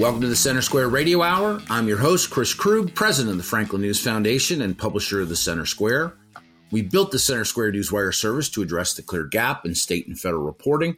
Welcome 0.00 0.22
to 0.22 0.28
the 0.28 0.34
Center 0.34 0.62
Square 0.62 0.88
Radio 0.88 1.20
Hour. 1.20 1.60
I'm 1.68 1.86
your 1.86 1.98
host, 1.98 2.30
Chris 2.30 2.54
Krug, 2.54 2.94
president 2.94 3.32
of 3.32 3.36
the 3.36 3.42
Franklin 3.42 3.82
News 3.82 4.02
Foundation 4.02 4.62
and 4.62 4.78
publisher 4.78 5.20
of 5.20 5.28
the 5.28 5.36
Center 5.36 5.66
Square. 5.66 6.14
We 6.70 6.80
built 6.80 7.10
the 7.10 7.18
Center 7.18 7.44
Square 7.44 7.72
Newswire 7.72 8.14
service 8.14 8.48
to 8.48 8.62
address 8.62 8.94
the 8.94 9.02
clear 9.02 9.26
gap 9.26 9.66
in 9.66 9.74
state 9.74 10.06
and 10.06 10.18
federal 10.18 10.42
reporting. 10.42 10.96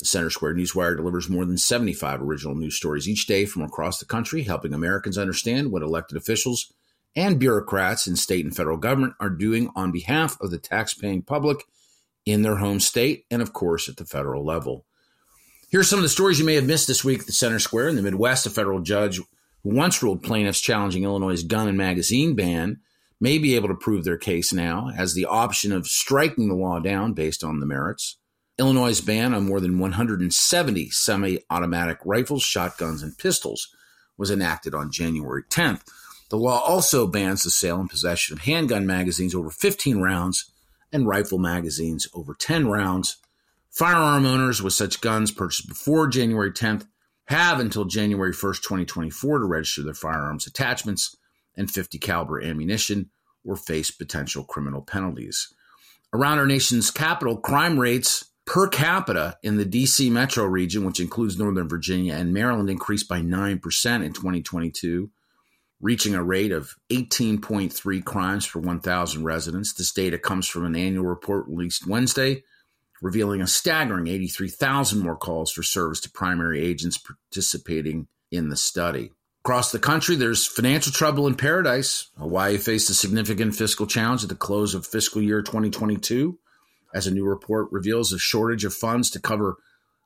The 0.00 0.06
Center 0.06 0.30
Square 0.30 0.54
Newswire 0.54 0.96
delivers 0.96 1.28
more 1.28 1.44
than 1.44 1.56
75 1.56 2.22
original 2.22 2.56
news 2.56 2.74
stories 2.74 3.08
each 3.08 3.26
day 3.26 3.46
from 3.46 3.62
across 3.62 4.00
the 4.00 4.04
country, 4.04 4.42
helping 4.42 4.74
Americans 4.74 5.16
understand 5.16 5.70
what 5.70 5.82
elected 5.82 6.18
officials 6.18 6.72
and 7.14 7.38
bureaucrats 7.38 8.08
in 8.08 8.16
state 8.16 8.44
and 8.44 8.56
federal 8.56 8.78
government 8.78 9.14
are 9.20 9.30
doing 9.30 9.70
on 9.76 9.92
behalf 9.92 10.36
of 10.40 10.50
the 10.50 10.58
taxpaying 10.58 11.24
public 11.24 11.58
in 12.26 12.42
their 12.42 12.56
home 12.56 12.80
state 12.80 13.26
and, 13.30 13.40
of 13.40 13.52
course, 13.52 13.88
at 13.88 13.96
the 13.96 14.04
federal 14.04 14.44
level. 14.44 14.86
Here 15.74 15.80
are 15.80 15.82
some 15.82 15.98
of 15.98 16.04
the 16.04 16.08
stories 16.08 16.38
you 16.38 16.44
may 16.44 16.54
have 16.54 16.66
missed 16.66 16.86
this 16.86 17.04
week 17.04 17.18
at 17.18 17.26
the 17.26 17.32
Center 17.32 17.58
Square. 17.58 17.88
In 17.88 17.96
the 17.96 18.02
Midwest, 18.02 18.46
a 18.46 18.50
federal 18.50 18.78
judge 18.78 19.16
who 19.16 19.24
once 19.64 20.04
ruled 20.04 20.22
plaintiffs 20.22 20.60
challenging 20.60 21.02
Illinois' 21.02 21.42
gun 21.42 21.66
and 21.66 21.76
magazine 21.76 22.36
ban 22.36 22.78
may 23.20 23.38
be 23.38 23.56
able 23.56 23.66
to 23.66 23.74
prove 23.74 24.04
their 24.04 24.16
case 24.16 24.52
now, 24.52 24.92
as 24.96 25.14
the 25.14 25.24
option 25.24 25.72
of 25.72 25.88
striking 25.88 26.46
the 26.46 26.54
law 26.54 26.78
down 26.78 27.12
based 27.12 27.42
on 27.42 27.58
the 27.58 27.66
merits. 27.66 28.18
Illinois' 28.56 29.00
ban 29.00 29.34
on 29.34 29.46
more 29.46 29.58
than 29.58 29.80
170 29.80 30.90
semi 30.90 31.40
automatic 31.50 31.98
rifles, 32.04 32.44
shotguns, 32.44 33.02
and 33.02 33.18
pistols 33.18 33.74
was 34.16 34.30
enacted 34.30 34.76
on 34.76 34.92
January 34.92 35.42
10th. 35.50 35.82
The 36.30 36.38
law 36.38 36.60
also 36.60 37.08
bans 37.08 37.42
the 37.42 37.50
sale 37.50 37.80
and 37.80 37.90
possession 37.90 38.34
of 38.36 38.44
handgun 38.44 38.86
magazines 38.86 39.34
over 39.34 39.50
15 39.50 39.98
rounds 39.98 40.52
and 40.92 41.08
rifle 41.08 41.38
magazines 41.38 42.06
over 42.14 42.32
10 42.32 42.68
rounds. 42.68 43.16
Firearm 43.74 44.24
owners 44.24 44.62
with 44.62 44.72
such 44.72 45.00
guns 45.00 45.32
purchased 45.32 45.68
before 45.68 46.06
January 46.06 46.52
10th 46.52 46.86
have 47.26 47.58
until 47.58 47.84
January 47.84 48.32
1st, 48.32 48.62
2024 48.62 49.38
to 49.40 49.44
register 49.44 49.82
their 49.82 49.94
firearms 49.94 50.46
attachments 50.46 51.16
and 51.56 51.68
50 51.68 51.98
caliber 51.98 52.40
ammunition 52.40 53.10
or 53.44 53.56
face 53.56 53.90
potential 53.90 54.44
criminal 54.44 54.80
penalties. 54.80 55.52
Around 56.12 56.38
our 56.38 56.46
nation's 56.46 56.92
capital, 56.92 57.36
crime 57.36 57.80
rates 57.80 58.26
per 58.46 58.68
capita 58.68 59.38
in 59.42 59.56
the 59.56 59.64
DC 59.64 60.08
metro 60.08 60.44
region, 60.44 60.84
which 60.84 61.00
includes 61.00 61.36
Northern 61.36 61.68
Virginia 61.68 62.14
and 62.14 62.32
Maryland, 62.32 62.70
increased 62.70 63.08
by 63.08 63.20
9% 63.20 63.54
in 64.04 64.12
2022 64.12 65.10
reaching 65.80 66.14
a 66.14 66.22
rate 66.22 66.52
of 66.52 66.76
18.3 66.90 68.04
crimes 68.04 68.46
per 68.46 68.60
1,000 68.60 69.24
residents. 69.24 69.74
This 69.74 69.92
data 69.92 70.16
comes 70.16 70.46
from 70.46 70.64
an 70.64 70.76
annual 70.76 71.04
report 71.04 71.46
released 71.46 71.86
Wednesday, 71.86 72.42
revealing 73.04 73.42
a 73.42 73.46
staggering 73.46 74.06
83,000 74.06 74.98
more 74.98 75.14
calls 75.14 75.52
for 75.52 75.62
service 75.62 76.00
to 76.00 76.10
primary 76.10 76.64
agents 76.64 76.96
participating 76.96 78.08
in 78.30 78.48
the 78.48 78.56
study. 78.56 79.12
Across 79.44 79.72
the 79.72 79.78
country, 79.78 80.16
there's 80.16 80.46
financial 80.46 80.90
trouble 80.90 81.26
in 81.26 81.34
paradise. 81.34 82.08
Hawaii 82.16 82.56
faced 82.56 82.88
a 82.88 82.94
significant 82.94 83.54
fiscal 83.54 83.86
challenge 83.86 84.22
at 84.22 84.30
the 84.30 84.34
close 84.34 84.74
of 84.74 84.86
fiscal 84.86 85.20
year 85.20 85.42
2022, 85.42 86.38
as 86.94 87.06
a 87.06 87.12
new 87.12 87.26
report 87.26 87.68
reveals 87.70 88.10
a 88.10 88.18
shortage 88.18 88.64
of 88.64 88.72
funds 88.72 89.10
to 89.10 89.20
cover 89.20 89.58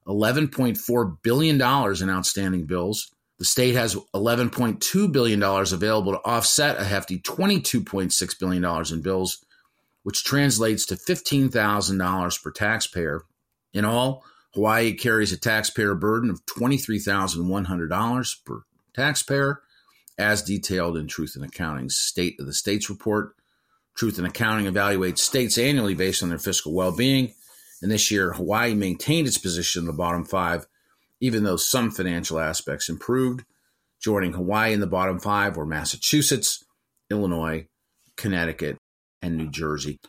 $11.4 0.08 1.22
billion 1.22 1.54
in 1.54 2.10
outstanding 2.10 2.64
bills 2.66 3.12
the 3.38 3.44
state 3.44 3.76
has 3.76 3.94
$11.2 4.14 5.12
billion 5.12 5.42
available 5.42 6.12
to 6.12 6.18
offset 6.24 6.76
a 6.76 6.84
hefty 6.84 7.20
$22.6 7.20 8.38
billion 8.40 8.92
in 8.92 9.02
bills, 9.02 9.44
which 10.02 10.24
translates 10.24 10.86
to 10.86 10.94
$15,000 10.94 12.42
per 12.42 12.50
taxpayer. 12.50 13.22
In 13.72 13.84
all, 13.84 14.24
Hawaii 14.54 14.94
carries 14.94 15.32
a 15.32 15.36
taxpayer 15.36 15.94
burden 15.94 16.30
of 16.30 16.44
$23,100 16.46 18.44
per 18.44 18.62
taxpayer, 18.94 19.62
as 20.16 20.42
detailed 20.42 20.96
in 20.96 21.06
Truth 21.06 21.36
in 21.36 21.44
Accounting's 21.44 21.96
State 21.96 22.40
of 22.40 22.46
the 22.46 22.54
States 22.54 22.90
report. 22.90 23.34
Truth 23.94 24.18
in 24.18 24.24
Accounting 24.24 24.66
evaluates 24.66 25.18
states 25.18 25.58
annually 25.58 25.94
based 25.94 26.22
on 26.22 26.28
their 26.28 26.38
fiscal 26.38 26.72
well 26.72 26.96
being, 26.96 27.34
and 27.82 27.90
this 27.90 28.10
year 28.10 28.32
Hawaii 28.32 28.74
maintained 28.74 29.28
its 29.28 29.38
position 29.38 29.82
in 29.82 29.86
the 29.86 29.92
bottom 29.92 30.24
five 30.24 30.66
even 31.20 31.44
though 31.44 31.56
some 31.56 31.90
financial 31.90 32.38
aspects 32.38 32.88
improved. 32.88 33.44
Joining 34.00 34.32
Hawaii 34.32 34.72
in 34.72 34.80
the 34.80 34.86
bottom 34.86 35.18
five 35.18 35.56
were 35.56 35.66
Massachusetts, 35.66 36.64
Illinois, 37.10 37.66
Connecticut, 38.16 38.77
and 39.22 39.36
New 39.36 39.50
Jersey. 39.50 40.00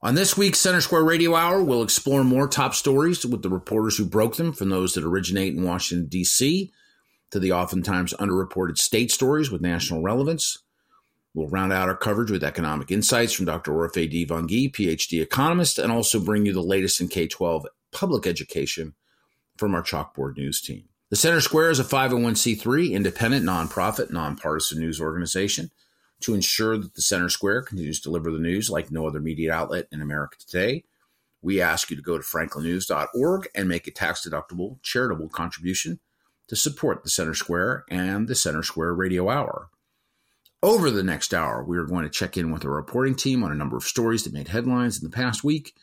On 0.00 0.14
this 0.14 0.36
week's 0.36 0.60
Center 0.60 0.80
Square 0.80 1.04
Radio 1.04 1.34
Hour, 1.34 1.62
we'll 1.62 1.82
explore 1.82 2.22
more 2.22 2.46
top 2.46 2.74
stories 2.74 3.26
with 3.26 3.42
the 3.42 3.48
reporters 3.48 3.96
who 3.96 4.04
broke 4.04 4.36
them, 4.36 4.52
from 4.52 4.68
those 4.68 4.94
that 4.94 5.04
originate 5.04 5.54
in 5.54 5.64
Washington, 5.64 6.06
D.C., 6.06 6.70
to 7.30 7.38
the 7.40 7.52
oftentimes 7.52 8.14
underreported 8.14 8.78
state 8.78 9.10
stories 9.10 9.50
with 9.50 9.60
national 9.60 10.00
relevance. 10.00 10.58
We'll 11.34 11.48
round 11.48 11.72
out 11.72 11.88
our 11.88 11.96
coverage 11.96 12.30
with 12.30 12.44
economic 12.44 12.90
insights 12.90 13.32
from 13.32 13.46
Dr. 13.46 13.72
Orphe 13.72 14.10
Divounguy, 14.10 14.72
PhD 14.72 15.20
economist, 15.20 15.78
and 15.78 15.92
also 15.92 16.20
bring 16.20 16.46
you 16.46 16.52
the 16.52 16.62
latest 16.62 17.00
in 17.00 17.08
K 17.08 17.26
12 17.26 17.66
public 17.92 18.26
education 18.26 18.94
from 19.56 19.74
our 19.74 19.82
Chalkboard 19.82 20.36
News 20.36 20.60
team. 20.60 20.84
The 21.10 21.16
Center 21.16 21.40
Square 21.40 21.70
is 21.70 21.80
a 21.80 21.84
501c3 21.84 22.92
independent, 22.92 23.44
nonprofit, 23.44 24.10
nonpartisan 24.10 24.78
news 24.78 25.00
organization 25.00 25.70
to 26.20 26.34
ensure 26.34 26.76
that 26.76 26.94
the 26.94 27.02
Center 27.02 27.28
Square 27.28 27.62
continues 27.62 28.00
to 28.00 28.08
deliver 28.08 28.30
the 28.30 28.38
news 28.38 28.70
like 28.70 28.90
no 28.90 29.06
other 29.06 29.20
media 29.20 29.52
outlet 29.52 29.86
in 29.92 30.02
America 30.02 30.36
today. 30.38 30.84
We 31.40 31.60
ask 31.60 31.90
you 31.90 31.96
to 31.96 32.02
go 32.02 32.18
to 32.18 32.24
franklinnews.org 32.24 33.48
and 33.54 33.68
make 33.68 33.86
a 33.86 33.92
tax 33.92 34.26
deductible 34.26 34.82
charitable 34.82 35.28
contribution 35.28 36.00
to 36.48 36.56
support 36.56 37.04
the 37.04 37.10
Center 37.10 37.34
Square 37.34 37.84
and 37.90 38.26
the 38.26 38.34
Center 38.34 38.62
Square 38.62 38.94
Radio 38.94 39.28
Hour. 39.28 39.68
Over 40.60 40.90
the 40.90 41.04
next 41.04 41.32
hour, 41.32 41.62
we 41.62 41.78
are 41.78 41.84
going 41.84 42.02
to 42.02 42.10
check 42.10 42.36
in 42.36 42.50
with 42.50 42.64
our 42.64 42.72
reporting 42.72 43.14
team 43.14 43.44
on 43.44 43.52
a 43.52 43.56
number 43.56 43.76
of 43.76 43.84
stories 43.84 44.24
that 44.24 44.32
made 44.32 44.48
headlines 44.48 44.98
in 44.98 45.08
the 45.08 45.14
past 45.14 45.44
week. 45.44 45.74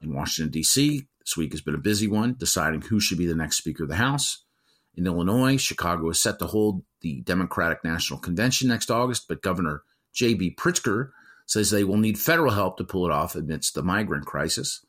In 0.00 0.14
Washington, 0.14 0.50
D.C., 0.50 1.06
this 1.20 1.36
week 1.36 1.52
has 1.52 1.60
been 1.60 1.74
a 1.74 1.78
busy 1.78 2.06
one, 2.06 2.34
deciding 2.38 2.82
who 2.82 3.00
should 3.00 3.18
be 3.18 3.26
the 3.26 3.34
next 3.34 3.58
Speaker 3.58 3.82
of 3.82 3.90
the 3.90 3.96
House. 3.96 4.45
In 4.96 5.06
Illinois, 5.06 5.60
Chicago 5.60 6.08
is 6.08 6.20
set 6.20 6.38
to 6.38 6.46
hold 6.46 6.82
the 7.02 7.20
Democratic 7.20 7.84
National 7.84 8.18
Convention 8.18 8.68
next 8.68 8.90
August, 8.90 9.28
but 9.28 9.42
Governor 9.42 9.82
J.B. 10.14 10.56
Pritzker 10.58 11.10
says 11.44 11.70
they 11.70 11.84
will 11.84 11.98
need 11.98 12.18
federal 12.18 12.52
help 12.52 12.78
to 12.78 12.84
pull 12.84 13.06
it 13.06 13.12
off 13.12 13.36
amidst 13.36 13.74
the 13.74 13.82
migrant 13.82 14.26
crisis. 14.26 14.84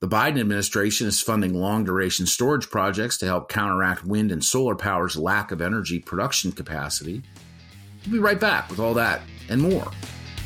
The 0.00 0.08
Biden 0.08 0.40
administration 0.40 1.06
is 1.06 1.20
funding 1.20 1.54
long 1.54 1.84
duration 1.84 2.26
storage 2.26 2.70
projects 2.70 3.18
to 3.18 3.26
help 3.26 3.48
counteract 3.48 4.04
wind 4.04 4.30
and 4.30 4.44
solar 4.44 4.76
power's 4.76 5.16
lack 5.16 5.50
of 5.50 5.60
energy 5.60 5.98
production 5.98 6.52
capacity. 6.52 7.22
We'll 8.04 8.12
be 8.12 8.18
right 8.18 8.38
back 8.38 8.70
with 8.70 8.80
all 8.80 8.94
that 8.94 9.22
and 9.48 9.62
more 9.62 9.90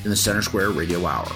in 0.04 0.10
the 0.10 0.16
Center 0.16 0.42
Square 0.42 0.70
Radio 0.70 1.04
Hour. 1.04 1.30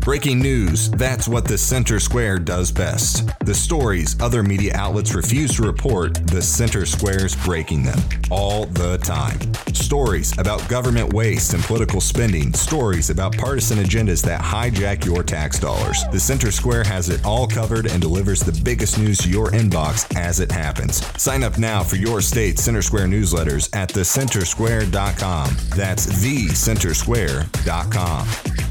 Breaking 0.00 0.40
news, 0.40 0.90
that's 0.92 1.28
what 1.28 1.44
the 1.44 1.58
Center 1.58 2.00
Square 2.00 2.38
does 2.40 2.72
best. 2.72 3.30
The 3.40 3.54
stories 3.54 4.18
other 4.18 4.42
media 4.42 4.72
outlets 4.74 5.14
refuse 5.14 5.54
to 5.56 5.62
report, 5.62 6.14
the 6.28 6.40
Center 6.40 6.86
Square's 6.86 7.36
breaking 7.44 7.82
them 7.82 7.98
all 8.30 8.64
the 8.64 8.96
time. 8.98 9.38
Stories 9.74 10.32
about 10.38 10.66
government 10.68 11.12
waste 11.12 11.52
and 11.52 11.62
political 11.62 12.00
spending, 12.00 12.54
stories 12.54 13.10
about 13.10 13.36
partisan 13.36 13.76
agendas 13.76 14.24
that 14.24 14.40
hijack 14.40 15.04
your 15.04 15.22
tax 15.22 15.58
dollars. 15.58 16.02
The 16.12 16.20
Center 16.20 16.50
Square 16.50 16.84
has 16.84 17.10
it 17.10 17.22
all 17.26 17.46
covered 17.46 17.84
and 17.84 18.00
delivers 18.00 18.40
the 18.40 18.58
biggest 18.64 18.98
news 18.98 19.18
to 19.18 19.28
your 19.28 19.48
inbox 19.48 20.16
as 20.16 20.40
it 20.40 20.50
happens. 20.50 21.04
Sign 21.20 21.42
up 21.42 21.58
now 21.58 21.82
for 21.82 21.96
your 21.96 22.22
state 22.22 22.58
Center 22.58 22.80
Square 22.80 23.08
newsletters 23.08 23.68
at 23.76 23.90
thecentersquare.com. 23.90 25.56
That's 25.76 26.06
thecentersquare.com. 26.06 28.69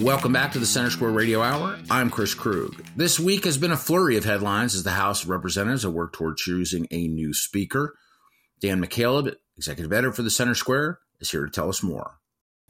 Welcome 0.00 0.32
back 0.32 0.52
to 0.52 0.58
the 0.58 0.64
Center 0.64 0.88
Square 0.88 1.10
Radio 1.10 1.42
Hour. 1.42 1.78
I'm 1.90 2.08
Chris 2.08 2.32
Krug. 2.32 2.82
This 2.96 3.20
week 3.20 3.44
has 3.44 3.58
been 3.58 3.70
a 3.70 3.76
flurry 3.76 4.16
of 4.16 4.24
headlines 4.24 4.74
as 4.74 4.82
the 4.82 4.92
House 4.92 5.22
of 5.22 5.28
Representatives 5.28 5.82
have 5.82 5.92
worked 5.92 6.14
toward 6.14 6.38
choosing 6.38 6.86
a 6.90 7.06
new 7.06 7.34
speaker. 7.34 7.94
Dan 8.62 8.82
McCaleb, 8.82 9.34
executive 9.58 9.92
editor 9.92 10.10
for 10.10 10.22
the 10.22 10.30
Center 10.30 10.54
Square, 10.54 11.00
is 11.20 11.30
here 11.30 11.44
to 11.44 11.50
tell 11.50 11.68
us 11.68 11.82
more. 11.82 12.12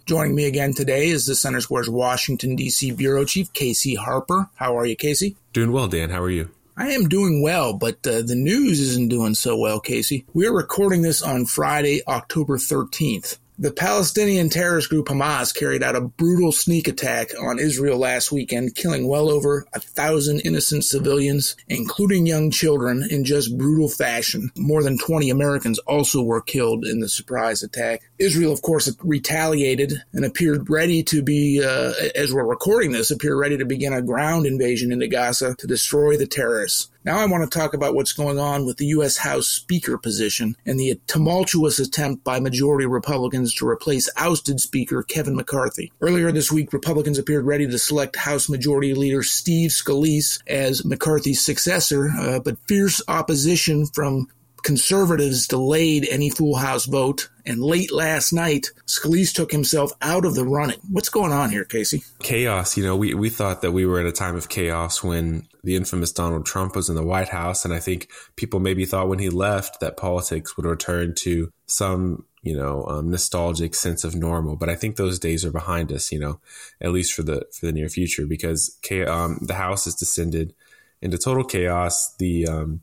Joining 0.06 0.34
me 0.34 0.46
again 0.46 0.74
today 0.74 1.06
is 1.06 1.26
the 1.26 1.36
Center 1.36 1.60
Square's 1.60 1.88
Washington, 1.88 2.56
D.C. 2.56 2.90
Bureau 2.90 3.24
Chief, 3.24 3.52
Casey 3.52 3.94
Harper. 3.94 4.50
How 4.56 4.76
are 4.76 4.84
you, 4.84 4.96
Casey? 4.96 5.36
Doing 5.52 5.70
well, 5.70 5.86
Dan. 5.86 6.10
How 6.10 6.22
are 6.22 6.30
you? 6.30 6.50
I 6.76 6.88
am 6.88 7.08
doing 7.08 7.42
well, 7.42 7.74
but 7.74 8.04
uh, 8.06 8.22
the 8.22 8.34
news 8.34 8.80
isn't 8.80 9.08
doing 9.08 9.34
so 9.34 9.56
well, 9.56 9.78
Casey. 9.78 10.24
We're 10.34 10.56
recording 10.56 11.02
this 11.02 11.22
on 11.22 11.46
Friday, 11.46 12.00
October 12.08 12.56
13th. 12.56 13.38
The 13.60 13.70
Palestinian 13.70 14.48
terrorist 14.48 14.88
group 14.88 15.08
Hamas 15.08 15.54
carried 15.54 15.82
out 15.82 15.94
a 15.94 16.00
brutal 16.00 16.50
sneak 16.50 16.88
attack 16.88 17.32
on 17.38 17.58
Israel 17.58 17.98
last 17.98 18.32
weekend, 18.32 18.74
killing 18.74 19.06
well 19.06 19.28
over 19.28 19.66
a 19.74 19.80
thousand 19.80 20.40
innocent 20.46 20.82
civilians, 20.82 21.56
including 21.68 22.26
young 22.26 22.50
children, 22.50 23.06
in 23.10 23.22
just 23.22 23.58
brutal 23.58 23.90
fashion. 23.90 24.50
More 24.56 24.82
than 24.82 24.96
20 24.96 25.28
Americans 25.28 25.78
also 25.80 26.22
were 26.22 26.40
killed 26.40 26.86
in 26.86 27.00
the 27.00 27.08
surprise 27.10 27.62
attack. 27.62 28.00
Israel, 28.18 28.50
of 28.50 28.62
course, 28.62 28.90
retaliated 29.04 29.92
and 30.14 30.24
appeared 30.24 30.70
ready 30.70 31.02
to 31.02 31.22
be, 31.22 31.62
uh, 31.62 31.92
as 32.14 32.32
we're 32.32 32.48
recording 32.48 32.92
this, 32.92 33.10
appear 33.10 33.36
ready 33.36 33.58
to 33.58 33.66
begin 33.66 33.92
a 33.92 34.00
ground 34.00 34.46
invasion 34.46 34.90
into 34.90 35.06
Gaza 35.06 35.54
to 35.56 35.66
destroy 35.66 36.16
the 36.16 36.26
terrorists. 36.26 36.89
Now 37.02 37.18
I 37.18 37.24
want 37.24 37.50
to 37.50 37.58
talk 37.58 37.72
about 37.72 37.94
what's 37.94 38.12
going 38.12 38.38
on 38.38 38.66
with 38.66 38.76
the 38.76 38.86
U.S. 38.86 39.16
House 39.16 39.46
Speaker 39.46 39.96
position 39.96 40.54
and 40.66 40.78
the 40.78 41.00
tumultuous 41.06 41.78
attempt 41.78 42.24
by 42.24 42.40
majority 42.40 42.84
Republicans 42.84 43.54
to 43.54 43.66
replace 43.66 44.10
ousted 44.18 44.60
Speaker 44.60 45.02
Kevin 45.02 45.34
McCarthy. 45.34 45.90
Earlier 46.02 46.30
this 46.30 46.52
week, 46.52 46.74
Republicans 46.74 47.16
appeared 47.16 47.46
ready 47.46 47.66
to 47.66 47.78
select 47.78 48.16
House 48.16 48.50
Majority 48.50 48.92
Leader 48.92 49.22
Steve 49.22 49.70
Scalise 49.70 50.42
as 50.46 50.84
McCarthy's 50.84 51.42
successor, 51.42 52.10
uh, 52.10 52.38
but 52.38 52.58
fierce 52.68 53.00
opposition 53.08 53.86
from 53.86 54.28
conservatives 54.62 55.46
delayed 55.46 56.06
any 56.10 56.30
full 56.30 56.56
House 56.56 56.86
vote, 56.86 57.28
and 57.46 57.62
late 57.62 57.92
last 57.92 58.32
night, 58.32 58.70
Scalise 58.86 59.32
took 59.34 59.50
himself 59.52 59.92
out 60.02 60.24
of 60.24 60.34
the 60.34 60.44
running. 60.44 60.78
What's 60.88 61.08
going 61.08 61.32
on 61.32 61.50
here, 61.50 61.64
Casey? 61.64 62.02
Chaos. 62.22 62.76
You 62.76 62.84
know, 62.84 62.96
we, 62.96 63.14
we 63.14 63.30
thought 63.30 63.62
that 63.62 63.72
we 63.72 63.86
were 63.86 64.00
at 64.00 64.06
a 64.06 64.12
time 64.12 64.36
of 64.36 64.48
chaos 64.48 65.02
when 65.02 65.48
the 65.64 65.76
infamous 65.76 66.12
Donald 66.12 66.46
Trump 66.46 66.76
was 66.76 66.88
in 66.88 66.94
the 66.94 67.04
White 67.04 67.28
House. 67.28 67.64
And 67.64 67.74
I 67.74 67.80
think 67.80 68.10
people 68.36 68.60
maybe 68.60 68.84
thought 68.84 69.08
when 69.08 69.18
he 69.18 69.28
left 69.28 69.80
that 69.80 69.96
politics 69.96 70.56
would 70.56 70.66
return 70.66 71.14
to 71.16 71.52
some, 71.66 72.24
you 72.42 72.56
know, 72.56 72.84
um, 72.86 73.10
nostalgic 73.10 73.74
sense 73.74 74.04
of 74.04 74.14
normal. 74.14 74.56
But 74.56 74.68
I 74.68 74.76
think 74.76 74.96
those 74.96 75.18
days 75.18 75.44
are 75.44 75.52
behind 75.52 75.92
us, 75.92 76.12
you 76.12 76.20
know, 76.20 76.40
at 76.80 76.92
least 76.92 77.14
for 77.14 77.22
the, 77.22 77.46
for 77.52 77.66
the 77.66 77.72
near 77.72 77.88
future, 77.88 78.26
because 78.26 78.78
um, 79.06 79.38
the 79.42 79.54
House 79.54 79.86
has 79.86 79.94
descended 79.94 80.54
into 81.02 81.18
total 81.18 81.44
chaos. 81.44 82.14
The, 82.18 82.46
um, 82.46 82.80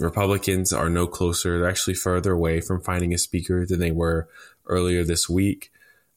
Republicans 0.00 0.72
are 0.72 0.88
no 0.88 1.06
closer. 1.06 1.58
They're 1.58 1.68
actually 1.68 1.94
further 1.94 2.32
away 2.32 2.60
from 2.60 2.80
finding 2.80 3.12
a 3.12 3.18
speaker 3.18 3.66
than 3.66 3.80
they 3.80 3.90
were 3.90 4.28
earlier 4.66 5.04
this 5.04 5.28
week. 5.28 5.70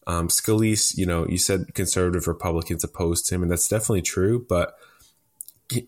Um, 0.07 0.27
Scalise, 0.27 0.97
you 0.97 1.05
know, 1.05 1.27
you 1.27 1.37
said 1.37 1.73
conservative 1.73 2.27
Republicans 2.27 2.83
opposed 2.83 3.31
him, 3.31 3.41
and 3.41 3.51
that's 3.51 3.67
definitely 3.67 4.01
true, 4.01 4.45
but 4.47 4.75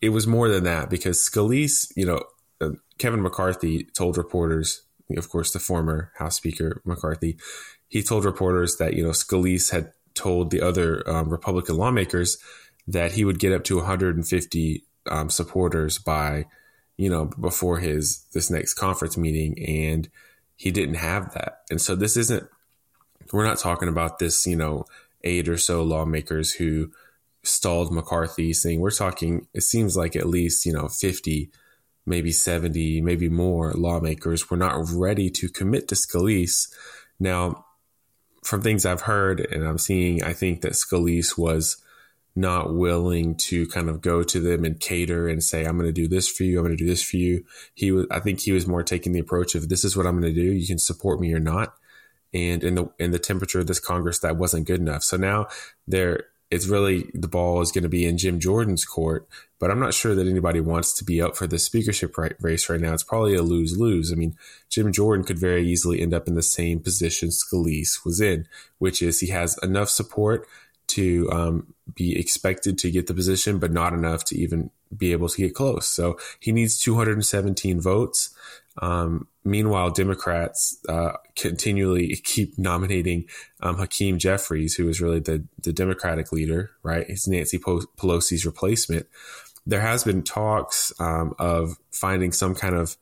it 0.02 0.10
was 0.10 0.28
more 0.28 0.50
than 0.50 0.64
that 0.64 0.90
because 0.90 1.20
Scalise, 1.20 1.92
you 1.96 2.06
know, 2.06 2.24
uh, 2.62 2.72
Kevin 2.98 3.22
McCarthy 3.22 3.86
told 3.86 4.18
reporters, 4.18 4.84
of 5.18 5.30
course, 5.30 5.52
the 5.52 5.60
former 5.60 6.12
House 6.18 6.36
Speaker 6.36 6.82
McCarthy, 6.86 7.38
he 7.88 8.02
told 8.02 8.26
reporters 8.26 8.78
that, 8.78 8.94
you 8.94 9.04
know, 9.04 9.12
Scalise 9.12 9.72
had 9.72 9.92
told 10.14 10.52
the 10.52 10.62
other 10.62 11.08
um, 11.10 11.30
Republican 11.30 11.76
lawmakers 11.76 12.38
that 12.88 13.14
he 13.14 13.26
would 13.26 13.40
get 13.40 13.54
up 13.54 13.64
to 13.66 13.78
150 13.78 14.84
um, 15.10 15.30
supporters 15.30 15.98
by 15.98 16.46
you 17.04 17.10
know, 17.10 17.26
before 17.26 17.80
his 17.80 18.24
this 18.32 18.50
next 18.50 18.76
conference 18.76 19.18
meeting, 19.18 19.62
and 19.68 20.10
he 20.56 20.72
didn't 20.72 20.96
have 20.96 21.34
that. 21.34 21.64
And 21.70 21.82
so 21.82 21.96
this 21.96 22.16
isn't. 22.16 22.48
We're 23.34 23.44
not 23.44 23.58
talking 23.58 23.90
about 23.90 24.20
this, 24.20 24.48
you 24.48 24.56
know, 24.56 24.86
eight 25.22 25.50
or 25.50 25.58
so 25.58 25.84
lawmakers 25.84 26.54
who 26.54 26.92
stalled 27.44 27.92
McCarthy 27.92 28.54
saying 28.54 28.80
we're 28.80 28.90
talking 28.90 29.48
it 29.54 29.64
seems 29.64 29.98
like 29.98 30.16
at 30.16 30.28
least 30.28 30.66
you 30.66 30.72
know 30.72 30.88
50 30.88 31.52
maybe 32.06 32.32
70 32.32 33.02
maybe 33.02 33.28
more 33.28 33.74
lawmakers 33.74 34.50
were 34.50 34.56
not 34.56 34.86
ready 34.94 35.30
to 35.30 35.50
commit 35.50 35.90
to 35.90 35.96
Scalise 35.96 36.70
now 37.20 37.66
from 38.46 38.62
things 38.62 38.86
I've 38.86 39.02
heard 39.02 39.42
and 39.42 39.68
I'm 39.68 39.78
seeing 39.78 40.24
I 40.24 40.32
think 40.32 40.62
that 40.62 40.72
Scalise 40.72 41.38
was 41.38 41.83
not 42.36 42.74
willing 42.74 43.36
to 43.36 43.68
kind 43.68 43.90
of 43.90 44.02
go 44.02 44.24
to 44.24 44.40
them 44.40 44.66
and 44.66 44.80
cater 44.80 45.28
and 45.28 45.44
say, 45.44 45.66
I'm 45.66 45.78
going 45.78 45.88
to 45.88 45.94
do 45.94 46.08
this 46.08 46.28
for 46.28 46.44
you. 46.44 46.58
I'm 46.58 46.66
going 46.66 46.76
to 46.76 46.84
do 46.84 46.90
this 46.90 47.04
for 47.04 47.18
you. 47.18 47.46
He 47.76 47.92
was, 47.92 48.08
I 48.10 48.20
think 48.20 48.40
he 48.40 48.52
was 48.52 48.68
more 48.68 48.84
taking 48.84 49.12
the 49.12 49.20
approach 49.20 49.54
of 49.54 49.70
this 49.70 49.84
is 49.84 49.96
what 49.96 50.08
I'm 50.08 50.20
going 50.20 50.34
to 50.34 50.42
do. 50.42 50.52
You 50.52 50.66
can 50.66 50.80
support 50.80 51.20
me 51.20 51.34
or 51.34 51.40
not. 51.40 51.76
And 52.34 52.64
in 52.64 52.76
the, 52.76 52.90
in 52.98 53.12
the 53.12 53.20
temperature 53.20 53.60
of 53.60 53.68
this 53.68 53.80
Congress, 53.80 54.20
that 54.20 54.38
wasn't 54.38 54.66
good 54.66 54.80
enough. 54.80 55.04
So 55.04 55.18
now 55.18 55.48
there, 55.88 56.26
it's 56.50 56.68
really 56.68 57.10
the 57.14 57.28
ball 57.28 57.62
is 57.62 57.72
going 57.72 57.84
to 57.84 57.90
be 57.90 58.06
in 58.06 58.18
Jim 58.18 58.40
Jordan's 58.40 58.86
court, 58.86 59.28
but 59.60 59.72
I'm 59.72 59.80
not 59.80 59.94
sure 59.94 60.14
that 60.14 60.28
anybody 60.28 60.60
wants 60.60 60.94
to 60.98 61.04
be 61.04 61.22
up 61.22 61.36
for 61.36 61.48
the 61.48 61.58
speakership 61.58 62.18
right, 62.18 62.34
race 62.40 62.70
right 62.70 62.80
now. 62.80 62.94
It's 62.94 63.04
probably 63.04 63.36
a 63.36 63.42
lose 63.42 63.78
lose. 63.78 64.12
I 64.12 64.16
mean, 64.16 64.36
Jim 64.70 64.92
Jordan 64.92 65.26
could 65.26 65.40
very 65.40 65.68
easily 65.68 66.02
end 66.02 66.14
up 66.14 66.28
in 66.28 66.36
the 66.36 66.44
same 66.44 66.80
position 66.80 67.30
Scalise 67.30 68.06
was 68.06 68.22
in, 68.22 68.48
which 68.78 69.02
is 69.02 69.20
he 69.20 69.28
has 69.28 69.58
enough 69.64 69.90
support 69.90 70.48
to 70.88 71.30
um, 71.32 71.74
be 71.94 72.18
expected 72.18 72.78
to 72.80 72.92
get 72.92 73.08
the 73.08 73.14
position, 73.14 73.60
but 73.60 73.72
not 73.72 73.94
enough 73.94 74.24
to 74.26 74.38
even 74.38 74.70
be 74.96 75.12
able 75.12 75.30
to 75.30 75.38
get 75.38 75.56
close. 75.56 75.88
So 75.88 76.18
he 76.40 76.52
needs 76.52 76.80
217 76.80 77.82
votes. 77.82 78.36
Um, 78.82 79.28
meanwhile, 79.44 79.90
Democrats 79.92 80.78
uh, 80.90 81.14
continually 81.36 82.16
keep 82.24 82.58
nominating 82.58 83.26
um, 83.62 83.78
Hakeem 83.78 84.18
Jeffries, 84.18 84.76
who 84.76 84.88
is 84.90 85.02
really 85.02 85.20
the, 85.20 85.46
the 85.62 85.74
Democratic 85.74 86.32
leader, 86.32 86.72
right? 86.82 87.06
He's 87.08 87.28
Nancy 87.28 87.60
Pelosi's 87.60 88.46
replacement. 88.46 89.08
There 89.66 89.82
has 89.82 90.04
been 90.04 90.24
talks 90.24 90.92
um, 91.00 91.34
of 91.40 91.78
finding 91.92 92.32
some 92.32 92.54
kind 92.54 92.76
of 92.76 92.98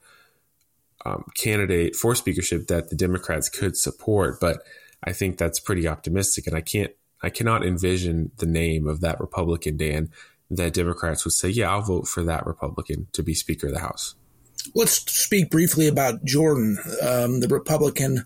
um, 1.05 1.25
candidate 1.35 1.95
for 1.95 2.13
speakership 2.13 2.67
that 2.67 2.89
the 2.89 2.95
Democrats 2.95 3.49
could 3.49 3.75
support, 3.75 4.39
but 4.39 4.61
I 5.03 5.13
think 5.13 5.37
that's 5.37 5.59
pretty 5.59 5.87
optimistic, 5.87 6.45
and 6.45 6.55
I 6.55 6.61
can't 6.61 6.91
I 7.23 7.29
cannot 7.29 7.65
envision 7.65 8.31
the 8.37 8.45
name 8.45 8.87
of 8.87 9.01
that 9.01 9.19
Republican, 9.19 9.77
Dan, 9.77 10.09
that 10.49 10.73
Democrats 10.73 11.23
would 11.25 11.33
say, 11.33 11.49
yeah, 11.49 11.69
I'll 11.69 11.81
vote 11.81 12.07
for 12.07 12.23
that 12.23 12.45
Republican 12.45 13.07
to 13.13 13.23
be 13.23 13.33
Speaker 13.33 13.67
of 13.67 13.73
the 13.73 13.79
House. 13.79 14.15
Let's 14.75 15.11
speak 15.11 15.49
briefly 15.49 15.87
about 15.87 16.23
Jordan, 16.23 16.77
um, 17.01 17.39
the 17.39 17.47
Republican 17.47 18.25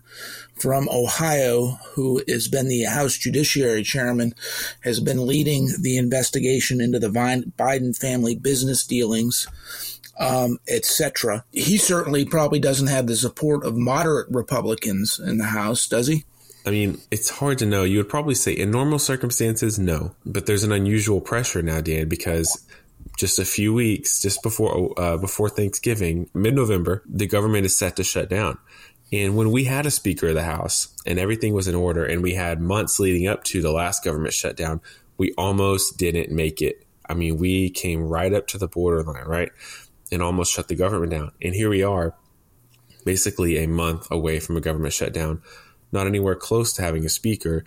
from 0.60 0.88
Ohio, 0.90 1.78
who 1.94 2.22
has 2.28 2.48
been 2.48 2.68
the 2.68 2.84
House 2.84 3.16
Judiciary 3.16 3.82
Chairman, 3.82 4.34
has 4.80 5.00
been 5.00 5.26
leading 5.26 5.70
the 5.80 5.96
investigation 5.96 6.80
into 6.80 6.98
the 6.98 7.08
Biden 7.08 7.96
family 7.96 8.36
business 8.36 8.86
dealings, 8.86 9.46
um, 10.18 10.58
etc. 10.68 11.44
He 11.52 11.78
certainly 11.78 12.26
probably 12.26 12.58
doesn't 12.58 12.88
have 12.88 13.06
the 13.06 13.16
support 13.16 13.64
of 13.64 13.76
moderate 13.76 14.28
Republicans 14.30 15.18
in 15.18 15.38
the 15.38 15.44
House, 15.44 15.88
does 15.88 16.06
he? 16.06 16.24
I 16.66 16.70
mean, 16.70 17.00
it's 17.12 17.30
hard 17.30 17.58
to 17.58 17.66
know. 17.66 17.84
You 17.84 17.98
would 17.98 18.08
probably 18.08 18.34
say 18.34 18.52
in 18.52 18.72
normal 18.72 18.98
circumstances, 18.98 19.78
no. 19.78 20.16
But 20.26 20.46
there's 20.46 20.64
an 20.64 20.72
unusual 20.72 21.20
pressure 21.20 21.62
now, 21.62 21.80
Dan, 21.80 22.08
because 22.08 22.66
just 23.16 23.38
a 23.38 23.44
few 23.44 23.72
weeks, 23.72 24.20
just 24.20 24.42
before 24.42 24.92
uh, 24.98 25.16
before 25.16 25.48
Thanksgiving, 25.48 26.28
mid 26.34 26.54
November, 26.54 27.04
the 27.06 27.28
government 27.28 27.66
is 27.66 27.78
set 27.78 27.94
to 27.96 28.04
shut 28.04 28.28
down. 28.28 28.58
And 29.12 29.36
when 29.36 29.52
we 29.52 29.64
had 29.64 29.86
a 29.86 29.90
Speaker 29.92 30.28
of 30.28 30.34
the 30.34 30.42
House 30.42 30.88
and 31.06 31.20
everything 31.20 31.54
was 31.54 31.68
in 31.68 31.76
order, 31.76 32.04
and 32.04 32.20
we 32.20 32.34
had 32.34 32.60
months 32.60 32.98
leading 32.98 33.28
up 33.28 33.44
to 33.44 33.62
the 33.62 33.70
last 33.70 34.02
government 34.02 34.34
shutdown, 34.34 34.80
we 35.16 35.32
almost 35.38 35.96
didn't 35.96 36.32
make 36.32 36.60
it. 36.60 36.84
I 37.08 37.14
mean, 37.14 37.36
we 37.36 37.70
came 37.70 38.02
right 38.02 38.34
up 38.34 38.48
to 38.48 38.58
the 38.58 38.66
borderline, 38.66 39.24
right? 39.26 39.52
And 40.10 40.20
almost 40.20 40.52
shut 40.52 40.66
the 40.66 40.74
government 40.74 41.12
down. 41.12 41.30
And 41.40 41.54
here 41.54 41.70
we 41.70 41.84
are, 41.84 42.16
basically 43.04 43.58
a 43.58 43.68
month 43.68 44.08
away 44.10 44.40
from 44.40 44.56
a 44.56 44.60
government 44.60 44.92
shutdown 44.92 45.40
not 45.92 46.06
anywhere 46.06 46.34
close 46.34 46.72
to 46.74 46.82
having 46.82 47.04
a 47.04 47.08
speaker. 47.08 47.64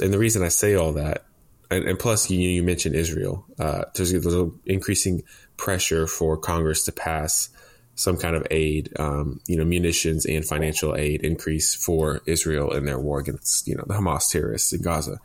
And 0.00 0.12
the 0.12 0.18
reason 0.18 0.42
I 0.42 0.48
say 0.48 0.74
all 0.74 0.92
that, 0.92 1.24
and, 1.70 1.84
and 1.84 1.98
plus 1.98 2.30
you, 2.30 2.38
you 2.38 2.62
mentioned 2.62 2.94
Israel, 2.94 3.46
uh, 3.58 3.84
there's, 3.94 4.12
little 4.12 4.54
increasing 4.66 5.22
pressure 5.56 6.06
for 6.06 6.36
Congress 6.36 6.84
to 6.84 6.92
pass 6.92 7.48
some 7.94 8.16
kind 8.16 8.34
of 8.34 8.46
aid, 8.50 8.90
um, 8.98 9.40
you 9.46 9.56
know, 9.56 9.64
munitions 9.64 10.24
and 10.24 10.44
financial 10.44 10.96
aid 10.96 11.22
increase 11.22 11.74
for 11.74 12.20
Israel 12.26 12.72
in 12.72 12.84
their 12.84 12.98
war 12.98 13.20
against, 13.20 13.68
you 13.68 13.76
know, 13.76 13.84
the 13.86 13.94
Hamas 13.94 14.30
terrorists 14.30 14.72
in 14.72 14.82
Gaza. 14.82 15.18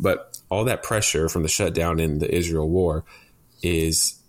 But 0.00 0.38
all 0.48 0.64
that 0.64 0.82
pressure 0.82 1.28
from 1.28 1.42
the 1.42 1.48
shutdown 1.48 2.00
in 2.00 2.18
the 2.18 2.32
Israel 2.34 2.68
war 2.68 3.04
is 3.62 4.20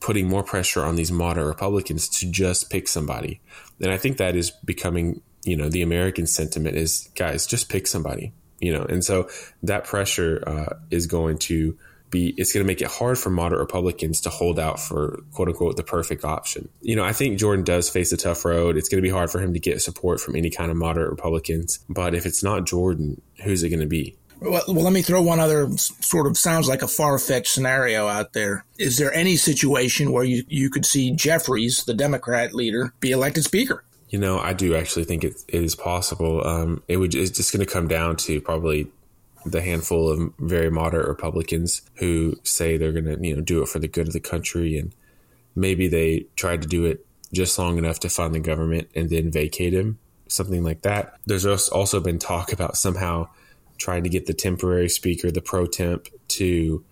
putting 0.00 0.28
more 0.28 0.42
pressure 0.42 0.84
on 0.84 0.96
these 0.96 1.10
moderate 1.10 1.46
Republicans 1.46 2.08
to 2.08 2.30
just 2.30 2.70
pick 2.70 2.86
somebody. 2.86 3.40
And 3.80 3.90
I 3.90 3.96
think 3.96 4.18
that 4.18 4.36
is 4.36 4.50
becoming 4.50 5.22
you 5.46 5.56
know 5.56 5.68
the 5.68 5.82
American 5.82 6.26
sentiment 6.26 6.76
is 6.76 7.08
guys 7.14 7.46
just 7.46 7.68
pick 7.68 7.86
somebody 7.86 8.32
you 8.60 8.72
know 8.72 8.84
and 8.84 9.04
so 9.04 9.28
that 9.62 9.84
pressure 9.84 10.42
uh, 10.46 10.76
is 10.90 11.06
going 11.06 11.38
to 11.38 11.76
be 12.10 12.34
it's 12.36 12.52
going 12.52 12.64
to 12.64 12.66
make 12.66 12.80
it 12.80 12.88
hard 12.88 13.18
for 13.18 13.30
moderate 13.30 13.60
Republicans 13.60 14.20
to 14.22 14.30
hold 14.30 14.58
out 14.58 14.80
for 14.80 15.22
quote 15.32 15.48
unquote 15.48 15.76
the 15.76 15.82
perfect 15.82 16.24
option. 16.24 16.68
You 16.80 16.96
know, 16.96 17.04
I 17.04 17.12
think 17.12 17.38
Jordan 17.38 17.64
does 17.64 17.88
face 17.90 18.12
a 18.12 18.16
tough 18.16 18.44
road. 18.44 18.76
It's 18.76 18.88
going 18.88 18.98
to 18.98 19.06
be 19.06 19.10
hard 19.10 19.30
for 19.30 19.40
him 19.40 19.52
to 19.54 19.60
get 19.60 19.82
support 19.82 20.20
from 20.20 20.36
any 20.36 20.50
kind 20.50 20.70
of 20.70 20.76
moderate 20.76 21.10
Republicans. 21.10 21.80
But 21.88 22.14
if 22.14 22.26
it's 22.26 22.42
not 22.42 22.66
Jordan, 22.66 23.20
who's 23.42 23.62
it 23.62 23.70
going 23.70 23.80
to 23.80 23.86
be? 23.86 24.16
Well, 24.40 24.62
well, 24.68 24.84
let 24.84 24.92
me 24.92 25.02
throw 25.02 25.22
one 25.22 25.40
other 25.40 25.68
sort 25.76 26.26
of 26.26 26.36
sounds 26.36 26.68
like 26.68 26.82
a 26.82 26.88
far 26.88 27.18
fetched 27.18 27.52
scenario 27.52 28.06
out 28.06 28.34
there. 28.34 28.66
Is 28.78 28.98
there 28.98 29.12
any 29.12 29.36
situation 29.36 30.12
where 30.12 30.24
you, 30.24 30.44
you 30.48 30.68
could 30.68 30.84
see 30.84 31.10
Jeffries, 31.10 31.84
the 31.84 31.94
Democrat 31.94 32.52
leader, 32.54 32.92
be 33.00 33.12
elected 33.12 33.44
Speaker? 33.44 33.82
You 34.08 34.18
know, 34.18 34.38
I 34.38 34.52
do 34.52 34.76
actually 34.76 35.04
think 35.04 35.24
it, 35.24 35.42
it 35.48 35.62
is 35.62 35.74
possible. 35.74 36.46
Um, 36.46 36.82
it 36.88 36.96
would 36.98 37.14
it's 37.14 37.30
just 37.30 37.52
going 37.52 37.64
to 37.64 37.70
come 37.70 37.88
down 37.88 38.16
to 38.16 38.40
probably 38.40 38.88
the 39.44 39.62
handful 39.62 40.08
of 40.08 40.32
very 40.38 40.70
moderate 40.70 41.08
Republicans 41.08 41.82
who 41.94 42.34
say 42.42 42.76
they're 42.76 42.92
going 42.92 43.04
to 43.04 43.18
you 43.26 43.36
know 43.36 43.42
do 43.42 43.62
it 43.62 43.68
for 43.68 43.78
the 43.78 43.88
good 43.88 44.06
of 44.06 44.12
the 44.12 44.20
country, 44.20 44.78
and 44.78 44.94
maybe 45.54 45.88
they 45.88 46.26
tried 46.36 46.62
to 46.62 46.68
do 46.68 46.84
it 46.84 47.04
just 47.32 47.58
long 47.58 47.78
enough 47.78 48.00
to 48.00 48.08
fund 48.08 48.34
the 48.34 48.40
government 48.40 48.88
and 48.94 49.10
then 49.10 49.30
vacate 49.30 49.74
him, 49.74 49.98
something 50.28 50.62
like 50.62 50.82
that. 50.82 51.18
There's 51.26 51.46
also 51.46 52.00
been 52.00 52.18
talk 52.18 52.52
about 52.52 52.76
somehow 52.76 53.28
trying 53.78 54.04
to 54.04 54.08
get 54.08 54.26
the 54.26 54.34
temporary 54.34 54.88
speaker, 54.88 55.30
the 55.30 55.40
pro 55.40 55.66
tem, 55.66 56.00
to 56.28 56.84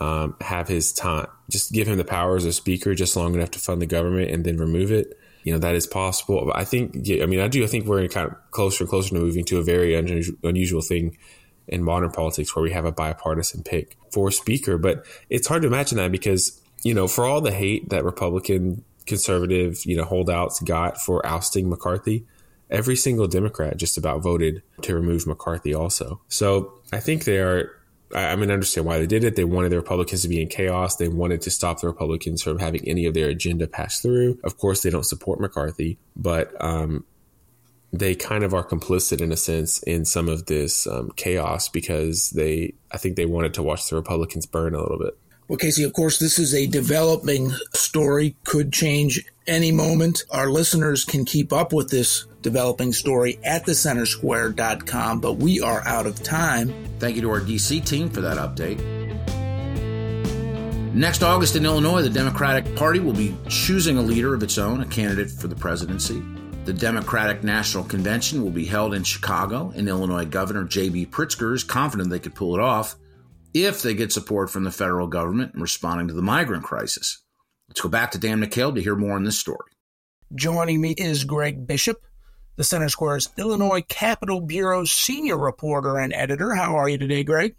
um, 0.00 0.36
have 0.40 0.68
his 0.68 0.92
time, 0.92 1.26
just 1.50 1.72
give 1.72 1.88
him 1.88 1.96
the 1.96 2.04
power 2.04 2.36
as 2.36 2.44
a 2.44 2.52
speaker 2.52 2.94
just 2.94 3.16
long 3.16 3.34
enough 3.34 3.50
to 3.52 3.58
fund 3.58 3.82
the 3.82 3.86
government 3.86 4.30
and 4.30 4.44
then 4.44 4.56
remove 4.56 4.90
it. 4.90 5.18
You 5.48 5.54
know, 5.54 5.60
that 5.60 5.74
is 5.74 5.86
possible. 5.86 6.44
But 6.44 6.58
I 6.58 6.64
think, 6.64 6.94
yeah, 7.04 7.22
I 7.22 7.26
mean, 7.26 7.40
I 7.40 7.48
do, 7.48 7.64
I 7.64 7.66
think 7.68 7.86
we're 7.86 8.06
kind 8.08 8.28
of 8.30 8.36
closer 8.50 8.84
and 8.84 8.90
closer 8.90 9.14
to 9.14 9.14
moving 9.14 9.46
to 9.46 9.56
a 9.56 9.62
very 9.62 9.94
unusual, 9.94 10.36
unusual 10.44 10.82
thing 10.82 11.16
in 11.66 11.82
modern 11.82 12.10
politics 12.10 12.54
where 12.54 12.62
we 12.62 12.70
have 12.72 12.84
a 12.84 12.92
bipartisan 12.92 13.62
pick 13.62 13.96
for 14.12 14.30
speaker. 14.30 14.76
But 14.76 15.06
it's 15.30 15.48
hard 15.48 15.62
to 15.62 15.68
imagine 15.68 15.96
that 15.96 16.12
because, 16.12 16.60
you 16.84 16.92
know, 16.92 17.08
for 17.08 17.24
all 17.24 17.40
the 17.40 17.50
hate 17.50 17.88
that 17.88 18.04
Republican 18.04 18.84
conservative, 19.06 19.86
you 19.86 19.96
know, 19.96 20.04
holdouts 20.04 20.60
got 20.60 21.00
for 21.00 21.24
ousting 21.24 21.70
McCarthy, 21.70 22.26
every 22.70 22.94
single 22.94 23.26
Democrat 23.26 23.78
just 23.78 23.96
about 23.96 24.22
voted 24.22 24.62
to 24.82 24.94
remove 24.94 25.26
McCarthy 25.26 25.72
also. 25.72 26.20
So 26.28 26.74
I 26.92 27.00
think 27.00 27.24
they 27.24 27.38
are 27.38 27.70
I, 28.14 28.36
mean, 28.36 28.50
I 28.50 28.54
understand 28.54 28.86
why 28.86 28.98
they 28.98 29.06
did 29.06 29.24
it. 29.24 29.36
They 29.36 29.44
wanted 29.44 29.70
the 29.70 29.76
Republicans 29.76 30.22
to 30.22 30.28
be 30.28 30.40
in 30.40 30.48
chaos. 30.48 30.96
They 30.96 31.08
wanted 31.08 31.42
to 31.42 31.50
stop 31.50 31.80
the 31.80 31.88
Republicans 31.88 32.42
from 32.42 32.58
having 32.58 32.86
any 32.88 33.06
of 33.06 33.14
their 33.14 33.28
agenda 33.28 33.66
pass 33.66 34.00
through. 34.00 34.38
Of 34.44 34.56
course, 34.56 34.82
they 34.82 34.90
don't 34.90 35.04
support 35.04 35.40
McCarthy, 35.40 35.98
but 36.16 36.52
um, 36.62 37.04
they 37.92 38.14
kind 38.14 38.44
of 38.44 38.54
are 38.54 38.66
complicit 38.66 39.20
in 39.20 39.32
a 39.32 39.36
sense 39.36 39.82
in 39.82 40.04
some 40.04 40.28
of 40.28 40.46
this 40.46 40.86
um, 40.86 41.10
chaos 41.16 41.68
because 41.68 42.30
they, 42.30 42.74
I 42.90 42.96
think 42.98 43.16
they 43.16 43.26
wanted 43.26 43.54
to 43.54 43.62
watch 43.62 43.88
the 43.88 43.96
Republicans 43.96 44.46
burn 44.46 44.74
a 44.74 44.80
little 44.80 44.98
bit. 44.98 45.18
Well, 45.48 45.56
Casey, 45.56 45.82
of 45.84 45.94
course, 45.94 46.18
this 46.18 46.38
is 46.38 46.54
a 46.54 46.66
developing 46.66 47.52
story, 47.72 48.36
could 48.44 48.70
change 48.70 49.24
any 49.46 49.72
moment. 49.72 50.24
Our 50.30 50.50
listeners 50.50 51.06
can 51.06 51.24
keep 51.24 51.54
up 51.54 51.72
with 51.72 51.88
this 51.88 52.26
developing 52.42 52.92
story 52.92 53.38
at 53.42 53.64
thecentersquare.com, 53.64 55.20
but 55.22 55.38
we 55.38 55.62
are 55.62 55.80
out 55.86 56.04
of 56.04 56.22
time. 56.22 56.74
Thank 56.98 57.16
you 57.16 57.22
to 57.22 57.30
our 57.30 57.40
DC 57.40 57.82
team 57.86 58.10
for 58.10 58.20
that 58.20 58.36
update. 58.36 58.78
Next 60.92 61.22
August 61.22 61.56
in 61.56 61.64
Illinois, 61.64 62.02
the 62.02 62.10
Democratic 62.10 62.76
Party 62.76 63.00
will 63.00 63.14
be 63.14 63.34
choosing 63.48 63.96
a 63.96 64.02
leader 64.02 64.34
of 64.34 64.42
its 64.42 64.58
own, 64.58 64.82
a 64.82 64.86
candidate 64.86 65.30
for 65.30 65.48
the 65.48 65.56
presidency. 65.56 66.22
The 66.66 66.74
Democratic 66.74 67.42
National 67.42 67.84
Convention 67.84 68.42
will 68.42 68.50
be 68.50 68.66
held 68.66 68.92
in 68.92 69.02
Chicago, 69.02 69.72
and 69.74 69.88
Illinois 69.88 70.26
Governor 70.26 70.64
J.B. 70.64 71.06
Pritzker 71.06 71.54
is 71.54 71.64
confident 71.64 72.10
they 72.10 72.18
could 72.18 72.34
pull 72.34 72.54
it 72.54 72.60
off 72.60 72.96
if 73.64 73.82
they 73.82 73.94
get 73.94 74.12
support 74.12 74.50
from 74.50 74.64
the 74.64 74.70
federal 74.70 75.06
government 75.06 75.54
in 75.54 75.60
responding 75.60 76.08
to 76.08 76.14
the 76.14 76.22
migrant 76.22 76.64
crisis. 76.64 77.22
Let's 77.68 77.80
go 77.80 77.88
back 77.88 78.10
to 78.12 78.18
Dan 78.18 78.40
McCaleb 78.40 78.76
to 78.76 78.82
hear 78.82 78.96
more 78.96 79.16
on 79.16 79.24
this 79.24 79.38
story. 79.38 79.70
Joining 80.34 80.80
me 80.80 80.92
is 80.92 81.24
Greg 81.24 81.66
Bishop, 81.66 82.04
the 82.56 82.64
Center 82.64 82.88
Square's 82.88 83.28
Illinois 83.36 83.82
Capitol 83.88 84.40
Bureau's 84.40 84.92
senior 84.92 85.38
reporter 85.38 85.98
and 85.98 86.12
editor. 86.12 86.54
How 86.54 86.76
are 86.76 86.88
you 86.88 86.98
today, 86.98 87.24
Greg? 87.24 87.54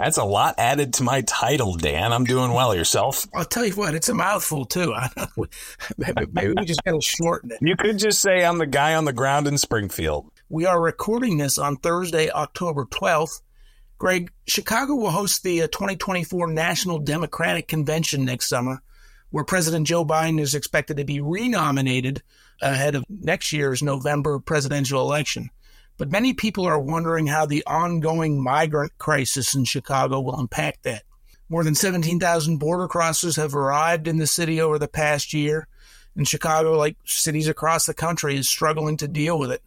That's 0.00 0.16
a 0.16 0.24
lot 0.24 0.54
added 0.56 0.94
to 0.94 1.02
my 1.02 1.20
title, 1.20 1.74
Dan. 1.74 2.14
I'm 2.14 2.24
doing 2.24 2.52
well. 2.52 2.74
Yourself? 2.74 3.26
I'll 3.34 3.44
tell 3.44 3.66
you 3.66 3.74
what, 3.74 3.94
it's 3.94 4.08
a 4.08 4.14
mouthful 4.14 4.64
too. 4.64 4.94
maybe, 5.98 6.26
maybe 6.32 6.54
we 6.56 6.64
just 6.64 6.82
got 6.84 6.92
to 6.92 7.00
shorten 7.06 7.50
it. 7.50 7.58
You 7.60 7.76
could 7.76 7.98
just 7.98 8.20
say 8.20 8.42
I'm 8.42 8.56
the 8.56 8.66
guy 8.66 8.94
on 8.94 9.04
the 9.04 9.12
ground 9.12 9.46
in 9.46 9.58
Springfield. 9.58 10.30
We 10.48 10.64
are 10.64 10.80
recording 10.80 11.36
this 11.36 11.58
on 11.58 11.76
Thursday, 11.76 12.30
October 12.30 12.86
12th. 12.86 13.42
Greg, 14.00 14.32
Chicago 14.46 14.94
will 14.94 15.10
host 15.10 15.42
the 15.42 15.60
uh, 15.60 15.66
2024 15.66 16.46
National 16.46 16.98
Democratic 16.98 17.68
Convention 17.68 18.24
next 18.24 18.48
summer, 18.48 18.80
where 19.28 19.44
President 19.44 19.86
Joe 19.86 20.06
Biden 20.06 20.40
is 20.40 20.54
expected 20.54 20.96
to 20.96 21.04
be 21.04 21.20
renominated 21.20 22.22
ahead 22.62 22.94
of 22.94 23.04
next 23.10 23.52
year's 23.52 23.82
November 23.82 24.38
presidential 24.38 25.02
election. 25.02 25.50
But 25.98 26.10
many 26.10 26.32
people 26.32 26.64
are 26.64 26.80
wondering 26.80 27.26
how 27.26 27.44
the 27.44 27.62
ongoing 27.66 28.42
migrant 28.42 28.96
crisis 28.96 29.54
in 29.54 29.66
Chicago 29.66 30.18
will 30.18 30.40
impact 30.40 30.84
that. 30.84 31.02
More 31.50 31.62
than 31.62 31.74
17,000 31.74 32.56
border 32.56 32.88
crossers 32.88 33.36
have 33.36 33.54
arrived 33.54 34.08
in 34.08 34.16
the 34.16 34.26
city 34.26 34.62
over 34.62 34.78
the 34.78 34.88
past 34.88 35.34
year, 35.34 35.68
and 36.16 36.26
Chicago, 36.26 36.72
like 36.72 36.96
cities 37.04 37.48
across 37.48 37.84
the 37.84 37.92
country, 37.92 38.38
is 38.38 38.48
struggling 38.48 38.96
to 38.96 39.08
deal 39.08 39.38
with 39.38 39.52
it. 39.52 39.62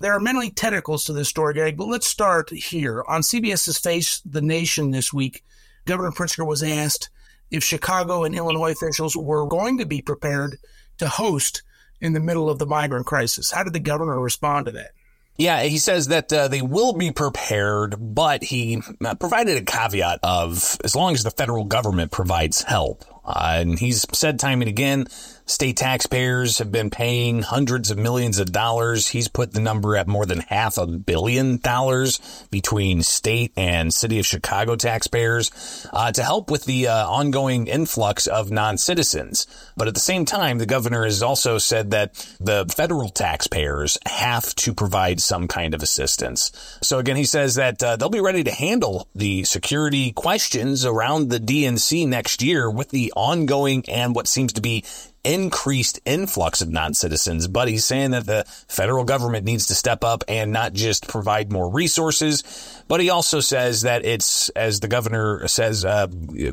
There 0.00 0.12
are 0.12 0.20
many 0.20 0.50
tentacles 0.50 1.04
to 1.04 1.12
this 1.12 1.28
story, 1.28 1.54
Greg, 1.54 1.76
but 1.76 1.88
let's 1.88 2.06
start 2.06 2.50
here. 2.50 3.04
On 3.06 3.22
CBS's 3.22 3.78
Face 3.78 4.20
the 4.20 4.42
Nation 4.42 4.90
this 4.90 5.12
week, 5.12 5.44
Governor 5.84 6.10
Pritzker 6.10 6.46
was 6.46 6.62
asked 6.62 7.10
if 7.50 7.62
Chicago 7.62 8.24
and 8.24 8.34
Illinois 8.34 8.72
officials 8.72 9.16
were 9.16 9.46
going 9.46 9.78
to 9.78 9.86
be 9.86 10.02
prepared 10.02 10.58
to 10.98 11.08
host 11.08 11.62
in 12.00 12.12
the 12.12 12.20
middle 12.20 12.50
of 12.50 12.58
the 12.58 12.66
migrant 12.66 13.06
crisis. 13.06 13.50
How 13.50 13.62
did 13.62 13.72
the 13.72 13.80
governor 13.80 14.18
respond 14.20 14.66
to 14.66 14.72
that? 14.72 14.90
Yeah, 15.36 15.62
he 15.62 15.78
says 15.78 16.08
that 16.08 16.32
uh, 16.32 16.48
they 16.48 16.62
will 16.62 16.92
be 16.92 17.10
prepared, 17.10 17.96
but 17.98 18.44
he 18.44 18.80
uh, 19.04 19.14
provided 19.16 19.56
a 19.56 19.64
caveat 19.64 20.20
of 20.22 20.76
as 20.84 20.94
long 20.94 21.14
as 21.14 21.24
the 21.24 21.30
federal 21.30 21.64
government 21.64 22.12
provides 22.12 22.62
help. 22.62 23.04
Uh, 23.24 23.56
and 23.60 23.78
he's 23.78 24.04
said 24.12 24.38
time 24.38 24.60
and 24.60 24.68
again 24.68 25.06
State 25.46 25.76
taxpayers 25.76 26.56
have 26.56 26.72
been 26.72 26.88
paying 26.88 27.42
hundreds 27.42 27.90
of 27.90 27.98
millions 27.98 28.38
of 28.38 28.50
dollars. 28.50 29.08
He's 29.08 29.28
put 29.28 29.52
the 29.52 29.60
number 29.60 29.94
at 29.94 30.08
more 30.08 30.24
than 30.24 30.40
half 30.40 30.78
a 30.78 30.86
billion 30.86 31.58
dollars 31.58 32.46
between 32.50 33.02
state 33.02 33.52
and 33.54 33.92
city 33.92 34.18
of 34.18 34.24
Chicago 34.24 34.74
taxpayers 34.74 35.86
uh, 35.92 36.10
to 36.12 36.22
help 36.22 36.50
with 36.50 36.64
the 36.64 36.88
uh, 36.88 37.06
ongoing 37.06 37.66
influx 37.66 38.26
of 38.26 38.50
non-citizens. 38.50 39.46
But 39.76 39.86
at 39.86 39.92
the 39.92 40.00
same 40.00 40.24
time, 40.24 40.56
the 40.56 40.64
governor 40.64 41.04
has 41.04 41.22
also 41.22 41.58
said 41.58 41.90
that 41.90 42.14
the 42.40 42.64
federal 42.74 43.10
taxpayers 43.10 43.98
have 44.06 44.54
to 44.54 44.72
provide 44.72 45.20
some 45.20 45.46
kind 45.46 45.74
of 45.74 45.82
assistance. 45.82 46.52
So 46.82 46.98
again, 46.98 47.16
he 47.16 47.26
says 47.26 47.56
that 47.56 47.82
uh, 47.82 47.96
they'll 47.96 48.08
be 48.08 48.20
ready 48.20 48.44
to 48.44 48.50
handle 48.50 49.08
the 49.14 49.44
security 49.44 50.10
questions 50.12 50.86
around 50.86 51.28
the 51.28 51.38
DNC 51.38 52.08
next 52.08 52.42
year 52.42 52.70
with 52.70 52.88
the 52.88 53.12
ongoing 53.14 53.84
and 53.88 54.14
what 54.14 54.28
seems 54.28 54.52
to 54.54 54.60
be 54.60 54.84
increased 55.24 56.00
influx 56.04 56.60
of 56.60 56.68
non-citizens, 56.68 57.48
but 57.48 57.66
he's 57.66 57.84
saying 57.84 58.10
that 58.10 58.26
the 58.26 58.44
federal 58.68 59.04
government 59.04 59.44
needs 59.44 59.66
to 59.68 59.74
step 59.74 60.04
up 60.04 60.22
and 60.28 60.52
not 60.52 60.74
just 60.74 61.08
provide 61.08 61.50
more 61.50 61.68
resources, 61.70 62.84
but 62.88 63.00
he 63.00 63.08
also 63.08 63.40
says 63.40 63.82
that 63.82 64.04
it's, 64.04 64.50
as 64.50 64.80
the 64.80 64.88
governor 64.88 65.48
says, 65.48 65.84
uh, 65.84 66.06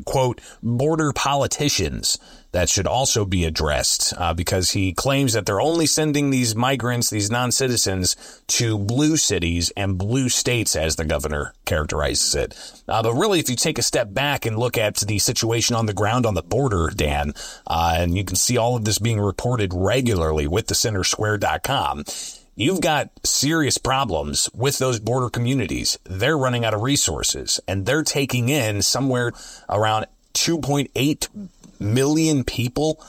quote, 0.06 0.40
border 0.62 1.12
politicians 1.12 2.18
that 2.52 2.68
should 2.68 2.86
also 2.86 3.24
be 3.24 3.44
addressed 3.44 4.14
uh, 4.16 4.32
because 4.32 4.70
he 4.70 4.92
claims 4.92 5.32
that 5.32 5.46
they're 5.46 5.60
only 5.60 5.86
sending 5.86 6.30
these 6.30 6.54
migrants, 6.54 7.10
these 7.10 7.30
non 7.30 7.50
citizens, 7.50 8.16
to 8.46 8.78
blue 8.78 9.16
cities 9.16 9.72
and 9.76 9.98
blue 9.98 10.28
states, 10.28 10.76
as 10.76 10.96
the 10.96 11.04
governor 11.04 11.54
characterizes 11.64 12.34
it. 12.34 12.82
Uh, 12.86 13.02
but 13.02 13.14
really, 13.14 13.40
if 13.40 13.50
you 13.50 13.56
take 13.56 13.78
a 13.78 13.82
step 13.82 14.12
back 14.12 14.46
and 14.46 14.58
look 14.58 14.78
at 14.78 14.96
the 14.96 15.18
situation 15.18 15.74
on 15.74 15.86
the 15.86 15.94
ground 15.94 16.26
on 16.26 16.34
the 16.34 16.42
border, 16.42 16.90
Dan, 16.94 17.32
uh, 17.66 17.96
and 17.98 18.16
you 18.16 18.24
can 18.24 18.36
see 18.36 18.56
all 18.56 18.76
of 18.76 18.84
this 18.84 18.98
being 18.98 19.20
reported 19.20 19.72
regularly 19.74 20.46
with 20.46 20.68
the 20.68 20.74
centersquare.com 20.74 22.04
you've 22.54 22.82
got 22.82 23.10
serious 23.24 23.78
problems 23.78 24.50
with 24.54 24.78
those 24.78 25.00
border 25.00 25.30
communities. 25.30 25.98
They're 26.04 26.36
running 26.36 26.66
out 26.66 26.74
of 26.74 26.82
resources 26.82 27.60
and 27.66 27.86
they're 27.86 28.02
taking 28.02 28.50
in 28.50 28.82
somewhere 28.82 29.32
around 29.70 30.06
2.8 30.34 31.28
million 31.82 32.44
people 32.44 33.04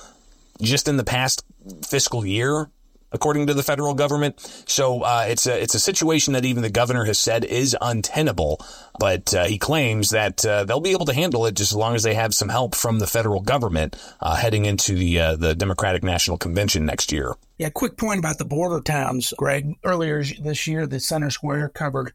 just 0.61 0.87
in 0.87 0.97
the 0.97 1.03
past 1.03 1.43
fiscal 1.83 2.25
year 2.25 2.69
according 3.13 3.47
to 3.47 3.53
the 3.53 3.63
federal 3.63 3.93
government. 3.93 4.39
So 4.67 5.03
uh, 5.03 5.25
it's 5.29 5.45
a 5.45 5.61
it's 5.61 5.75
a 5.75 5.79
situation 5.79 6.33
that 6.33 6.43
even 6.43 6.63
the 6.63 6.69
governor 6.69 7.05
has 7.05 7.19
said 7.19 7.45
is 7.45 7.77
untenable. 7.79 8.59
But 8.99 9.33
uh, 9.33 9.45
he 9.45 9.57
claims 9.57 10.09
that 10.09 10.45
uh, 10.45 10.65
they'll 10.65 10.81
be 10.81 10.91
able 10.91 11.05
to 11.05 11.13
handle 11.13 11.45
it 11.45 11.55
just 11.55 11.71
as 11.71 11.77
long 11.77 11.95
as 11.95 12.03
they 12.03 12.15
have 12.15 12.33
some 12.33 12.49
help 12.49 12.75
from 12.75 12.99
the 12.99 13.07
federal 13.07 13.41
government 13.41 13.95
uh, 14.19 14.35
heading 14.35 14.65
into 14.65 14.95
the 14.95 15.19
uh, 15.19 15.35
the 15.35 15.55
Democratic 15.55 16.03
National 16.03 16.37
Convention 16.37 16.85
next 16.85 17.11
year. 17.11 17.35
Yeah, 17.57 17.69
quick 17.69 17.97
point 17.97 18.19
about 18.19 18.39
the 18.39 18.45
border 18.45 18.81
towns, 18.81 19.33
Greg. 19.37 19.75
Earlier 19.83 20.23
this 20.23 20.67
year, 20.67 20.87
the 20.87 20.99
Center 20.99 21.29
Square 21.29 21.69
covered 21.69 22.13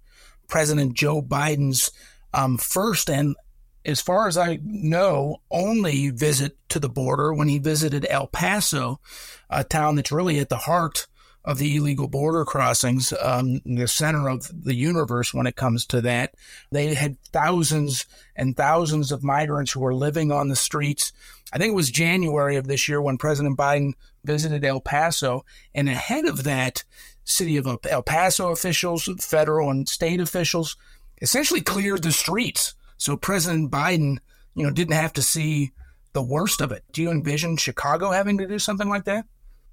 President 0.48 0.94
Joe 0.94 1.22
Biden's 1.22 1.90
um, 2.34 2.58
first 2.58 3.08
and 3.08 3.36
as 3.88 4.02
far 4.02 4.28
as 4.28 4.36
I 4.36 4.60
know, 4.62 5.40
only 5.50 6.10
visit 6.10 6.58
to 6.68 6.78
the 6.78 6.90
border 6.90 7.32
when 7.32 7.48
he 7.48 7.58
visited 7.58 8.06
El 8.10 8.26
Paso, 8.26 9.00
a 9.48 9.64
town 9.64 9.96
that's 9.96 10.12
really 10.12 10.38
at 10.38 10.50
the 10.50 10.58
heart 10.58 11.06
of 11.42 11.56
the 11.56 11.74
illegal 11.76 12.06
border 12.06 12.44
crossings, 12.44 13.14
um, 13.22 13.62
the 13.64 13.88
center 13.88 14.28
of 14.28 14.50
the 14.64 14.74
universe 14.74 15.32
when 15.32 15.46
it 15.46 15.56
comes 15.56 15.86
to 15.86 16.02
that. 16.02 16.34
They 16.70 16.92
had 16.94 17.16
thousands 17.32 18.04
and 18.36 18.54
thousands 18.54 19.10
of 19.10 19.24
migrants 19.24 19.72
who 19.72 19.80
were 19.80 19.94
living 19.94 20.30
on 20.30 20.48
the 20.48 20.56
streets. 20.56 21.10
I 21.50 21.56
think 21.56 21.72
it 21.72 21.76
was 21.76 21.90
January 21.90 22.56
of 22.56 22.66
this 22.66 22.88
year 22.88 23.00
when 23.00 23.16
President 23.16 23.56
Biden 23.56 23.94
visited 24.22 24.66
El 24.66 24.82
Paso. 24.82 25.46
And 25.74 25.88
ahead 25.88 26.26
of 26.26 26.44
that, 26.44 26.84
city 27.24 27.56
of 27.56 27.66
El 27.66 28.02
Paso 28.02 28.50
officials, 28.50 29.08
federal 29.18 29.70
and 29.70 29.88
state 29.88 30.20
officials, 30.20 30.76
essentially 31.22 31.62
cleared 31.62 32.02
the 32.02 32.12
streets. 32.12 32.74
So 32.98 33.16
President 33.16 33.70
Biden, 33.70 34.18
you 34.54 34.66
know, 34.66 34.70
didn't 34.70 34.94
have 34.94 35.14
to 35.14 35.22
see 35.22 35.72
the 36.12 36.22
worst 36.22 36.60
of 36.60 36.72
it. 36.72 36.84
Do 36.92 37.00
you 37.00 37.10
envision 37.10 37.56
Chicago 37.56 38.10
having 38.10 38.38
to 38.38 38.46
do 38.46 38.58
something 38.58 38.88
like 38.88 39.04
that? 39.04 39.24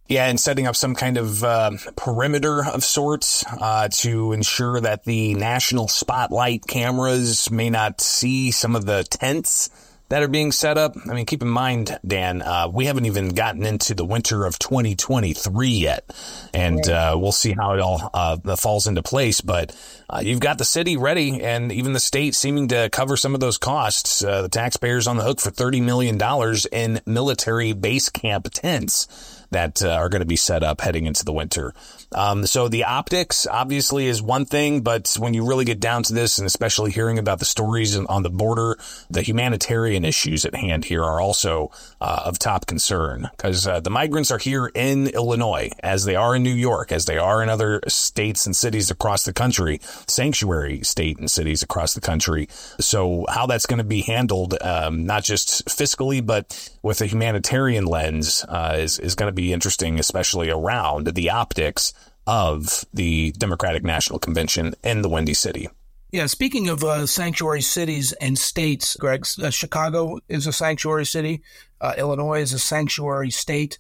Yeah, 0.08 0.28
and 0.28 0.40
setting 0.40 0.68
up 0.68 0.76
some 0.76 0.94
kind 0.94 1.18
of 1.18 1.44
uh, 1.44 1.72
perimeter 1.96 2.64
of 2.64 2.84
sorts 2.84 3.44
uh, 3.48 3.90
to 3.92 4.34
ensure 4.34 4.80
that 4.80 5.04
the 5.06 5.34
national 5.34 5.88
spotlight 5.88 6.68
cameras 6.68 7.50
may 7.50 7.72
not 7.72 8.00
see 8.02 8.52
some 8.52 8.76
of 8.76 8.86
the 8.86 9.04
tents 9.04 9.72
that 10.10 10.22
are 10.22 10.28
being 10.28 10.52
set 10.52 10.78
up. 10.78 10.96
I 11.10 11.14
mean, 11.14 11.26
keep 11.26 11.42
in 11.42 11.48
mind, 11.48 11.98
Dan, 12.06 12.42
uh, 12.42 12.70
we 12.72 12.86
haven't 12.86 13.06
even 13.06 13.30
gotten 13.30 13.66
into 13.66 13.94
the 13.96 14.06
winter 14.06 14.46
of 14.46 14.60
2023 14.60 15.68
yet, 15.70 16.06
and 16.54 16.88
uh, 16.88 17.16
we'll 17.20 17.32
see 17.32 17.54
how 17.54 17.74
it 17.74 17.80
all 17.80 18.10
uh, 18.14 18.56
falls 18.56 18.88
into 18.88 19.02
place. 19.02 19.42
But 19.42 19.76
uh, 20.10 20.22
you've 20.24 20.40
got 20.40 20.58
the 20.58 20.66
city 20.66 20.98
ready, 20.98 21.42
and 21.42 21.72
even 21.72 21.94
the 21.94 22.00
state 22.00 22.36
seeming 22.36 22.68
to 22.70 22.90
cover 22.92 23.18
some 23.18 23.34
of 23.34 23.40
those 23.40 23.58
costs. 23.58 24.24
Uh, 24.24 24.44
the 24.44 24.50
taxpayers 24.50 25.08
on 25.08 25.18
the 25.18 25.24
hook 25.24 25.40
for 25.40 25.52
30 25.52 25.82
million 25.82 26.18
dollars 26.18 26.66
in 26.72 27.02
military 27.06 27.74
base 27.74 28.10
camp 28.10 28.48
tents 28.52 29.35
that 29.52 29.84
uh, 29.84 29.90
are 29.90 30.10
going 30.10 30.22
to 30.22 30.26
be 30.26 30.36
set 30.36 30.64
up 30.64 30.82
heading 30.82 31.06
into 31.06 31.24
the 31.26 31.34
winter. 31.34 31.74
Um, 32.14 32.46
so 32.46 32.68
the 32.68 32.84
optics 32.84 33.46
obviously 33.48 34.08
is 34.08 34.22
one 34.22 34.46
thing, 34.46 34.82
but 34.82 35.16
when 35.20 35.34
you 35.34 35.46
really 35.46 35.66
get 35.66 35.80
down 35.80 36.04
to 36.04 36.14
this, 36.14 36.38
and 36.38 36.46
especially 36.46 36.92
hearing 36.92 37.20
about 37.20 37.40
the 37.40 37.46
stories 37.46 37.96
on 37.98 38.24
the 38.24 38.30
border, 38.30 38.78
the 39.10 39.22
humanitarian 39.22 40.06
issues 40.06 40.46
at 40.46 40.56
hand 40.56 40.86
here 40.86 41.04
are 41.04 41.20
also 41.20 41.72
uh, 42.00 42.24
of 42.26 42.40
top 42.40 42.66
concern 42.66 43.30
because 43.36 43.68
uh, 43.68 43.80
the 43.80 43.90
migrants 43.90 44.32
are 44.32 44.38
here 44.38 44.72
in 44.74 45.08
Illinois, 45.08 45.70
as 45.82 46.06
they 46.06 46.16
are 46.16 46.36
in 46.36 46.44
New 46.44 46.54
York, 46.54 46.92
as 46.92 47.06
they 47.06 47.18
are 47.18 47.44
in 47.44 47.50
other 47.50 47.82
states 47.88 48.46
and 48.46 48.56
cities 48.56 48.90
across 48.90 49.26
the 49.26 49.34
country, 49.34 49.80
sanctuary 50.08 50.82
state 50.84 51.18
and 51.20 51.30
cities 51.30 51.64
across 51.64 51.94
the 51.94 52.02
country. 52.02 52.48
So 52.80 53.26
how 53.30 53.46
that's 53.46 53.66
going 53.66 53.80
to 53.80 53.84
be 53.84 54.02
handled, 54.02 54.56
um, 54.62 55.06
not 55.06 55.24
just 55.24 55.66
fiscally, 55.66 56.26
but 56.26 56.70
with 56.82 57.02
a 57.02 57.06
humanitarian 57.06 57.86
lens, 57.86 58.46
uh, 58.48 58.76
is 58.78 59.00
is 59.00 59.16
going 59.16 59.30
to 59.30 59.35
be 59.36 59.54
interesting, 59.54 60.00
especially 60.00 60.50
around 60.50 61.08
the 61.08 61.30
optics 61.30 61.94
of 62.26 62.86
the 62.94 63.32
Democratic 63.34 63.84
National 63.84 64.20
Convention 64.20 64.74
in 64.84 65.02
the 65.02 65.10
Windy 65.10 65.34
City. 65.34 65.70
Yeah, 66.12 66.28
speaking 66.28 66.70
of 66.70 66.84
uh, 66.84 67.06
sanctuary 67.08 67.62
cities 67.62 68.14
and 68.14 68.38
states, 68.38 68.96
Greg, 68.96 69.28
uh, 69.42 69.50
Chicago 69.50 70.20
is 70.30 70.48
a 70.48 70.54
sanctuary 70.54 71.06
city. 71.06 71.42
Uh, 71.82 71.94
Illinois 71.98 72.42
is 72.42 72.54
a 72.54 72.60
sanctuary 72.60 73.32
state. 73.32 73.78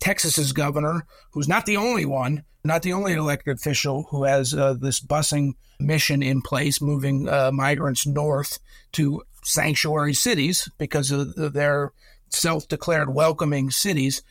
Texas's 0.00 0.52
governor, 0.52 1.06
who's 1.30 1.48
not 1.48 1.64
the 1.64 1.76
only 1.76 2.04
one, 2.04 2.42
not 2.64 2.82
the 2.82 2.92
only 2.92 3.12
elected 3.12 3.56
official 3.56 4.08
who 4.10 4.24
has 4.24 4.52
uh, 4.52 4.74
this 4.74 5.00
busing 5.00 5.52
mission 5.78 6.22
in 6.22 6.42
place, 6.42 6.82
moving 6.82 7.28
uh, 7.28 7.50
migrants 7.52 8.06
north 8.06 8.58
to 8.92 9.22
sanctuary 9.44 10.12
cities 10.12 10.68
because 10.78 11.10
of 11.10 11.52
their 11.52 11.92
self 12.30 12.66
declared 12.68 13.14
welcoming 13.14 13.70
cities. 13.70 14.22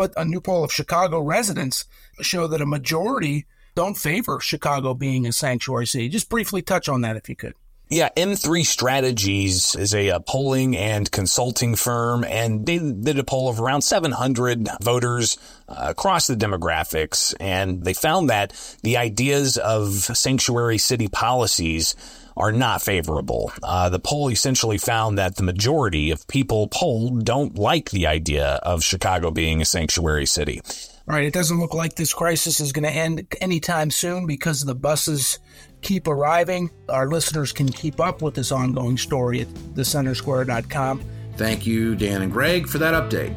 But 0.00 0.14
a 0.16 0.24
new 0.24 0.40
poll 0.40 0.64
of 0.64 0.72
Chicago 0.72 1.20
residents 1.20 1.84
show 2.22 2.46
that 2.46 2.62
a 2.62 2.64
majority 2.64 3.44
don't 3.74 3.98
favor 3.98 4.40
Chicago 4.40 4.94
being 4.94 5.26
a 5.26 5.30
sanctuary 5.30 5.86
city. 5.86 6.08
Just 6.08 6.30
briefly 6.30 6.62
touch 6.62 6.88
on 6.88 7.02
that 7.02 7.16
if 7.16 7.28
you 7.28 7.36
could. 7.36 7.52
Yeah, 7.92 8.08
M3 8.16 8.64
Strategies 8.64 9.74
is 9.74 9.94
a, 9.94 10.10
a, 10.10 10.20
polling 10.20 10.76
and 10.76 11.10
consulting 11.10 11.74
firm, 11.74 12.22
and 12.22 12.64
they 12.64 12.78
did 12.78 13.18
a 13.18 13.24
poll 13.24 13.48
of 13.48 13.58
around 13.58 13.82
700 13.82 14.68
voters 14.80 15.36
uh, 15.68 15.86
across 15.88 16.28
the 16.28 16.36
demographics, 16.36 17.34
and 17.40 17.82
they 17.82 17.92
found 17.92 18.30
that 18.30 18.52
the 18.84 18.96
ideas 18.96 19.56
of 19.56 19.92
sanctuary 19.92 20.78
city 20.78 21.08
policies 21.08 21.96
are 22.36 22.52
not 22.52 22.80
favorable. 22.80 23.50
Uh, 23.60 23.88
the 23.88 23.98
poll 23.98 24.30
essentially 24.30 24.78
found 24.78 25.18
that 25.18 25.34
the 25.34 25.42
majority 25.42 26.12
of 26.12 26.28
people 26.28 26.68
polled 26.68 27.24
don't 27.24 27.58
like 27.58 27.90
the 27.90 28.06
idea 28.06 28.60
of 28.62 28.84
Chicago 28.84 29.32
being 29.32 29.60
a 29.60 29.64
sanctuary 29.64 30.26
city. 30.26 30.60
All 31.08 31.16
right, 31.16 31.24
it 31.24 31.34
doesn't 31.34 31.58
look 31.58 31.74
like 31.74 31.96
this 31.96 32.14
crisis 32.14 32.60
is 32.60 32.70
going 32.70 32.84
to 32.84 32.90
end 32.96 33.26
anytime 33.40 33.90
soon 33.90 34.28
because 34.28 34.60
of 34.60 34.68
the 34.68 34.76
buses 34.76 35.40
keep 35.82 36.06
arriving. 36.06 36.70
Our 36.88 37.08
listeners 37.08 37.52
can 37.52 37.68
keep 37.68 38.00
up 38.00 38.22
with 38.22 38.34
this 38.34 38.52
ongoing 38.52 38.96
story 38.98 39.40
at 39.40 39.48
thecentersquare.com. 39.48 41.04
Thank 41.36 41.66
you, 41.66 41.96
Dan 41.96 42.22
and 42.22 42.32
Greg, 42.32 42.66
for 42.66 42.78
that 42.78 42.94
update. 42.94 43.36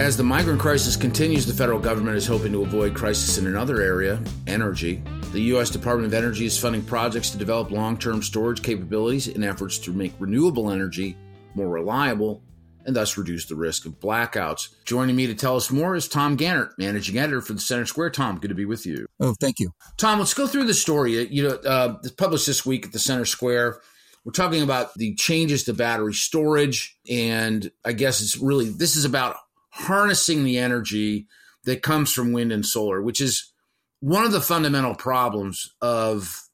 As 0.00 0.16
the 0.16 0.24
migrant 0.24 0.58
crisis 0.58 0.96
continues, 0.96 1.46
the 1.46 1.52
federal 1.52 1.78
government 1.78 2.16
is 2.16 2.26
hoping 2.26 2.52
to 2.52 2.62
avoid 2.62 2.94
crisis 2.94 3.38
in 3.38 3.46
another 3.46 3.80
area, 3.80 4.20
energy. 4.46 5.02
The 5.32 5.40
U.S. 5.42 5.70
Department 5.70 6.06
of 6.06 6.14
Energy 6.14 6.46
is 6.46 6.58
funding 6.58 6.82
projects 6.82 7.30
to 7.30 7.38
develop 7.38 7.70
long 7.70 7.96
term 7.96 8.22
storage 8.22 8.62
capabilities 8.62 9.28
in 9.28 9.44
efforts 9.44 9.78
to 9.78 9.92
make 9.92 10.12
renewable 10.18 10.70
energy 10.70 11.16
more 11.54 11.68
reliable 11.68 12.42
and 12.84 12.96
thus 12.96 13.16
reduce 13.16 13.46
the 13.46 13.56
risk 13.56 13.86
of 13.86 14.00
blackouts. 14.00 14.68
Joining 14.84 15.16
me 15.16 15.26
to 15.26 15.34
tell 15.34 15.56
us 15.56 15.70
more 15.70 15.94
is 15.94 16.08
Tom 16.08 16.36
Gantert, 16.36 16.72
managing 16.78 17.18
editor 17.18 17.40
for 17.40 17.52
the 17.52 17.60
Center 17.60 17.86
Square. 17.86 18.10
Tom, 18.10 18.38
good 18.38 18.48
to 18.48 18.54
be 18.54 18.64
with 18.64 18.86
you. 18.86 19.06
Oh, 19.20 19.34
thank 19.40 19.58
you. 19.58 19.72
Tom, 19.96 20.18
let's 20.18 20.34
go 20.34 20.46
through 20.46 20.64
the 20.64 20.74
story. 20.74 21.26
You 21.28 21.42
know, 21.44 21.54
uh, 21.56 21.98
published 22.16 22.46
this 22.46 22.66
week 22.66 22.86
at 22.86 22.92
the 22.92 22.98
Center 22.98 23.24
Square. 23.24 23.80
We're 24.24 24.32
talking 24.32 24.62
about 24.62 24.94
the 24.94 25.14
changes 25.16 25.64
to 25.64 25.74
battery 25.74 26.14
storage, 26.14 26.96
and 27.10 27.70
I 27.84 27.92
guess 27.92 28.20
it's 28.20 28.36
really 28.36 28.70
this 28.70 28.94
is 28.94 29.04
about 29.04 29.36
harnessing 29.70 30.44
the 30.44 30.58
energy 30.58 31.26
that 31.64 31.82
comes 31.82 32.12
from 32.12 32.32
wind 32.32 32.52
and 32.52 32.64
solar, 32.64 33.02
which 33.02 33.20
is 33.20 33.52
one 34.00 34.24
of 34.24 34.32
the 34.32 34.40
fundamental 34.40 34.94
problems 34.94 35.74
of 35.80 36.48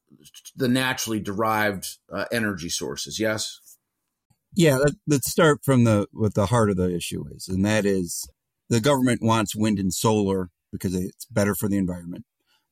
the 0.56 0.68
naturally 0.68 1.20
derived 1.20 1.96
uh, 2.12 2.24
energy 2.32 2.68
sources. 2.68 3.18
Yes. 3.18 3.60
Yeah, 4.54 4.76
let, 4.76 4.94
let's 5.06 5.30
start 5.30 5.60
from 5.64 5.84
the 5.84 6.06
what 6.12 6.34
the 6.34 6.46
heart 6.46 6.70
of 6.70 6.76
the 6.76 6.94
issue 6.94 7.24
is, 7.34 7.48
and 7.48 7.64
that 7.64 7.86
is 7.86 8.28
the 8.68 8.80
government 8.80 9.22
wants 9.22 9.54
wind 9.54 9.78
and 9.78 9.92
solar 9.92 10.50
because 10.72 10.94
it's 10.94 11.24
better 11.26 11.54
for 11.54 11.68
the 11.68 11.76
environment, 11.76 12.24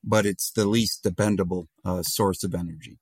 but 0.05 0.27
it's 0.27 0.51
the 0.51 0.67
least 0.67 1.03
dependable 1.03 1.69
uh, 1.85 2.03
source 2.03 2.45
of 2.45 2.55
energy. 2.55 2.99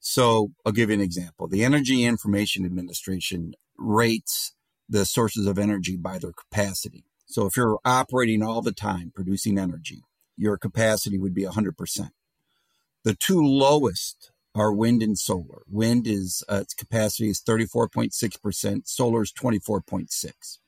So 0.00 0.52
I'll 0.66 0.72
give 0.72 0.90
you 0.90 0.94
an 0.94 1.00
example. 1.00 1.46
The 1.46 1.64
Energy 1.64 2.04
Information 2.04 2.64
Administration 2.64 3.54
rates 3.78 4.54
the 4.88 5.04
sources 5.04 5.46
of 5.46 5.58
energy 5.58 5.96
by 5.96 6.18
their 6.18 6.32
capacity. 6.32 7.04
So 7.26 7.46
if 7.46 7.56
you're 7.56 7.78
operating 7.84 8.42
all 8.42 8.62
the 8.62 8.72
time 8.72 9.12
producing 9.14 9.58
energy, 9.58 10.02
your 10.36 10.58
capacity 10.58 11.18
would 11.18 11.34
be 11.34 11.44
100%. 11.44 12.10
The 13.04 13.14
two 13.14 13.40
lowest 13.40 14.32
are 14.54 14.72
wind 14.72 15.02
and 15.02 15.18
solar. 15.18 15.62
Wind 15.68 16.06
is 16.06 16.44
uh, 16.48 16.60
its 16.62 16.74
capacity 16.74 17.28
is 17.28 17.42
34.6%, 17.42 18.86
solar 18.86 19.22
is 19.22 19.32
24.6. 19.32 20.58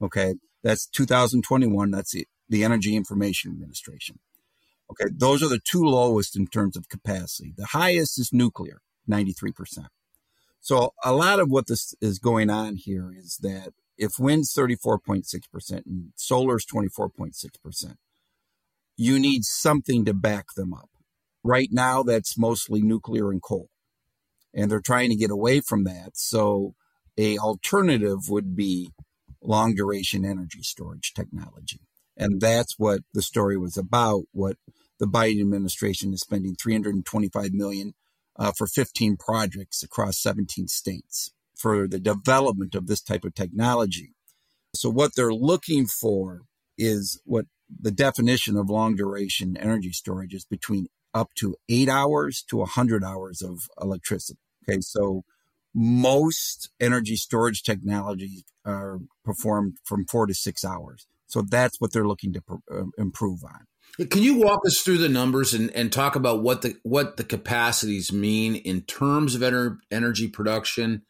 Okay, 0.00 0.34
that's 0.62 0.86
2021. 0.86 1.90
That's 1.90 2.12
the, 2.12 2.26
the 2.48 2.64
Energy 2.64 2.96
Information 2.96 3.52
Administration. 3.52 4.20
Okay, 4.90 5.12
those 5.14 5.42
are 5.42 5.48
the 5.48 5.60
two 5.62 5.82
lowest 5.82 6.36
in 6.36 6.46
terms 6.46 6.76
of 6.76 6.88
capacity. 6.88 7.52
The 7.56 7.66
highest 7.66 8.18
is 8.18 8.32
nuclear, 8.32 8.80
93%. 9.10 9.86
So 10.60 10.94
a 11.04 11.12
lot 11.12 11.40
of 11.40 11.50
what 11.50 11.66
this 11.66 11.94
is 12.00 12.18
going 12.18 12.50
on 12.50 12.76
here 12.76 13.12
is 13.16 13.38
that 13.42 13.72
if 13.96 14.18
wind's 14.18 14.54
34.6% 14.54 15.86
and 15.86 16.12
solar's 16.14 16.64
24.6%, 16.64 17.96
you 18.96 19.18
need 19.18 19.44
something 19.44 20.04
to 20.04 20.14
back 20.14 20.46
them 20.56 20.72
up. 20.72 20.88
Right 21.44 21.68
now, 21.70 22.02
that's 22.02 22.38
mostly 22.38 22.82
nuclear 22.82 23.30
and 23.30 23.42
coal. 23.42 23.68
And 24.54 24.70
they're 24.70 24.80
trying 24.80 25.10
to 25.10 25.16
get 25.16 25.30
away 25.30 25.60
from 25.60 25.84
that. 25.84 26.10
So 26.14 26.74
a 27.16 27.38
alternative 27.38 28.28
would 28.28 28.56
be 28.56 28.90
long 29.42 29.74
duration 29.74 30.24
energy 30.24 30.62
storage 30.62 31.12
technology. 31.14 31.80
And 32.16 32.40
that's 32.40 32.78
what 32.78 33.00
the 33.14 33.22
story 33.22 33.56
was 33.56 33.76
about. 33.76 34.24
What 34.32 34.56
the 34.98 35.06
Biden 35.06 35.40
administration 35.40 36.12
is 36.12 36.20
spending 36.20 36.56
325 36.56 37.52
million 37.52 37.94
uh, 38.36 38.52
for 38.56 38.66
15 38.66 39.16
projects 39.16 39.82
across 39.82 40.18
17 40.18 40.68
states 40.68 41.32
for 41.56 41.88
the 41.88 41.98
development 41.98 42.74
of 42.74 42.86
this 42.86 43.00
type 43.00 43.24
of 43.24 43.34
technology. 43.34 44.14
So 44.74 44.90
what 44.90 45.12
they're 45.16 45.32
looking 45.32 45.86
for 45.86 46.42
is 46.76 47.20
what 47.24 47.46
the 47.68 47.90
definition 47.90 48.56
of 48.56 48.70
long 48.70 48.94
duration 48.94 49.56
energy 49.56 49.92
storage 49.92 50.34
is 50.34 50.44
between 50.44 50.86
up 51.14 51.34
to 51.36 51.56
eight 51.68 51.88
hours 51.88 52.44
to 52.48 52.58
100 52.58 53.04
hours 53.04 53.42
of 53.42 53.60
electricity. 53.80 54.38
Okay, 54.68 54.80
so 54.80 55.22
most 55.74 56.70
energy 56.80 57.16
storage 57.16 57.62
technologies 57.62 58.44
are 58.64 58.98
performed 59.24 59.76
from 59.84 60.04
four 60.06 60.26
to 60.26 60.34
six 60.34 60.64
hours. 60.64 61.06
So 61.26 61.42
that's 61.42 61.80
what 61.80 61.92
they're 61.92 62.06
looking 62.06 62.32
to 62.32 62.42
uh, 62.70 62.84
improve 62.96 63.44
on. 63.44 63.66
Can 64.08 64.22
you 64.22 64.38
walk 64.38 64.60
us 64.66 64.80
through 64.80 64.98
the 64.98 65.08
numbers 65.08 65.54
and, 65.54 65.70
and 65.72 65.92
talk 65.92 66.14
about 66.14 66.42
what 66.42 66.62
the 66.62 66.76
what 66.82 67.16
the 67.16 67.24
capacities 67.24 68.12
mean 68.12 68.54
in 68.54 68.82
terms 68.82 69.34
of 69.34 69.40
ener- 69.40 69.78
energy 69.90 70.28
production, 70.28 71.02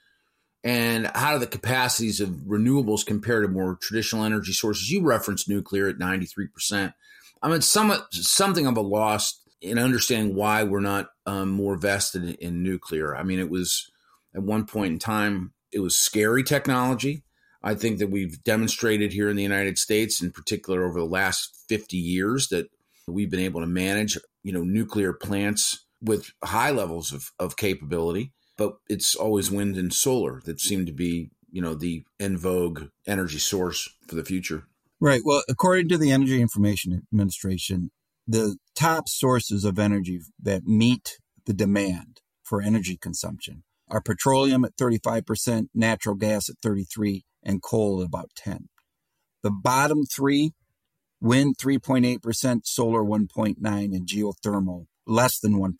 and 0.65 1.11
how 1.15 1.35
do 1.35 1.39
the 1.39 1.47
capacities 1.47 2.21
of 2.21 2.31
renewables 2.47 3.05
compare 3.05 3.43
to 3.43 3.49
more 3.49 3.77
traditional 3.81 4.25
energy 4.25 4.53
sources? 4.53 4.91
You 4.91 5.03
referenced 5.03 5.49
nuclear 5.49 5.89
at 5.89 5.99
ninety 5.99 6.25
three 6.25 6.47
percent. 6.47 6.95
I 7.43 7.49
mean, 7.49 7.61
somewhat 7.61 8.07
something 8.13 8.67
of 8.67 8.77
a 8.77 8.83
loss 8.83 9.39
in 9.61 9.79
understanding 9.79 10.35
why 10.35 10.63
we're 10.63 10.81
not 10.81 11.11
um, 11.27 11.51
more 11.51 11.77
vested 11.77 12.25
in, 12.25 12.35
in 12.35 12.63
nuclear. 12.63 13.17
I 13.17 13.23
mean, 13.23 13.39
it 13.39 13.51
was 13.51 13.91
at 14.35 14.43
one 14.43 14.67
point 14.67 14.93
in 14.93 14.99
time 14.99 15.53
it 15.73 15.81
was 15.81 15.97
scary 15.97 16.43
technology. 16.43 17.23
I 17.63 17.75
think 17.75 17.99
that 17.99 18.11
we've 18.11 18.43
demonstrated 18.45 19.13
here 19.13 19.29
in 19.29 19.37
the 19.37 19.43
United 19.43 19.79
States, 19.79 20.23
in 20.23 20.31
particular 20.31 20.85
over 20.85 20.99
the 21.01 21.07
last 21.07 21.65
50 21.69 21.97
years, 21.97 22.49
that 22.49 22.71
we've 23.07 23.31
been 23.31 23.41
able 23.41 23.61
to 23.61 23.67
manage, 23.67 24.17
you 24.43 24.53
know, 24.53 24.63
nuclear 24.63 25.13
plants 25.13 25.85
with 26.01 26.31
high 26.45 26.71
levels 26.71 27.13
of, 27.13 27.33
of 27.39 27.57
capability. 27.57 28.33
But 28.57 28.77
it's 28.89 29.15
always 29.15 29.51
wind 29.51 29.77
and 29.77 29.93
solar 29.93 30.41
that 30.45 30.61
seem 30.61 30.87
to 30.87 30.93
be, 30.93 31.31
you 31.51 31.61
know, 31.61 31.75
the 31.75 32.05
in 32.19 32.37
vogue 32.37 32.87
energy 33.07 33.39
source 33.39 33.89
for 34.07 34.15
the 34.15 34.25
future. 34.25 34.65
Right. 35.01 35.23
Well, 35.25 35.43
according 35.49 35.89
to 35.91 35.99
the 35.99 36.11
Energy 36.11 36.41
Information 36.41 37.07
Administration, 37.13 37.91
the 38.29 38.59
top 38.77 39.09
sources 39.09 39.65
of 39.65 39.79
energy 39.79 40.21
that 40.41 40.65
meet 40.65 41.19
the 41.47 41.55
demand 41.55 42.21
for 42.45 42.61
energy 42.61 42.99
consumption 43.01 43.65
are 43.89 44.03
petroleum 44.03 44.67
at 44.67 44.77
35%, 44.77 45.69
natural 45.75 46.15
gas 46.15 46.51
at 46.51 46.57
33, 46.63 47.25
and 47.43 47.63
coal 47.63 48.03
at 48.03 48.07
about 48.07 48.31
10. 48.37 48.69
The 49.43 49.51
bottom 49.51 50.05
three, 50.05 50.53
wind 51.23 51.57
3.8%, 51.59 52.61
solar 52.65 53.03
1.9, 53.03 53.57
and 53.65 54.07
geothermal 54.07 54.87
less 55.07 55.39
than 55.39 55.55
1%. 55.55 55.75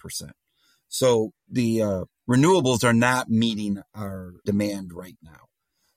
So 0.89 1.33
the 1.51 1.83
uh, 1.83 2.05
renewables 2.29 2.83
are 2.83 2.95
not 2.95 3.29
meeting 3.29 3.83
our 3.95 4.33
demand 4.47 4.93
right 4.95 5.19
now. 5.23 5.49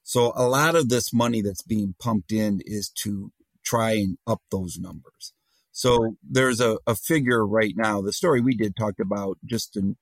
So 0.04 0.34
a 0.36 0.48
lot 0.48 0.76
of 0.76 0.90
this 0.90 1.14
money 1.14 1.42
that's 1.42 1.64
being 1.64 1.96
pumped 1.98 2.34
in 2.34 2.60
is 2.66 2.92
to 3.04 3.32
try 3.64 3.92
and 3.92 4.18
up 4.28 4.42
those 4.52 4.78
numbers. 4.78 5.34
So 5.82 6.15
there's 6.22 6.62
a, 6.62 6.78
a 6.86 6.94
figure 6.94 7.44
right 7.44 7.74
now. 7.76 8.04
The 8.04 8.13
story 8.13 8.39
we 8.39 8.54
did 8.54 8.76
talked 8.76 9.00
about 9.00 9.39
just 9.44 9.76
in 9.76 9.96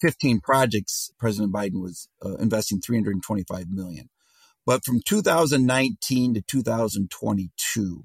15 0.00 0.40
projects, 0.40 1.12
President 1.16 1.52
Biden 1.52 1.80
was 1.80 2.08
uh, 2.26 2.34
investing 2.38 2.80
325 2.80 3.70
million. 3.70 4.10
But 4.66 4.84
from 4.84 5.00
2019 5.06 6.34
to 6.34 6.42
2022, 6.42 8.02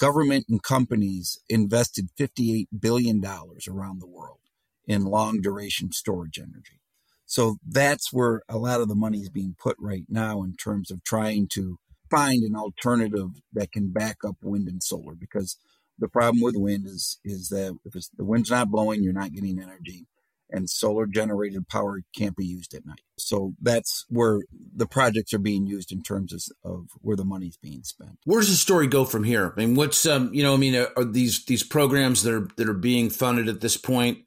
government 0.00 0.46
and 0.48 0.60
companies 0.60 1.38
invested 1.48 2.08
$58 2.18 2.66
billion 2.76 3.24
around 3.24 4.00
the 4.00 4.08
world 4.08 4.40
in 4.88 5.04
long 5.04 5.40
duration 5.40 5.92
storage 5.92 6.40
energy. 6.40 6.80
So 7.24 7.58
that's 7.64 8.12
where 8.12 8.42
a 8.48 8.58
lot 8.58 8.80
of 8.80 8.88
the 8.88 8.96
money 8.96 9.18
is 9.18 9.30
being 9.30 9.54
put 9.56 9.76
right 9.78 10.06
now 10.08 10.42
in 10.42 10.56
terms 10.56 10.90
of 10.90 11.04
trying 11.04 11.46
to 11.52 11.78
find 12.10 12.42
an 12.42 12.56
alternative 12.56 13.28
that 13.52 13.70
can 13.70 13.92
back 13.92 14.16
up 14.26 14.38
wind 14.42 14.66
and 14.66 14.82
solar 14.82 15.14
because 15.14 15.56
the 16.02 16.08
problem 16.08 16.42
with 16.42 16.56
wind 16.56 16.86
is 16.86 17.18
is 17.24 17.48
that 17.48 17.78
if 17.84 17.94
the 18.16 18.24
wind's 18.24 18.50
not 18.50 18.70
blowing, 18.70 19.02
you're 19.02 19.12
not 19.12 19.32
getting 19.32 19.58
energy 19.58 20.06
and 20.52 20.68
solar 20.68 21.06
generated 21.06 21.66
power 21.68 22.02
can't 22.14 22.36
be 22.36 22.44
used 22.44 22.74
at 22.74 22.84
night. 22.84 23.00
So 23.16 23.54
that's 23.60 24.04
where 24.08 24.42
the 24.76 24.86
projects 24.86 25.32
are 25.32 25.38
being 25.38 25.66
used 25.66 25.90
in 25.90 26.02
terms 26.02 26.32
of, 26.32 26.42
of 26.70 26.88
where 27.00 27.16
the 27.16 27.24
money's 27.24 27.56
being 27.56 27.82
spent. 27.84 28.18
Where 28.24 28.40
does 28.40 28.50
the 28.50 28.56
story 28.56 28.86
go 28.86 29.04
from 29.04 29.24
here? 29.24 29.54
I 29.56 29.60
mean, 29.60 29.74
what's 29.74 30.04
um, 30.04 30.32
you 30.34 30.42
know, 30.42 30.52
I 30.52 30.58
mean, 30.58 30.76
are, 30.76 30.88
are 30.96 31.04
these 31.04 31.44
these 31.46 31.62
programs 31.62 32.22
that 32.22 32.34
are 32.34 32.48
that 32.56 32.68
are 32.68 32.74
being 32.74 33.08
funded 33.08 33.48
at 33.48 33.60
this 33.60 33.76
point? 33.76 34.18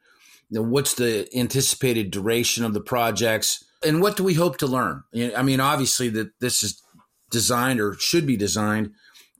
You 0.50 0.62
know, 0.62 0.68
what's 0.68 0.96
the 0.96 1.28
anticipated 1.36 2.12
duration 2.12 2.66
of 2.66 2.74
the 2.74 2.82
projects, 2.82 3.64
and 3.86 4.02
what 4.02 4.18
do 4.18 4.24
we 4.24 4.34
hope 4.34 4.58
to 4.58 4.68
learn? 4.68 5.04
I 5.36 5.44
mean, 5.44 5.60
obviously 5.60 6.10
that 6.10 6.40
this 6.40 6.64
is 6.64 6.82
designed 7.30 7.80
or 7.80 7.96
should 7.96 8.26
be 8.26 8.38
designed 8.38 8.92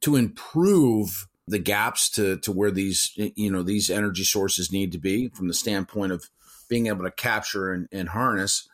to 0.02 0.16
improve 0.16 1.28
the 1.48 1.60
gaps 1.60 2.10
to 2.12 2.38
to 2.38 2.52
where 2.52 2.72
these 2.72 3.12
you 3.16 3.52
know 3.52 3.64
these 3.64 3.90
energy 3.90 4.24
sources 4.24 4.72
need 4.72 4.92
to 4.92 4.98
be 4.98 5.30
from 5.30 5.48
the 5.48 5.54
standpoint 5.54 6.12
of 6.12 6.30
being 6.70 6.88
able 6.88 7.04
to 7.04 7.12
capture 7.12 7.72
and, 7.72 7.88
and 7.92 8.10
harness. 8.10 8.68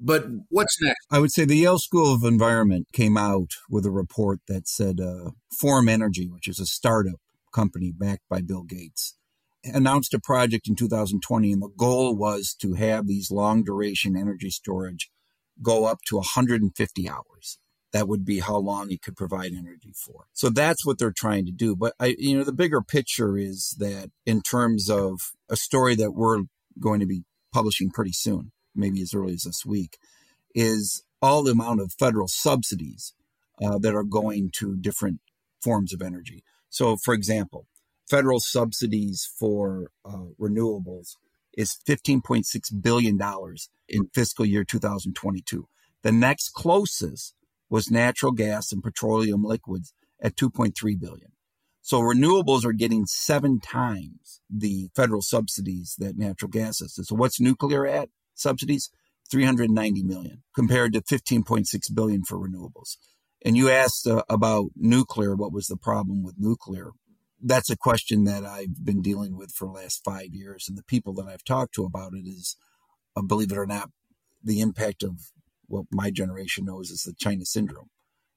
But 0.00 0.26
what's 0.48 0.76
next? 0.80 1.06
I 1.10 1.20
would 1.20 1.32
say 1.32 1.44
the 1.44 1.56
Yale 1.56 1.78
School 1.78 2.14
of 2.14 2.24
Environment 2.24 2.88
came 2.92 3.16
out 3.16 3.50
with 3.70 3.86
a 3.86 3.90
report 3.90 4.40
that 4.48 4.66
said 4.66 5.00
uh, 5.00 5.30
Form 5.60 5.88
Energy, 5.88 6.28
which 6.28 6.48
is 6.48 6.58
a 6.58 6.66
startup 6.66 7.20
company 7.54 7.92
backed 7.96 8.28
by 8.28 8.40
Bill 8.40 8.64
Gates, 8.64 9.16
announced 9.64 10.12
a 10.14 10.18
project 10.18 10.68
in 10.68 10.74
2020, 10.74 11.52
and 11.52 11.62
the 11.62 11.68
goal 11.76 12.16
was 12.16 12.56
to 12.62 12.74
have 12.74 13.06
these 13.06 13.30
long 13.30 13.62
duration 13.62 14.16
energy 14.16 14.50
storage 14.50 15.08
go 15.62 15.84
up 15.84 15.98
to 16.06 16.16
150 16.16 17.08
hours. 17.08 17.58
That 17.92 18.08
would 18.08 18.24
be 18.24 18.40
how 18.40 18.56
long 18.56 18.90
you 18.90 18.98
could 18.98 19.16
provide 19.16 19.52
energy 19.52 19.92
for. 19.94 20.24
So 20.32 20.48
that's 20.48 20.86
what 20.86 20.98
they're 20.98 21.12
trying 21.14 21.44
to 21.46 21.52
do. 21.52 21.76
But 21.76 21.94
I, 22.00 22.16
you 22.18 22.36
know, 22.36 22.44
the 22.44 22.52
bigger 22.52 22.80
picture 22.80 23.36
is 23.36 23.76
that 23.78 24.10
in 24.24 24.40
terms 24.40 24.88
of 24.88 25.32
a 25.50 25.56
story 25.56 25.94
that 25.96 26.12
we're 26.12 26.44
going 26.80 27.00
to 27.00 27.06
be 27.06 27.24
publishing 27.52 27.90
pretty 27.90 28.12
soon, 28.12 28.52
maybe 28.74 29.02
as 29.02 29.14
early 29.14 29.34
as 29.34 29.42
this 29.42 29.66
week, 29.66 29.98
is 30.54 31.04
all 31.20 31.42
the 31.42 31.52
amount 31.52 31.80
of 31.80 31.92
federal 31.92 32.28
subsidies 32.28 33.14
uh, 33.62 33.78
that 33.78 33.94
are 33.94 34.04
going 34.04 34.50
to 34.56 34.76
different 34.76 35.20
forms 35.62 35.92
of 35.92 36.02
energy. 36.02 36.42
So, 36.68 36.96
for 36.96 37.14
example, 37.14 37.66
federal 38.08 38.40
subsidies 38.40 39.28
for 39.38 39.90
uh, 40.04 40.32
renewables 40.40 41.16
is 41.54 41.76
$15.6 41.86 42.44
billion 42.82 43.18
in 43.88 44.06
fiscal 44.14 44.46
year 44.46 44.64
2022. 44.64 45.68
The 46.02 46.12
next 46.12 46.50
closest 46.54 47.34
was 47.72 47.90
natural 47.90 48.32
gas 48.32 48.70
and 48.70 48.82
petroleum 48.82 49.42
liquids 49.42 49.94
at 50.22 50.36
2.3 50.36 50.74
billion. 51.00 51.32
So 51.80 52.00
renewables 52.00 52.66
are 52.66 52.74
getting 52.74 53.06
seven 53.06 53.60
times 53.60 54.42
the 54.50 54.90
federal 54.94 55.22
subsidies 55.22 55.96
that 55.98 56.18
natural 56.18 56.50
gas 56.50 56.82
is. 56.82 57.00
So 57.02 57.16
what's 57.16 57.40
nuclear 57.40 57.86
at 57.86 58.10
subsidies? 58.34 58.90
390 59.30 60.02
million 60.02 60.42
compared 60.54 60.92
to 60.92 61.00
15.6 61.00 61.66
billion 61.94 62.22
for 62.24 62.36
renewables. 62.36 62.98
And 63.42 63.56
you 63.56 63.70
asked 63.70 64.06
uh, 64.06 64.22
about 64.28 64.66
nuclear, 64.76 65.34
what 65.34 65.54
was 65.54 65.66
the 65.66 65.78
problem 65.78 66.22
with 66.22 66.34
nuclear? 66.38 66.90
That's 67.42 67.70
a 67.70 67.76
question 67.76 68.24
that 68.24 68.44
I've 68.44 68.84
been 68.84 69.00
dealing 69.00 69.34
with 69.34 69.50
for 69.50 69.66
the 69.66 69.72
last 69.72 70.02
five 70.04 70.34
years. 70.34 70.66
And 70.68 70.76
the 70.76 70.84
people 70.84 71.14
that 71.14 71.26
I've 71.26 71.42
talked 71.42 71.74
to 71.76 71.84
about 71.84 72.12
it 72.12 72.28
is, 72.28 72.54
uh, 73.16 73.22
believe 73.22 73.50
it 73.50 73.56
or 73.56 73.66
not, 73.66 73.90
the 74.44 74.60
impact 74.60 75.02
of 75.02 75.32
what 75.72 75.86
my 75.90 76.10
generation 76.10 76.66
knows 76.66 76.90
is 76.90 77.02
the 77.02 77.14
China 77.14 77.44
syndrome. 77.44 77.88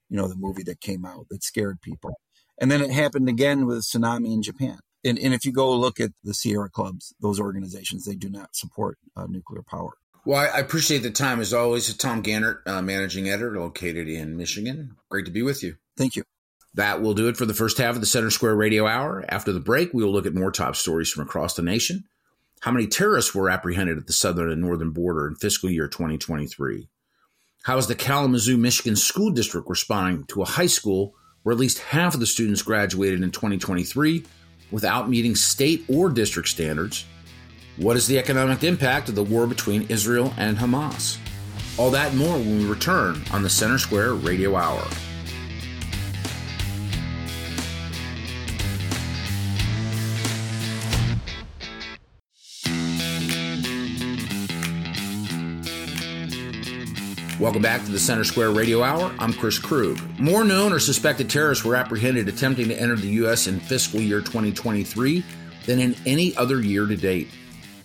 You 0.08 0.16
know, 0.16 0.28
the 0.28 0.36
movie 0.36 0.62
that 0.64 0.80
came 0.80 1.04
out 1.04 1.26
that 1.30 1.42
scared 1.42 1.80
people. 1.82 2.18
And 2.58 2.70
then 2.70 2.80
it 2.80 2.90
happened 2.90 3.28
again 3.28 3.66
with 3.66 3.82
tsunami 3.82 4.32
in 4.32 4.42
Japan. 4.42 4.78
And, 5.04 5.18
and 5.18 5.34
if 5.34 5.44
you 5.44 5.52
go 5.52 5.76
look 5.76 6.00
at 6.00 6.12
the 6.24 6.32
Sierra 6.32 6.70
clubs, 6.70 7.12
those 7.20 7.38
organizations, 7.38 8.04
they 8.04 8.14
do 8.14 8.30
not 8.30 8.56
support 8.56 8.98
uh, 9.16 9.26
nuclear 9.28 9.62
power. 9.62 9.92
Well, 10.24 10.40
I 10.40 10.58
appreciate 10.58 11.04
the 11.04 11.10
time 11.10 11.40
as 11.40 11.54
always. 11.54 11.94
Tom 11.96 12.22
Gantert, 12.22 12.62
uh, 12.66 12.82
managing 12.82 13.28
editor, 13.28 13.60
located 13.60 14.08
in 14.08 14.36
Michigan. 14.36 14.96
Great 15.08 15.26
to 15.26 15.30
be 15.30 15.42
with 15.42 15.62
you. 15.62 15.76
Thank 15.96 16.16
you. 16.16 16.24
That 16.74 17.00
will 17.00 17.14
do 17.14 17.28
it 17.28 17.36
for 17.36 17.46
the 17.46 17.54
first 17.54 17.78
half 17.78 17.94
of 17.94 18.00
the 18.00 18.06
Center 18.06 18.30
Square 18.30 18.56
Radio 18.56 18.86
Hour. 18.86 19.24
After 19.28 19.52
the 19.52 19.60
break, 19.60 19.94
we 19.94 20.02
will 20.02 20.12
look 20.12 20.26
at 20.26 20.34
more 20.34 20.50
top 20.50 20.76
stories 20.76 21.10
from 21.10 21.22
across 21.22 21.54
the 21.54 21.62
nation. 21.62 22.04
How 22.60 22.72
many 22.72 22.86
terrorists 22.86 23.34
were 23.34 23.48
apprehended 23.48 23.98
at 23.98 24.06
the 24.06 24.12
southern 24.12 24.50
and 24.50 24.60
northern 24.60 24.90
border 24.90 25.28
in 25.28 25.36
fiscal 25.36 25.70
year 25.70 25.88
2023? 25.88 26.88
How 27.66 27.78
is 27.78 27.88
the 27.88 27.96
Kalamazoo, 27.96 28.56
Michigan 28.56 28.94
School 28.94 29.30
District 29.30 29.68
responding 29.68 30.24
to 30.26 30.40
a 30.40 30.44
high 30.44 30.68
school 30.68 31.16
where 31.42 31.52
at 31.52 31.58
least 31.58 31.80
half 31.80 32.14
of 32.14 32.20
the 32.20 32.26
students 32.26 32.62
graduated 32.62 33.22
in 33.22 33.32
2023 33.32 34.24
without 34.70 35.10
meeting 35.10 35.34
state 35.34 35.84
or 35.88 36.08
district 36.08 36.48
standards? 36.48 37.06
What 37.76 37.96
is 37.96 38.06
the 38.06 38.20
economic 38.20 38.62
impact 38.62 39.08
of 39.08 39.16
the 39.16 39.24
war 39.24 39.48
between 39.48 39.82
Israel 39.88 40.32
and 40.36 40.56
Hamas? 40.56 41.18
All 41.76 41.90
that 41.90 42.10
and 42.10 42.18
more 42.20 42.38
when 42.38 42.60
we 42.60 42.66
return 42.66 43.20
on 43.32 43.42
the 43.42 43.50
Center 43.50 43.78
Square 43.78 44.14
Radio 44.14 44.54
Hour. 44.54 44.86
Welcome 57.38 57.60
back 57.60 57.84
to 57.84 57.92
the 57.92 57.98
Center 57.98 58.24
Square 58.24 58.52
Radio 58.52 58.82
Hour. 58.82 59.14
I'm 59.18 59.34
Chris 59.34 59.58
Krug. 59.58 60.00
More 60.18 60.42
known 60.42 60.72
or 60.72 60.78
suspected 60.78 61.28
terrorists 61.28 61.66
were 61.66 61.76
apprehended 61.76 62.28
attempting 62.28 62.68
to 62.68 62.80
enter 62.80 62.96
the 62.96 63.08
U.S. 63.08 63.46
in 63.46 63.60
fiscal 63.60 64.00
year 64.00 64.22
2023 64.22 65.22
than 65.66 65.78
in 65.78 65.94
any 66.06 66.34
other 66.38 66.62
year 66.62 66.86
to 66.86 66.96
date. 66.96 67.28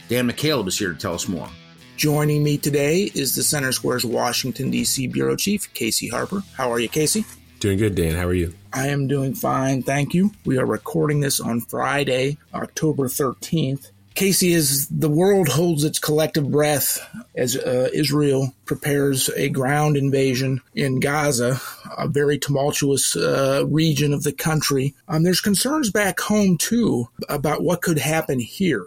Dan 0.08 0.32
McCaleb 0.32 0.70
is 0.70 0.80
here 0.80 0.94
to 0.94 0.98
tell 0.98 1.14
us 1.14 1.28
more. 1.28 1.50
Joining 1.98 2.46
me 2.46 2.58
today 2.58 3.12
is 3.14 3.36
the 3.36 3.44
Center 3.44 3.74
Square's 3.74 4.06
Washington, 4.06 4.72
D.C. 4.72 5.08
Bureau 5.08 5.36
Chief, 5.36 5.72
Casey 5.74 6.08
Harper. 6.08 6.44
How 6.56 6.72
are 6.72 6.80
you, 6.80 6.88
Casey? 6.88 7.26
Doing 7.60 7.78
good, 7.78 7.96
Dan. 7.96 8.16
How 8.16 8.28
are 8.28 8.34
you? 8.34 8.54
I 8.72 8.88
am 8.88 9.10
doing 9.10 9.36
fine, 9.36 9.84
thank 9.84 10.14
you. 10.14 10.32
We 10.46 10.60
are 10.60 10.66
recording 10.66 11.20
this 11.20 11.42
on 11.42 11.60
Friday, 11.60 12.38
October 12.54 13.10
13th. 13.10 13.92
Casey, 14.14 14.54
as 14.54 14.88
the 14.90 15.10
world 15.10 15.48
holds 15.48 15.84
its 15.84 15.98
collective 15.98 16.52
breath 16.52 17.00
as 17.36 17.56
uh, 17.56 17.90
Israel 17.94 18.54
prepares 18.66 19.30
a 19.30 19.50
ground 19.50 19.96
invasion 19.96 20.62
in 20.76 21.00
Gaza, 21.00 21.62
a 21.98 22.08
very 22.08 22.38
tumultuous 22.38 23.16
uh, 23.16 23.64
region 23.68 24.14
of 24.14 24.24
the 24.24 24.34
country, 24.34 24.94
um, 25.08 25.24
there's 25.24 25.42
concerns 25.42 25.90
back 25.90 26.20
home 26.20 26.58
too 26.58 27.08
about 27.30 27.64
what 27.64 27.82
could 27.82 28.00
happen 28.00 28.40
here. 28.40 28.86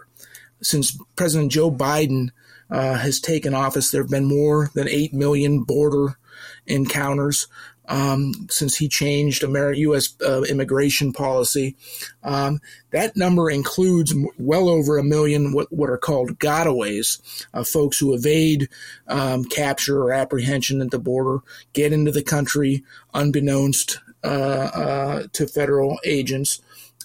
Since 0.61 0.97
President 1.15 1.51
Joe 1.51 1.71
Biden 1.71 2.29
uh, 2.69 2.95
has 2.95 3.19
taken 3.19 3.53
office, 3.53 3.91
there 3.91 4.03
have 4.03 4.11
been 4.11 4.25
more 4.25 4.69
than 4.75 4.87
8 4.87 5.13
million 5.13 5.63
border 5.63 6.17
encounters 6.67 7.47
um, 7.87 8.33
since 8.49 8.77
he 8.77 8.87
changed 8.87 9.43
U.S. 9.43 10.15
Uh, 10.25 10.41
immigration 10.43 11.13
policy. 11.13 11.75
Um, 12.23 12.59
that 12.91 13.15
number 13.15 13.49
includes 13.49 14.13
well 14.37 14.69
over 14.69 14.97
a 14.97 15.03
million 15.03 15.53
what, 15.53 15.71
what 15.71 15.89
are 15.89 15.97
called 15.97 16.39
gotaways, 16.39 17.45
uh, 17.53 17.63
folks 17.63 17.99
who 17.99 18.13
evade 18.13 18.69
um, 19.07 19.45
capture 19.45 20.01
or 20.01 20.13
apprehension 20.13 20.81
at 20.81 20.91
the 20.91 20.99
border, 20.99 21.39
get 21.73 21.93
into 21.93 22.11
the 22.11 22.23
country 22.23 22.83
unbeknownst 23.13 23.99
uh, 24.23 24.27
uh 24.27 25.23
to 25.33 25.45
federal 25.45 25.99
agents. 26.03 26.61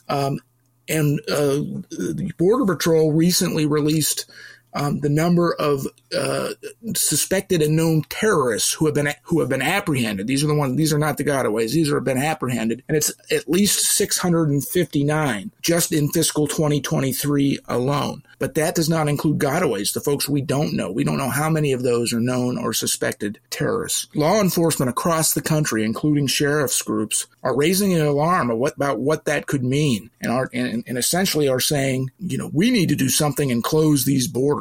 Um, 0.08 0.40
and 0.88 1.20
uh, 1.28 1.62
the 1.90 2.32
Border 2.36 2.66
Patrol 2.66 3.12
recently 3.12 3.64
released 3.64 4.28
um, 4.72 5.00
the 5.00 5.08
number 5.08 5.54
of 5.54 5.86
uh, 6.16 6.50
suspected 6.94 7.62
and 7.62 7.76
known 7.76 8.02
terrorists 8.08 8.72
who 8.72 8.86
have 8.86 8.94
been 8.94 9.12
who 9.22 9.40
have 9.40 9.48
been 9.48 9.62
apprehended. 9.62 10.26
These 10.26 10.44
are 10.44 10.48
the 10.48 10.54
ones. 10.54 10.76
These 10.76 10.92
are 10.92 10.98
not 10.98 11.16
the 11.16 11.24
gotaways. 11.24 11.72
These 11.72 11.90
are 11.90 12.00
been 12.00 12.18
apprehended, 12.18 12.82
and 12.88 12.96
it's 12.96 13.12
at 13.30 13.48
least 13.48 13.80
659 13.96 15.50
just 15.60 15.92
in 15.92 16.08
fiscal 16.08 16.46
2023 16.46 17.58
alone. 17.68 18.22
But 18.38 18.54
that 18.54 18.74
does 18.74 18.88
not 18.88 19.08
include 19.08 19.38
gotaways, 19.38 19.92
the 19.92 20.00
folks 20.00 20.28
we 20.28 20.40
don't 20.40 20.74
know. 20.74 20.90
We 20.90 21.04
don't 21.04 21.18
know 21.18 21.28
how 21.28 21.50
many 21.50 21.72
of 21.72 21.82
those 21.82 22.12
are 22.12 22.20
known 22.20 22.56
or 22.56 22.72
suspected 22.72 23.38
terrorists. 23.50 24.08
Law 24.14 24.40
enforcement 24.40 24.88
across 24.88 25.34
the 25.34 25.42
country, 25.42 25.84
including 25.84 26.26
sheriff's 26.26 26.80
groups, 26.80 27.26
are 27.42 27.56
raising 27.56 27.92
an 27.92 28.00
alarm 28.00 28.50
about 28.50 28.98
what 28.98 29.26
that 29.26 29.46
could 29.46 29.62
mean, 29.62 30.10
and 30.20 30.32
are 30.32 30.48
and, 30.52 30.84
and 30.86 30.96
essentially 30.96 31.48
are 31.48 31.60
saying, 31.60 32.10
you 32.18 32.38
know, 32.38 32.50
we 32.52 32.70
need 32.70 32.88
to 32.88 32.96
do 32.96 33.08
something 33.08 33.52
and 33.52 33.62
close 33.62 34.04
these 34.04 34.26
borders 34.26 34.59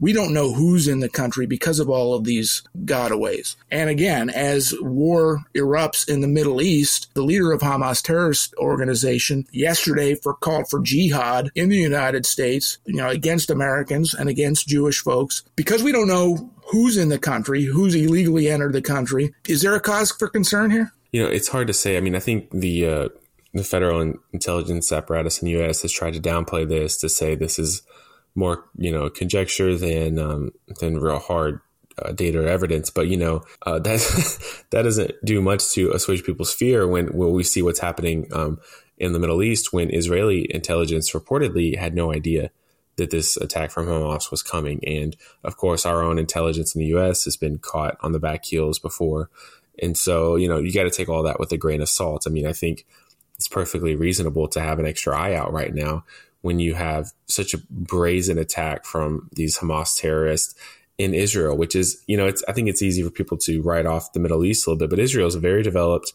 we 0.00 0.12
don't 0.12 0.34
know 0.34 0.52
who's 0.52 0.88
in 0.88 0.98
the 0.98 1.08
country 1.08 1.46
because 1.46 1.78
of 1.78 1.88
all 1.88 2.14
of 2.14 2.24
these 2.24 2.62
gotaways. 2.84 3.54
And 3.70 3.88
again, 3.88 4.30
as 4.30 4.74
war 4.80 5.44
erupts 5.54 6.08
in 6.08 6.20
the 6.20 6.28
Middle 6.28 6.60
East, 6.60 7.08
the 7.14 7.22
leader 7.22 7.52
of 7.52 7.60
Hamas 7.60 8.02
terrorist 8.02 8.52
organization 8.56 9.46
yesterday 9.52 10.16
for 10.16 10.34
called 10.34 10.68
for 10.68 10.80
jihad 10.80 11.50
in 11.54 11.68
the 11.68 11.76
United 11.76 12.26
States, 12.26 12.78
you 12.84 12.96
know, 12.96 13.08
against 13.08 13.48
Americans 13.48 14.12
and 14.12 14.28
against 14.28 14.66
Jewish 14.66 15.00
folks 15.00 15.44
because 15.54 15.84
we 15.84 15.92
don't 15.92 16.08
know 16.08 16.50
who's 16.72 16.96
in 16.96 17.08
the 17.08 17.18
country, 17.18 17.62
who's 17.64 17.94
illegally 17.94 18.48
entered 18.48 18.72
the 18.72 18.82
country. 18.82 19.32
Is 19.46 19.62
there 19.62 19.74
a 19.74 19.80
cause 19.80 20.10
for 20.10 20.28
concern 20.28 20.70
here? 20.72 20.92
You 21.12 21.22
know, 21.22 21.28
it's 21.28 21.48
hard 21.48 21.68
to 21.68 21.72
say. 21.72 21.96
I 21.96 22.00
mean, 22.00 22.16
I 22.16 22.20
think 22.20 22.50
the 22.50 22.86
uh, 22.86 23.08
the 23.54 23.62
federal 23.64 24.14
intelligence 24.32 24.90
apparatus 24.90 25.40
in 25.40 25.46
the 25.46 25.52
U.S. 25.52 25.82
has 25.82 25.92
tried 25.92 26.14
to 26.14 26.20
downplay 26.20 26.66
this 26.66 26.96
to 26.98 27.08
say 27.08 27.34
this 27.34 27.58
is 27.58 27.82
more 28.34 28.64
you 28.76 28.92
know 28.92 29.10
conjecture 29.10 29.76
than 29.76 30.18
um, 30.18 30.52
than 30.80 30.98
real 30.98 31.18
hard 31.18 31.60
uh, 31.98 32.12
data 32.12 32.40
or 32.40 32.48
evidence. 32.48 32.90
But 32.90 33.08
you 33.08 33.16
know 33.16 33.42
uh, 33.66 33.78
that 33.80 34.64
that 34.70 34.82
doesn't 34.82 35.12
do 35.24 35.40
much 35.40 35.70
to 35.72 35.90
assuage 35.92 36.24
people's 36.24 36.54
fear 36.54 36.86
when 36.86 37.08
when 37.08 37.32
we 37.32 37.42
see 37.42 37.62
what's 37.62 37.80
happening 37.80 38.28
um, 38.32 38.60
in 38.98 39.12
the 39.12 39.18
Middle 39.18 39.42
East 39.42 39.72
when 39.72 39.94
Israeli 39.94 40.46
intelligence 40.52 41.12
reportedly 41.12 41.76
had 41.76 41.94
no 41.94 42.12
idea 42.12 42.50
that 42.96 43.10
this 43.10 43.38
attack 43.38 43.70
from 43.70 43.86
Hamas 43.86 44.30
was 44.30 44.42
coming, 44.42 44.80
and 44.86 45.16
of 45.44 45.56
course 45.56 45.86
our 45.86 46.02
own 46.02 46.18
intelligence 46.18 46.74
in 46.74 46.80
the 46.80 46.88
U.S. 46.88 47.24
has 47.24 47.36
been 47.36 47.58
caught 47.58 47.96
on 48.00 48.12
the 48.12 48.20
back 48.20 48.44
heels 48.44 48.78
before, 48.78 49.30
and 49.80 49.96
so 49.96 50.36
you 50.36 50.48
know 50.48 50.58
you 50.58 50.72
got 50.72 50.84
to 50.84 50.90
take 50.90 51.08
all 51.08 51.22
that 51.22 51.40
with 51.40 51.52
a 51.52 51.58
grain 51.58 51.80
of 51.80 51.88
salt. 51.88 52.24
I 52.26 52.30
mean, 52.30 52.46
I 52.46 52.52
think 52.52 52.86
it's 53.36 53.48
perfectly 53.48 53.96
reasonable 53.96 54.46
to 54.48 54.60
have 54.60 54.78
an 54.78 54.86
extra 54.86 55.18
eye 55.18 55.34
out 55.34 55.52
right 55.52 55.74
now 55.74 56.04
when 56.42 56.58
you 56.58 56.74
have 56.74 57.12
such 57.26 57.54
a 57.54 57.58
brazen 57.70 58.38
attack 58.38 58.84
from 58.84 59.28
these 59.32 59.58
Hamas 59.58 59.98
terrorists 59.98 60.54
in 60.98 61.14
Israel, 61.14 61.56
which 61.56 61.74
is, 61.74 62.02
you 62.06 62.16
know, 62.16 62.26
it's, 62.26 62.44
I 62.46 62.52
think 62.52 62.68
it's 62.68 62.82
easy 62.82 63.02
for 63.02 63.10
people 63.10 63.38
to 63.38 63.62
write 63.62 63.86
off 63.86 64.12
the 64.12 64.20
Middle 64.20 64.44
East 64.44 64.66
a 64.66 64.70
little 64.70 64.78
bit, 64.78 64.90
but 64.90 64.98
Israel 64.98 65.26
is 65.26 65.34
a 65.34 65.40
very 65.40 65.62
developed 65.62 66.12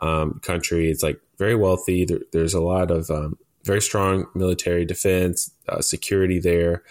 um, 0.00 0.40
country. 0.42 0.90
It's 0.90 1.02
like 1.02 1.20
very 1.38 1.54
wealthy. 1.54 2.04
There, 2.04 2.20
there's 2.32 2.54
a 2.54 2.60
lot 2.60 2.90
of 2.90 3.10
um, 3.10 3.38
very 3.64 3.80
strong 3.80 4.26
military 4.34 4.84
defense, 4.84 5.50
uh, 5.68 5.80
security 5.80 6.38
there. 6.40 6.82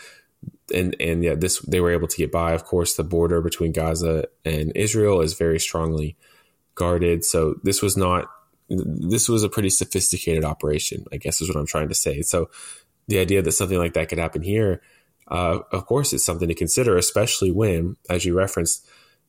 And, 0.74 0.96
and 1.00 1.24
yeah, 1.24 1.36
this, 1.36 1.60
they 1.60 1.80
were 1.80 1.92
able 1.92 2.08
to 2.08 2.18
get 2.18 2.32
by. 2.32 2.54
Of 2.54 2.66
course, 2.66 2.96
the 2.96 3.04
border 3.04 3.42
between 3.42 3.72
Gaza 3.72 4.26
and 4.46 4.72
Israel 4.76 5.22
is 5.22 5.34
very 5.34 5.60
strongly 5.60 6.16
guarded. 6.76 7.26
So 7.26 7.56
this 7.63 7.82
was 7.82 7.98
not 7.98 8.30
this 8.69 9.30
was 9.30 9.43
a 9.43 9.49
pretty 9.49 9.69
sophisticated 9.69 10.43
operation, 10.43 11.06
I 11.12 11.17
guess 11.17 11.41
is 11.41 11.49
what 11.49 11.58
I'm 11.58 11.67
trying 11.67 11.89
to 11.89 11.95
say. 11.95 12.21
So 12.21 12.49
the 13.08 13.19
idea 13.19 13.41
that 13.41 13.51
something 13.53 13.77
like 13.77 13.93
that 13.93 14.10
could 14.10 14.17
happen 14.17 14.41
here, 14.41 14.82
uh, 15.30 15.60
of 15.71 15.86
course, 15.86 16.13
it's 16.13 16.25
something 16.25 16.47
to 16.47 16.56
consider, 16.56 16.97
especially 16.97 17.51
when, 17.51 17.97
as 18.10 18.25
you 18.25 18.38
referenced, 18.38 18.86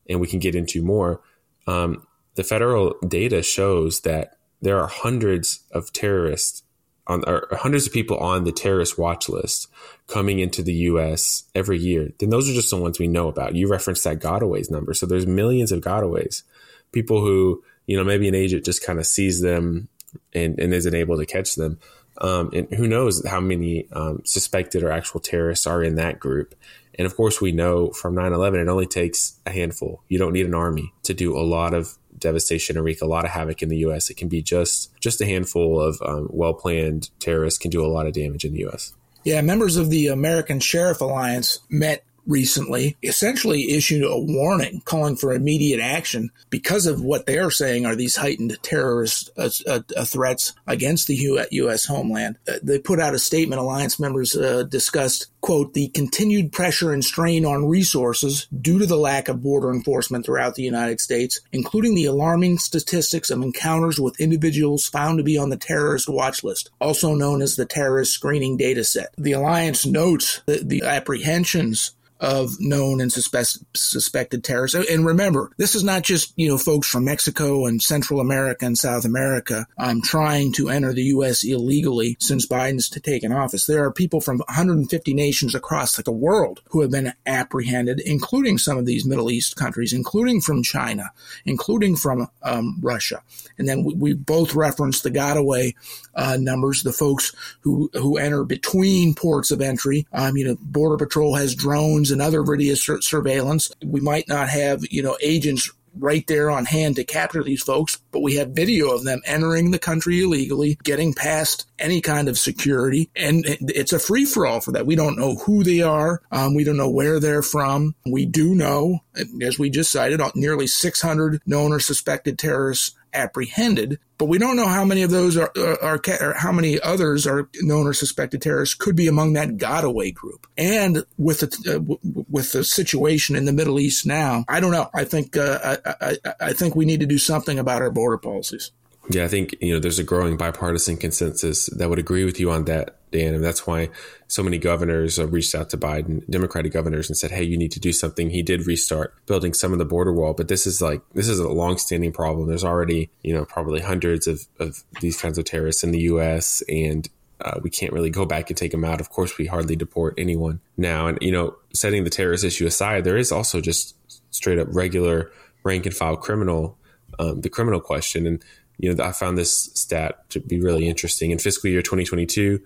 and 0.09 0.19
we 0.19 0.27
can 0.27 0.39
get 0.39 0.55
into 0.55 0.81
more, 0.81 1.21
um, 1.67 2.05
the 2.35 2.43
federal 2.43 2.95
data 3.07 3.41
shows 3.43 4.01
that 4.01 4.37
there 4.61 4.79
are 4.79 4.87
hundreds 4.87 5.61
of 5.71 5.91
terrorists 5.93 6.63
on, 7.07 7.23
or 7.27 7.47
hundreds 7.51 7.87
of 7.87 7.93
people 7.93 8.17
on 8.17 8.43
the 8.43 8.51
terrorist 8.51 8.97
watch 8.97 9.29
list 9.29 9.67
coming 10.07 10.39
into 10.39 10.61
the 10.61 10.73
U.S. 10.73 11.43
every 11.55 11.77
year. 11.79 12.09
Then 12.19 12.29
those 12.29 12.49
are 12.49 12.53
just 12.53 12.69
the 12.69 12.77
ones 12.77 12.99
we 12.99 13.07
know 13.07 13.27
about. 13.27 13.55
You 13.55 13.67
referenced 13.67 14.03
that 14.03 14.19
gotaways 14.19 14.69
number, 14.69 14.93
so 14.93 15.05
there's 15.05 15.25
millions 15.25 15.71
of 15.71 15.81
gotaways, 15.81 16.43
people 16.91 17.21
who 17.21 17.63
you 17.89 17.97
know, 17.97 18.03
maybe 18.03 18.27
an 18.27 18.35
agent 18.35 18.63
just 18.63 18.85
kind 18.85 18.99
of 18.99 19.07
sees 19.07 19.41
them 19.41 19.87
and, 20.31 20.59
and 20.59 20.75
isn't 20.75 20.93
able 20.93 21.17
to 21.17 21.25
catch 21.25 21.55
them. 21.55 21.79
Um, 22.21 22.51
and 22.53 22.71
who 22.71 22.87
knows 22.87 23.25
how 23.25 23.39
many 23.39 23.89
um, 23.93 24.21
suspected 24.25 24.83
or 24.83 24.91
actual 24.91 25.19
terrorists 25.19 25.65
are 25.65 25.83
in 25.83 25.95
that 25.95 26.19
group. 26.19 26.53
And 26.99 27.07
of 27.07 27.15
course, 27.15 27.41
we 27.41 27.51
know 27.51 27.89
from 27.89 28.13
9 28.13 28.31
11, 28.31 28.59
it 28.59 28.67
only 28.67 28.85
takes 28.85 29.39
a 29.47 29.49
handful. 29.49 30.03
You 30.07 30.19
don't 30.19 30.33
need 30.33 30.45
an 30.45 30.53
army 30.53 30.93
to 31.03 31.15
do 31.15 31.35
a 31.35 31.41
lot 31.41 31.73
of 31.73 31.97
devastation 32.15 32.77
and 32.77 32.85
wreak 32.85 33.01
a 33.01 33.07
lot 33.07 33.25
of 33.25 33.31
havoc 33.31 33.63
in 33.63 33.69
the 33.69 33.77
U.S. 33.77 34.11
It 34.11 34.17
can 34.17 34.27
be 34.27 34.43
just 34.43 34.95
just 34.99 35.19
a 35.19 35.25
handful 35.25 35.81
of 35.81 35.99
um, 36.05 36.27
well 36.29 36.53
planned 36.53 37.09
terrorists 37.19 37.57
can 37.57 37.71
do 37.71 37.83
a 37.83 37.87
lot 37.87 38.05
of 38.05 38.13
damage 38.13 38.45
in 38.45 38.53
the 38.53 38.59
U.S. 38.59 38.93
Yeah, 39.23 39.41
members 39.41 39.77
of 39.77 39.89
the 39.89 40.07
American 40.07 40.59
Sheriff 40.59 41.01
Alliance 41.01 41.59
met 41.69 42.03
recently 42.29 42.95
essentially 43.03 43.71
issued 43.71 44.03
a 44.03 44.17
warning 44.17 44.81
calling 44.85 45.15
for 45.15 45.33
immediate 45.33 45.81
action 45.81 46.29
because 46.49 46.85
of 46.85 47.01
what 47.01 47.25
they 47.25 47.39
are 47.39 47.51
saying 47.51 47.85
are 47.85 47.95
these 47.95 48.15
heightened 48.15 48.57
terrorist 48.61 49.31
uh, 49.37 49.49
uh, 49.67 49.79
uh 49.97 50.05
threats 50.05 50.53
against 50.67 51.07
the 51.07 51.47
U.S. 51.51 51.85
homeland. 51.85 52.37
Uh, 52.47 52.53
they 52.61 52.79
put 52.79 52.99
out 52.99 53.15
a 53.15 53.19
statement. 53.19 53.59
Alliance 53.59 53.99
members 53.99 54.35
uh, 54.35 54.63
discussed, 54.63 55.27
quote, 55.41 55.73
the 55.73 55.87
continued 55.89 56.51
pressure 56.51 56.93
and 56.93 57.03
strain 57.03 57.45
on 57.45 57.67
resources 57.67 58.47
due 58.61 58.77
to 58.77 58.85
the 58.85 58.95
lack 58.95 59.27
of 59.27 59.41
border 59.41 59.71
enforcement 59.71 60.25
throughout 60.25 60.55
the 60.55 60.63
United 60.63 61.01
States, 61.01 61.41
including 61.51 61.95
the 61.95 62.05
alarming 62.05 62.59
statistics 62.59 63.31
of 63.31 63.41
encounters 63.41 63.99
with 63.99 64.19
individuals 64.19 64.87
found 64.87 65.17
to 65.17 65.23
be 65.23 65.37
on 65.37 65.49
the 65.49 65.57
terrorist 65.57 66.07
watch 66.07 66.43
list, 66.43 66.69
also 66.79 67.15
known 67.15 67.41
as 67.41 67.55
the 67.55 67.65
terrorist 67.65 68.13
screening 68.13 68.55
data 68.55 68.83
set. 68.83 69.09
The 69.17 69.33
alliance 69.33 69.85
notes 69.85 70.41
the 70.45 70.83
apprehensions 70.83 71.95
of 72.19 72.51
known 72.59 73.01
and 73.01 73.11
suspect, 73.11 73.57
suspected 73.75 74.43
terrorists. 74.43 74.77
And 74.89 75.05
remember, 75.05 75.51
this 75.57 75.75
is 75.75 75.83
not 75.83 76.03
just, 76.03 76.33
you 76.35 76.49
know, 76.49 76.57
folks 76.57 76.87
from 76.87 77.05
Mexico 77.05 77.65
and 77.65 77.81
Central 77.81 78.19
America 78.19 78.65
and 78.65 78.77
South 78.77 79.05
America 79.05 79.65
um, 79.77 80.01
trying 80.01 80.51
to 80.53 80.69
enter 80.69 80.93
the 80.93 81.03
U.S. 81.03 81.43
illegally 81.43 82.17
since 82.19 82.47
Biden's 82.47 82.89
taken 82.89 83.31
office. 83.31 83.65
There 83.65 83.83
are 83.85 83.91
people 83.91 84.21
from 84.21 84.39
150 84.39 85.13
nations 85.13 85.55
across 85.55 85.95
the 85.95 86.11
world 86.11 86.61
who 86.69 86.81
have 86.81 86.91
been 86.91 87.13
apprehended, 87.25 88.01
including 88.01 88.57
some 88.57 88.77
of 88.77 88.85
these 88.85 89.05
Middle 89.05 89.31
East 89.31 89.55
countries, 89.55 89.93
including 89.93 90.41
from 90.41 90.63
China, 90.63 91.11
including 91.45 91.95
from 91.95 92.27
um, 92.43 92.77
Russia. 92.81 93.21
And 93.57 93.67
then 93.67 93.83
we, 93.83 93.93
we, 93.93 94.13
both 94.13 94.55
referenced 94.55 95.03
the 95.03 95.11
Gotaway 95.11 95.75
uh, 96.15 96.37
numbers, 96.39 96.83
the 96.83 96.91
folks 96.91 97.33
who, 97.61 97.89
who 97.93 98.17
enter 98.17 98.43
between 98.43 99.13
ports 99.13 99.51
of 99.51 99.61
entry. 99.61 100.05
Um, 100.11 100.37
you 100.37 100.45
know, 100.45 100.57
Border 100.61 100.97
Patrol 100.97 101.35
has 101.35 101.55
drones 101.55 102.08
and 102.11 102.21
other 102.21 102.43
video 102.43 102.75
sur- 102.75 103.01
surveillance. 103.01 103.71
We 103.83 104.01
might 104.01 104.27
not 104.27 104.49
have, 104.49 104.83
you 104.89 105.03
know, 105.03 105.17
agents 105.21 105.71
right 105.97 106.25
there 106.27 106.49
on 106.49 106.65
hand 106.65 106.95
to 106.95 107.03
capture 107.03 107.43
these 107.43 107.63
folks, 107.63 107.99
but 108.11 108.21
we 108.21 108.35
have 108.35 108.49
video 108.49 108.91
of 108.91 109.03
them 109.03 109.21
entering 109.25 109.71
the 109.71 109.79
country 109.79 110.21
illegally, 110.21 110.77
getting 110.83 111.13
past 111.13 111.65
any 111.77 112.01
kind 112.01 112.27
of 112.27 112.37
security, 112.37 113.09
and 113.15 113.43
it's 113.45 113.93
a 113.93 113.99
free 113.99 114.25
for 114.25 114.45
all 114.45 114.61
for 114.61 114.71
that. 114.71 114.85
We 114.85 114.95
don't 114.95 115.17
know 115.17 115.35
who 115.35 115.63
they 115.63 115.81
are, 115.81 116.21
um, 116.31 116.53
we 116.53 116.63
don't 116.63 116.77
know 116.77 116.89
where 116.89 117.19
they're 117.19 117.41
from. 117.41 117.95
We 118.05 118.25
do 118.25 118.55
know, 118.55 118.99
as 119.41 119.59
we 119.59 119.69
just 119.69 119.91
cited, 119.91 120.21
nearly 120.35 120.67
600 120.67 121.41
known 121.45 121.73
or 121.73 121.79
suspected 121.79 122.37
terrorists 122.37 122.95
apprehended, 123.13 123.99
but 124.17 124.25
we 124.25 124.37
don't 124.37 124.55
know 124.55 124.67
how 124.67 124.85
many 124.85 125.01
of 125.01 125.11
those 125.11 125.37
are, 125.37 125.51
are, 125.57 125.83
are 125.83 126.01
or 126.21 126.33
how 126.33 126.51
many 126.51 126.79
others 126.81 127.25
are 127.25 127.49
known 127.61 127.87
or 127.87 127.93
suspected 127.93 128.41
terrorists 128.41 128.75
could 128.75 128.95
be 128.95 129.07
among 129.07 129.33
that 129.33 129.57
Gotaway 129.57 130.13
group. 130.13 130.47
And 130.57 131.05
with 131.17 131.39
the 131.39 131.75
uh, 131.75 131.95
with 132.29 132.51
the 132.51 132.63
situation 132.63 133.35
in 133.35 133.45
the 133.45 133.53
Middle 133.53 133.79
East 133.79 134.05
now, 134.05 134.45
I 134.47 134.59
don't 134.59 134.71
know. 134.71 134.89
I 134.93 135.03
think 135.03 135.37
uh, 135.37 135.77
I, 135.85 135.95
I, 136.01 136.33
I 136.39 136.53
think 136.53 136.75
we 136.75 136.85
need 136.85 136.99
to 136.99 137.05
do 137.05 137.17
something 137.17 137.59
about 137.59 137.81
our 137.81 137.91
border 137.91 138.17
policies. 138.17 138.71
Yeah, 139.09 139.25
I 139.25 139.27
think 139.27 139.55
you 139.59 139.73
know 139.73 139.79
there's 139.79 139.99
a 139.99 140.03
growing 140.03 140.37
bipartisan 140.37 140.97
consensus 140.97 141.65
that 141.67 141.89
would 141.89 141.99
agree 141.99 142.25
with 142.25 142.39
you 142.39 142.51
on 142.51 142.65
that, 142.65 142.98
Dan, 143.11 143.33
and 143.33 143.43
that's 143.43 143.65
why 143.65 143.89
so 144.27 144.43
many 144.43 144.57
governors 144.57 145.19
reached 145.19 145.55
out 145.55 145.69
to 145.71 145.77
Biden, 145.77 146.27
Democratic 146.29 146.71
governors, 146.71 147.09
and 147.09 147.17
said, 147.17 147.31
"Hey, 147.31 147.43
you 147.43 147.57
need 147.57 147.71
to 147.71 147.79
do 147.79 147.91
something." 147.91 148.29
He 148.29 148.41
did 148.41 148.67
restart 148.67 149.13
building 149.25 149.53
some 149.53 149.73
of 149.73 149.79
the 149.79 149.85
border 149.85 150.13
wall, 150.13 150.33
but 150.33 150.47
this 150.47 150.67
is 150.67 150.81
like 150.81 151.01
this 151.13 151.27
is 151.27 151.39
a 151.39 151.47
long-standing 151.47 152.11
problem. 152.11 152.47
There's 152.47 152.63
already 152.63 153.09
you 153.23 153.33
know 153.33 153.45
probably 153.45 153.81
hundreds 153.81 154.27
of 154.27 154.47
of 154.59 154.83
these 155.01 155.19
kinds 155.19 155.37
of 155.37 155.45
terrorists 155.45 155.83
in 155.83 155.91
the 155.91 156.01
U.S. 156.01 156.61
and 156.69 157.09
uh, 157.41 157.59
we 157.63 157.69
can't 157.69 157.93
really 157.93 158.09
go 158.09 158.25
back 158.25 158.49
and 158.49 158.57
take 158.57 158.71
them 158.71 158.83
out. 158.83 158.99
Of 158.99 159.09
course, 159.09 159.37
we 159.37 159.45
hardly 159.45 159.75
deport 159.75 160.15
anyone 160.17 160.59
now. 160.75 161.07
And, 161.07 161.17
you 161.21 161.31
know, 161.31 161.55
setting 161.73 162.03
the 162.03 162.09
terrorist 162.09 162.43
issue 162.43 162.67
aside, 162.67 163.03
there 163.03 163.17
is 163.17 163.31
also 163.31 163.61
just 163.61 163.95
straight 164.31 164.59
up 164.59 164.67
regular 164.71 165.31
rank 165.63 165.85
and 165.85 165.95
file 165.95 166.17
criminal, 166.17 166.77
um, 167.17 167.41
the 167.41 167.49
criminal 167.49 167.79
question. 167.79 168.27
And 168.27 168.43
you 168.79 168.93
know, 168.93 169.03
I 169.03 169.11
found 169.11 169.37
this 169.37 169.69
stat 169.73 170.29
to 170.31 170.39
be 170.39 170.59
really 170.59 170.87
interesting. 170.87 171.31
In 171.31 171.37
fiscal 171.37 171.69
year 171.69 171.81
2022, 171.81 172.61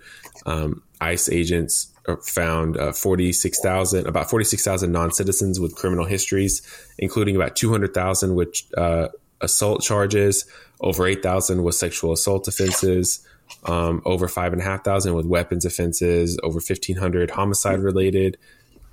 um, 0.46 0.84
ICE 1.02 1.30
agents 1.30 1.92
found 2.22 2.78
uh, 2.78 2.92
46,000, 2.92 4.06
about 4.06 4.30
46,000 4.30 4.92
non-citizens 4.92 5.60
with 5.60 5.76
criminal 5.76 6.06
histories, 6.06 6.62
including 7.00 7.36
about 7.36 7.56
200,000 7.56 8.36
with 8.36 8.62
uh, 8.78 9.08
assault 9.42 9.82
charges, 9.82 10.46
over 10.82 11.08
8,000 11.08 11.64
with 11.64 11.76
sexual 11.76 12.12
assault 12.12 12.48
offenses, 12.48 13.26
um, 13.66 14.02
over 14.06 14.28
5,500 14.28 15.14
with 15.14 15.26
weapons 15.26 15.66
offenses, 15.66 16.40
over 16.44 16.56
1,500 16.56 17.32
homicide 17.32 17.80
related, 17.80 18.38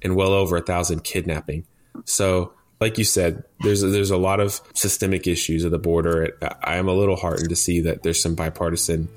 and 0.02 0.16
well 0.16 0.33
over 0.33 0.56
a 0.56 0.62
thousand 0.62 1.04
kidnapping. 1.04 1.66
So 2.04 2.52
like 2.80 2.96
you 2.96 3.04
said, 3.04 3.44
there's 3.60 3.82
a, 3.82 3.88
there's 3.88 4.10
a 4.10 4.16
lot 4.16 4.40
of 4.40 4.60
systemic 4.74 5.26
issues 5.26 5.64
at 5.64 5.70
the 5.70 5.78
border. 5.78 6.36
I 6.62 6.76
am 6.76 6.88
a 6.88 6.94
little 6.94 7.16
heartened 7.16 7.50
to 7.50 7.56
see 7.56 7.80
that 7.82 8.02
there's 8.02 8.22
some 8.22 8.34
bipartisan 8.34 9.08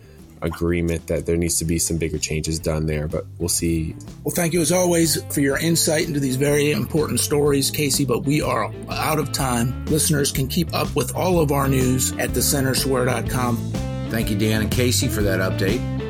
agreement 0.41 1.07
that 1.07 1.25
there 1.25 1.37
needs 1.37 1.57
to 1.59 1.65
be 1.65 1.79
some 1.79 1.97
bigger 1.97 2.17
changes 2.17 2.59
done 2.59 2.85
there, 2.85 3.07
but 3.07 3.25
we'll 3.37 3.47
see. 3.47 3.95
Well, 4.23 4.35
thank 4.35 4.51
you 4.51 4.59
as 4.59 4.73
always 4.73 5.23
for 5.33 5.39
your 5.39 5.57
insight 5.57 6.07
into 6.07 6.19
these 6.19 6.35
very 6.35 6.71
important 6.71 7.21
stories, 7.21 7.71
Casey, 7.71 8.03
but 8.03 8.25
we 8.25 8.41
are 8.41 8.71
out 8.89 9.19
of 9.19 9.31
time. 9.31 9.85
Listeners 9.85 10.33
can 10.33 10.47
keep 10.47 10.73
up 10.73 10.93
with 10.95 11.15
all 11.15 11.39
of 11.39 11.51
our 11.51 11.69
news 11.69 12.11
at 12.13 12.31
thecentersquare.com. 12.31 13.57
Thank 14.09 14.29
you, 14.29 14.37
Dan 14.37 14.61
and 14.61 14.71
Casey, 14.71 15.07
for 15.07 15.21
that 15.23 15.39
update. 15.39 16.02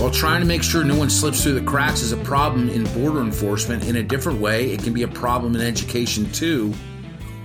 While 0.00 0.10
trying 0.10 0.40
to 0.40 0.46
make 0.46 0.62
sure 0.62 0.82
no 0.82 0.96
one 0.96 1.10
slips 1.10 1.42
through 1.42 1.60
the 1.60 1.66
cracks 1.66 2.00
is 2.00 2.12
a 2.12 2.16
problem 2.16 2.70
in 2.70 2.84
border 2.94 3.20
enforcement, 3.20 3.86
in 3.86 3.96
a 3.96 4.02
different 4.02 4.40
way, 4.40 4.70
it 4.72 4.82
can 4.82 4.94
be 4.94 5.02
a 5.02 5.08
problem 5.08 5.54
in 5.54 5.60
education 5.60 6.24
too. 6.32 6.72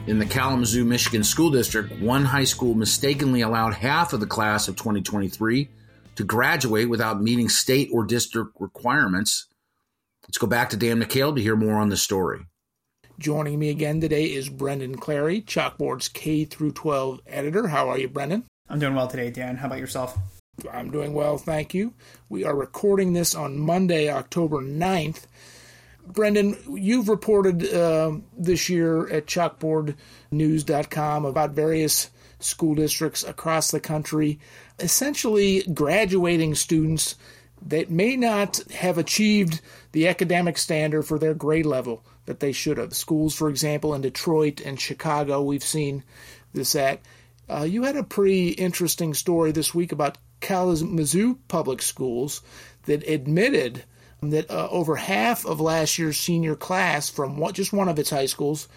In 0.07 0.19
the 0.19 0.25
Kalamazoo, 0.25 0.85
Michigan 0.85 1.25
School 1.25 1.51
District, 1.51 1.91
one 1.99 2.23
high 2.23 2.45
school 2.45 2.73
mistakenly 2.73 3.41
allowed 3.41 3.73
half 3.73 4.13
of 4.13 4.21
the 4.21 4.25
class 4.25 4.69
of 4.69 4.77
2023 4.77 5.67
to 6.15 6.23
graduate 6.23 6.87
without 6.87 7.21
meeting 7.21 7.49
state 7.49 7.89
or 7.91 8.05
district 8.05 8.51
requirements. 8.57 9.47
Let's 10.23 10.37
go 10.37 10.47
back 10.47 10.69
to 10.69 10.77
Dan 10.77 11.03
McCaleb 11.03 11.35
to 11.35 11.41
hear 11.41 11.57
more 11.57 11.75
on 11.75 11.89
the 11.89 11.97
story. 11.97 12.45
Joining 13.19 13.59
me 13.59 13.69
again 13.69 13.99
today 13.99 14.27
is 14.27 14.47
Brendan 14.47 14.95
Clarey, 14.95 15.43
Chalkboard's 15.43 16.07
K 16.07 16.45
through 16.45 16.71
12 16.71 17.19
editor. 17.27 17.67
How 17.67 17.89
are 17.89 17.97
you, 17.97 18.07
Brendan? 18.07 18.45
I'm 18.69 18.79
doing 18.79 18.95
well 18.95 19.09
today, 19.09 19.29
Dan. 19.29 19.57
How 19.57 19.67
about 19.67 19.79
yourself? 19.79 20.17
I'm 20.71 20.91
doing 20.91 21.13
well, 21.13 21.37
thank 21.37 21.73
you. 21.73 21.93
We 22.29 22.43
are 22.43 22.55
recording 22.55 23.13
this 23.13 23.35
on 23.35 23.59
Monday, 23.59 24.09
October 24.09 24.61
9th. 24.61 25.25
Brendan, 26.07 26.57
you've 26.69 27.09
reported 27.09 27.73
uh, 27.73 28.13
this 28.37 28.69
year 28.69 29.09
at 29.09 29.25
chalkboardnews.com 29.25 31.25
about 31.25 31.51
various 31.51 32.09
school 32.39 32.75
districts 32.75 33.23
across 33.23 33.71
the 33.71 33.79
country, 33.79 34.39
essentially 34.79 35.63
graduating 35.63 36.55
students 36.55 37.15
that 37.65 37.89
may 37.89 38.15
not 38.15 38.57
have 38.71 38.97
achieved 38.97 39.61
the 39.93 40.07
academic 40.07 40.57
standard 40.57 41.03
for 41.03 41.17
their 41.17 41.33
grade 41.33 41.65
level 41.65 42.03
that 42.25 42.39
they 42.39 42.51
should 42.51 42.77
have. 42.77 42.93
Schools, 42.93 43.33
for 43.33 43.49
example, 43.49 43.93
in 43.93 44.01
Detroit 44.01 44.61
and 44.61 44.79
Chicago, 44.79 45.41
we've 45.41 45.63
seen 45.63 46.03
this 46.53 46.75
at. 46.75 47.01
Uh, 47.49 47.63
you 47.63 47.83
had 47.83 47.95
a 47.95 48.03
pretty 48.03 48.49
interesting 48.49 49.13
story 49.13 49.51
this 49.51 49.73
week 49.73 49.91
about 49.91 50.17
Kalamazoo 50.45 51.39
Public 51.47 51.81
Schools 51.81 52.43
that 52.83 53.07
admitted 53.09 53.83
that 54.21 54.49
uh, 54.51 54.67
over 54.69 54.95
half 54.95 55.43
of 55.43 55.59
last 55.59 55.97
year's 55.97 56.19
senior 56.19 56.55
class 56.55 57.09
from 57.09 57.37
what, 57.37 57.55
just 57.55 57.73
one 57.73 57.89
of 57.89 57.97
its 57.97 58.11
high 58.11 58.27
schools 58.27 58.67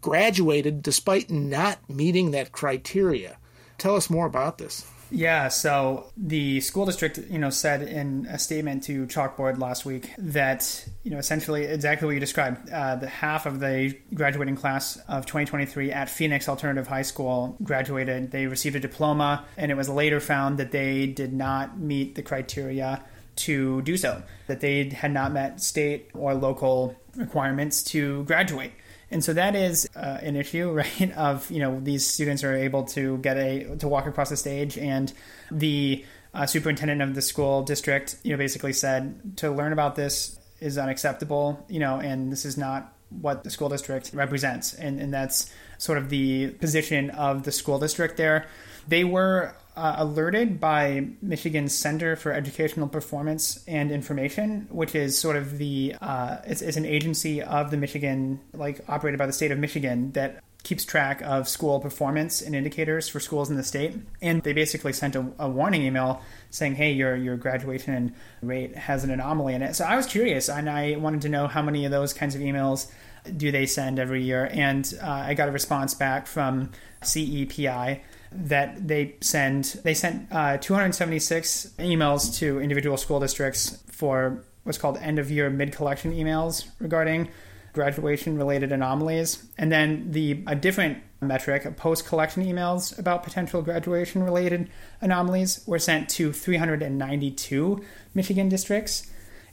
graduated 0.00 0.82
despite 0.82 1.30
not 1.30 1.88
meeting 1.88 2.32
that 2.32 2.50
criteria. 2.50 3.36
Tell 3.78 3.94
us 3.94 4.10
more 4.10 4.26
about 4.26 4.58
this. 4.58 4.90
Yeah, 5.10 5.48
so 5.48 6.06
the 6.16 6.60
school 6.60 6.86
district, 6.86 7.18
you 7.30 7.38
know, 7.38 7.50
said 7.50 7.82
in 7.82 8.26
a 8.28 8.38
statement 8.38 8.84
to 8.84 9.06
Chalkboard 9.06 9.58
last 9.58 9.84
week 9.84 10.10
that, 10.18 10.88
you 11.02 11.10
know, 11.10 11.18
essentially 11.18 11.64
exactly 11.64 12.06
what 12.06 12.12
you 12.12 12.20
described. 12.20 12.70
Uh, 12.70 12.96
the 12.96 13.08
half 13.08 13.46
of 13.46 13.60
the 13.60 13.96
graduating 14.12 14.56
class 14.56 14.96
of 15.08 15.26
2023 15.26 15.92
at 15.92 16.08
Phoenix 16.08 16.48
Alternative 16.48 16.86
High 16.86 17.02
School 17.02 17.56
graduated. 17.62 18.30
They 18.30 18.46
received 18.46 18.76
a 18.76 18.80
diploma, 18.80 19.44
and 19.56 19.70
it 19.70 19.76
was 19.76 19.88
later 19.88 20.20
found 20.20 20.58
that 20.58 20.72
they 20.72 21.06
did 21.06 21.32
not 21.32 21.78
meet 21.78 22.14
the 22.14 22.22
criteria 22.22 23.04
to 23.36 23.82
do 23.82 23.96
so, 23.96 24.22
that 24.46 24.60
they 24.60 24.88
had 24.88 25.12
not 25.12 25.32
met 25.32 25.60
state 25.60 26.10
or 26.14 26.34
local 26.34 26.96
requirements 27.16 27.82
to 27.82 28.24
graduate. 28.24 28.72
And 29.10 29.22
so 29.22 29.32
that 29.34 29.54
is 29.54 29.88
uh, 29.94 30.18
an 30.22 30.36
issue, 30.36 30.70
right? 30.72 31.12
Of 31.12 31.50
you 31.50 31.60
know 31.60 31.80
these 31.80 32.06
students 32.06 32.44
are 32.44 32.54
able 32.54 32.84
to 32.84 33.18
get 33.18 33.36
a 33.36 33.76
to 33.78 33.88
walk 33.88 34.06
across 34.06 34.30
the 34.30 34.36
stage, 34.36 34.78
and 34.78 35.12
the 35.50 36.04
uh, 36.32 36.46
superintendent 36.46 37.00
of 37.00 37.14
the 37.14 37.22
school 37.22 37.62
district, 37.62 38.16
you 38.22 38.32
know, 38.32 38.36
basically 38.36 38.72
said 38.72 39.36
to 39.38 39.50
learn 39.50 39.72
about 39.72 39.94
this 39.94 40.38
is 40.60 40.78
unacceptable, 40.78 41.64
you 41.68 41.78
know, 41.78 41.96
and 41.98 42.32
this 42.32 42.44
is 42.44 42.56
not 42.56 42.92
what 43.10 43.44
the 43.44 43.50
school 43.50 43.68
district 43.68 44.10
represents, 44.14 44.74
and 44.74 45.00
and 45.00 45.12
that's 45.12 45.50
sort 45.78 45.98
of 45.98 46.08
the 46.08 46.48
position 46.52 47.10
of 47.10 47.44
the 47.44 47.52
school 47.52 47.78
district 47.78 48.16
there. 48.16 48.46
They 48.88 49.04
were 49.04 49.54
uh, 49.76 49.96
alerted 49.98 50.60
by 50.60 51.08
Michigan's 51.20 51.74
Center 51.74 52.14
for 52.14 52.32
Educational 52.32 52.88
Performance 52.88 53.64
and 53.66 53.90
Information, 53.90 54.68
which 54.70 54.94
is 54.94 55.18
sort 55.18 55.36
of 55.36 55.58
the 55.58 55.96
uh, 56.00 56.38
it's, 56.46 56.62
it's 56.62 56.76
an 56.76 56.86
agency 56.86 57.42
of 57.42 57.70
the 57.70 57.76
Michigan, 57.76 58.40
like 58.52 58.80
operated 58.88 59.18
by 59.18 59.26
the 59.26 59.32
state 59.32 59.50
of 59.50 59.58
Michigan, 59.58 60.12
that 60.12 60.42
keeps 60.62 60.84
track 60.84 61.20
of 61.22 61.48
school 61.48 61.78
performance 61.78 62.40
and 62.40 62.54
indicators 62.54 63.08
for 63.08 63.20
schools 63.20 63.50
in 63.50 63.56
the 63.56 63.62
state. 63.62 63.94
And 64.22 64.42
they 64.42 64.52
basically 64.52 64.92
sent 64.92 65.14
a, 65.14 65.26
a, 65.38 65.48
warning 65.48 65.82
email 65.82 66.22
saying, 66.50 66.76
"Hey, 66.76 66.92
your 66.92 67.16
your 67.16 67.36
graduation 67.36 68.14
rate 68.42 68.76
has 68.76 69.02
an 69.02 69.10
anomaly 69.10 69.54
in 69.54 69.62
it." 69.62 69.74
So 69.74 69.84
I 69.84 69.96
was 69.96 70.06
curious, 70.06 70.48
and 70.48 70.70
I 70.70 70.96
wanted 70.96 71.22
to 71.22 71.28
know 71.28 71.48
how 71.48 71.62
many 71.62 71.84
of 71.84 71.90
those 71.90 72.12
kinds 72.12 72.36
of 72.36 72.40
emails 72.40 72.90
do 73.36 73.50
they 73.50 73.66
send 73.66 73.98
every 73.98 74.22
year. 74.22 74.48
And 74.52 74.92
uh, 75.02 75.08
I 75.08 75.34
got 75.34 75.48
a 75.48 75.52
response 75.52 75.94
back 75.94 76.26
from 76.26 76.70
CEPI 77.02 78.00
that 78.34 78.86
they 78.86 79.16
send 79.20 79.64
they 79.84 79.94
sent 79.94 80.30
uh, 80.32 80.56
276 80.58 81.74
emails 81.78 82.36
to 82.38 82.60
individual 82.60 82.96
school 82.96 83.20
districts 83.20 83.82
for 83.90 84.44
what's 84.64 84.78
called 84.78 84.96
end 84.98 85.18
of 85.18 85.30
year 85.30 85.48
mid 85.50 85.72
collection 85.72 86.12
emails 86.12 86.68
regarding 86.80 87.28
graduation 87.72 88.36
related 88.36 88.72
anomalies 88.72 89.44
and 89.58 89.70
then 89.70 90.10
the 90.12 90.42
a 90.46 90.54
different 90.54 90.98
metric 91.20 91.76
post 91.76 92.06
collection 92.06 92.44
emails 92.44 92.96
about 92.98 93.22
potential 93.22 93.62
graduation 93.62 94.22
related 94.22 94.70
anomalies 95.00 95.62
were 95.66 95.78
sent 95.78 96.08
to 96.08 96.32
392 96.32 97.84
michigan 98.14 98.48
districts 98.48 99.10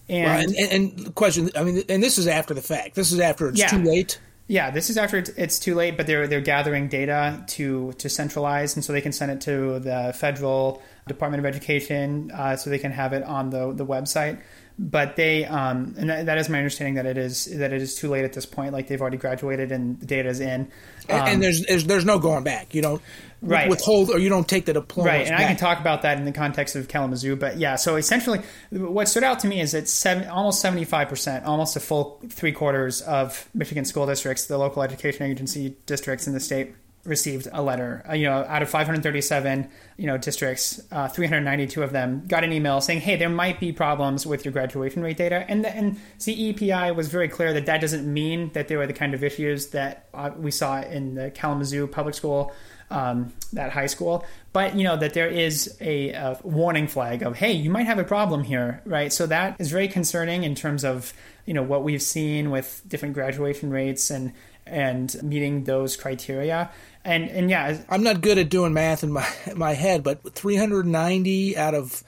and, 0.09 0.27
right. 0.27 0.47
and, 0.47 0.71
and, 0.71 0.99
and 0.99 1.15
question 1.15 1.49
i 1.55 1.63
mean 1.63 1.83
and 1.89 2.03
this 2.03 2.17
is 2.17 2.27
after 2.27 2.53
the 2.53 2.61
fact 2.61 2.95
this 2.95 3.11
is 3.11 3.19
after 3.19 3.47
it's 3.49 3.59
yeah. 3.59 3.67
too 3.67 3.81
late 3.83 4.19
yeah, 4.51 4.69
this 4.69 4.89
is 4.89 4.97
after 4.97 5.23
it's 5.37 5.59
too 5.59 5.75
late, 5.75 5.95
but 5.95 6.07
they're 6.07 6.27
they're 6.27 6.41
gathering 6.41 6.89
data 6.89 7.41
to 7.47 7.93
to 7.93 8.09
centralize, 8.09 8.75
and 8.75 8.83
so 8.83 8.91
they 8.91 8.99
can 8.99 9.13
send 9.13 9.31
it 9.31 9.39
to 9.41 9.79
the 9.79 10.13
federal 10.13 10.81
Department 11.07 11.39
of 11.39 11.45
Education, 11.45 12.31
uh, 12.31 12.57
so 12.57 12.69
they 12.69 12.77
can 12.77 12.91
have 12.91 13.13
it 13.13 13.23
on 13.23 13.49
the 13.49 13.71
the 13.71 13.85
website. 13.85 14.41
But 14.77 15.15
they, 15.15 15.45
um, 15.45 15.95
and 15.97 16.09
that, 16.09 16.25
that 16.25 16.37
is 16.37 16.49
my 16.49 16.57
understanding 16.57 16.95
that 16.95 17.05
it 17.05 17.17
is 17.17 17.45
that 17.45 17.71
it 17.71 17.81
is 17.81 17.95
too 17.95 18.09
late 18.09 18.25
at 18.25 18.33
this 18.33 18.45
point. 18.45 18.73
Like 18.73 18.87
they've 18.89 18.99
already 18.99 19.15
graduated 19.15 19.71
and 19.71 19.97
the 20.01 20.05
data 20.05 20.27
is 20.27 20.41
in, 20.41 20.61
um, 20.61 20.67
and, 21.07 21.29
and 21.29 21.43
there's, 21.43 21.65
there's 21.65 21.85
there's 21.85 22.05
no 22.05 22.19
going 22.19 22.43
back. 22.43 22.75
You 22.75 22.81
don't 22.81 23.01
right. 23.41 23.69
withhold 23.69 24.09
or 24.09 24.19
you 24.19 24.29
don't 24.29 24.47
take 24.47 24.65
the 24.65 24.73
diploma. 24.73 25.09
Right, 25.09 25.21
and 25.21 25.29
back. 25.29 25.41
I 25.41 25.43
can 25.45 25.57
talk 25.57 25.79
about 25.79 26.03
that 26.03 26.17
in 26.17 26.25
the 26.25 26.31
context 26.31 26.75
of 26.75 26.87
Kalamazoo. 26.87 27.35
But 27.35 27.57
yeah, 27.57 27.75
so 27.75 27.95
essentially, 27.95 28.41
what 28.71 29.07
stood 29.07 29.23
out 29.23 29.39
to 29.39 29.47
me 29.47 29.59
is 29.61 29.71
that 29.71 29.87
seven, 29.87 30.27
almost 30.27 30.61
seventy 30.61 30.85
five 30.85 31.09
percent, 31.09 31.45
almost 31.45 31.75
a 31.75 31.79
full 31.79 32.21
three 32.29 32.51
quarters 32.51 33.01
of 33.01 33.47
Michigan 33.53 33.85
school 33.85 34.05
districts, 34.05 34.45
the 34.45 34.57
local 34.57 34.83
education 34.83 35.25
agency 35.25 35.75
districts 35.85 36.27
in 36.27 36.33
the 36.33 36.39
state, 36.39 36.73
received 37.03 37.47
a 37.51 37.61
letter. 37.61 38.03
Uh, 38.07 38.13
you 38.13 38.25
know, 38.25 38.45
out 38.47 38.61
of 38.61 38.69
537, 38.69 39.69
you 39.97 40.07
know, 40.07 40.17
districts, 40.17 40.81
uh, 40.91 41.07
392 41.07 41.83
of 41.83 41.91
them 41.91 42.23
got 42.27 42.43
an 42.43 42.53
email 42.53 42.81
saying, 42.81 43.01
"Hey, 43.01 43.15
there 43.15 43.29
might 43.29 43.59
be 43.59 43.71
problems 43.71 44.25
with 44.25 44.45
your 44.45 44.51
graduation 44.51 45.01
rate 45.01 45.17
data." 45.17 45.45
And 45.47 45.63
the, 45.63 45.75
and 45.75 45.99
CEPI 46.19 46.95
was 46.95 47.07
very 47.07 47.27
clear 47.27 47.53
that 47.53 47.65
that 47.65 47.81
doesn't 47.81 48.11
mean 48.11 48.51
that 48.53 48.67
there 48.67 48.77
were 48.77 48.87
the 48.87 48.93
kind 48.93 49.13
of 49.13 49.23
issues 49.23 49.67
that 49.67 50.07
uh, 50.13 50.31
we 50.37 50.51
saw 50.51 50.81
in 50.81 51.15
the 51.15 51.31
Kalamazoo 51.31 51.87
public 51.87 52.15
school. 52.15 52.53
Um, 52.89 53.31
that 53.53 53.71
high 53.71 53.85
school, 53.85 54.25
but 54.51 54.75
you 54.75 54.83
know 54.83 54.97
that 54.97 55.13
there 55.13 55.29
is 55.29 55.77
a, 55.79 56.09
a 56.09 56.37
warning 56.43 56.87
flag 56.89 57.23
of 57.23 57.37
hey, 57.37 57.53
you 57.53 57.69
might 57.69 57.85
have 57.85 57.99
a 57.99 58.03
problem 58.03 58.43
here, 58.43 58.81
right? 58.83 59.13
So 59.13 59.27
that 59.27 59.55
is 59.61 59.71
very 59.71 59.87
concerning 59.87 60.43
in 60.43 60.55
terms 60.55 60.83
of 60.83 61.13
you 61.45 61.53
know 61.53 61.63
what 61.63 61.83
we've 61.85 62.01
seen 62.01 62.51
with 62.51 62.81
different 62.85 63.13
graduation 63.13 63.71
rates 63.71 64.09
and 64.09 64.33
and 64.71 65.21
meeting 65.21 65.65
those 65.65 65.95
criteria. 65.95 66.71
And 67.03 67.29
and 67.29 67.49
yeah, 67.49 67.81
I'm 67.89 68.03
not 68.03 68.21
good 68.21 68.37
at 68.37 68.49
doing 68.49 68.73
math 68.73 69.03
in 69.03 69.11
my 69.11 69.27
my 69.55 69.73
head, 69.73 70.03
but 70.03 70.33
390 70.33 71.57
out 71.57 71.75
of 71.75 72.03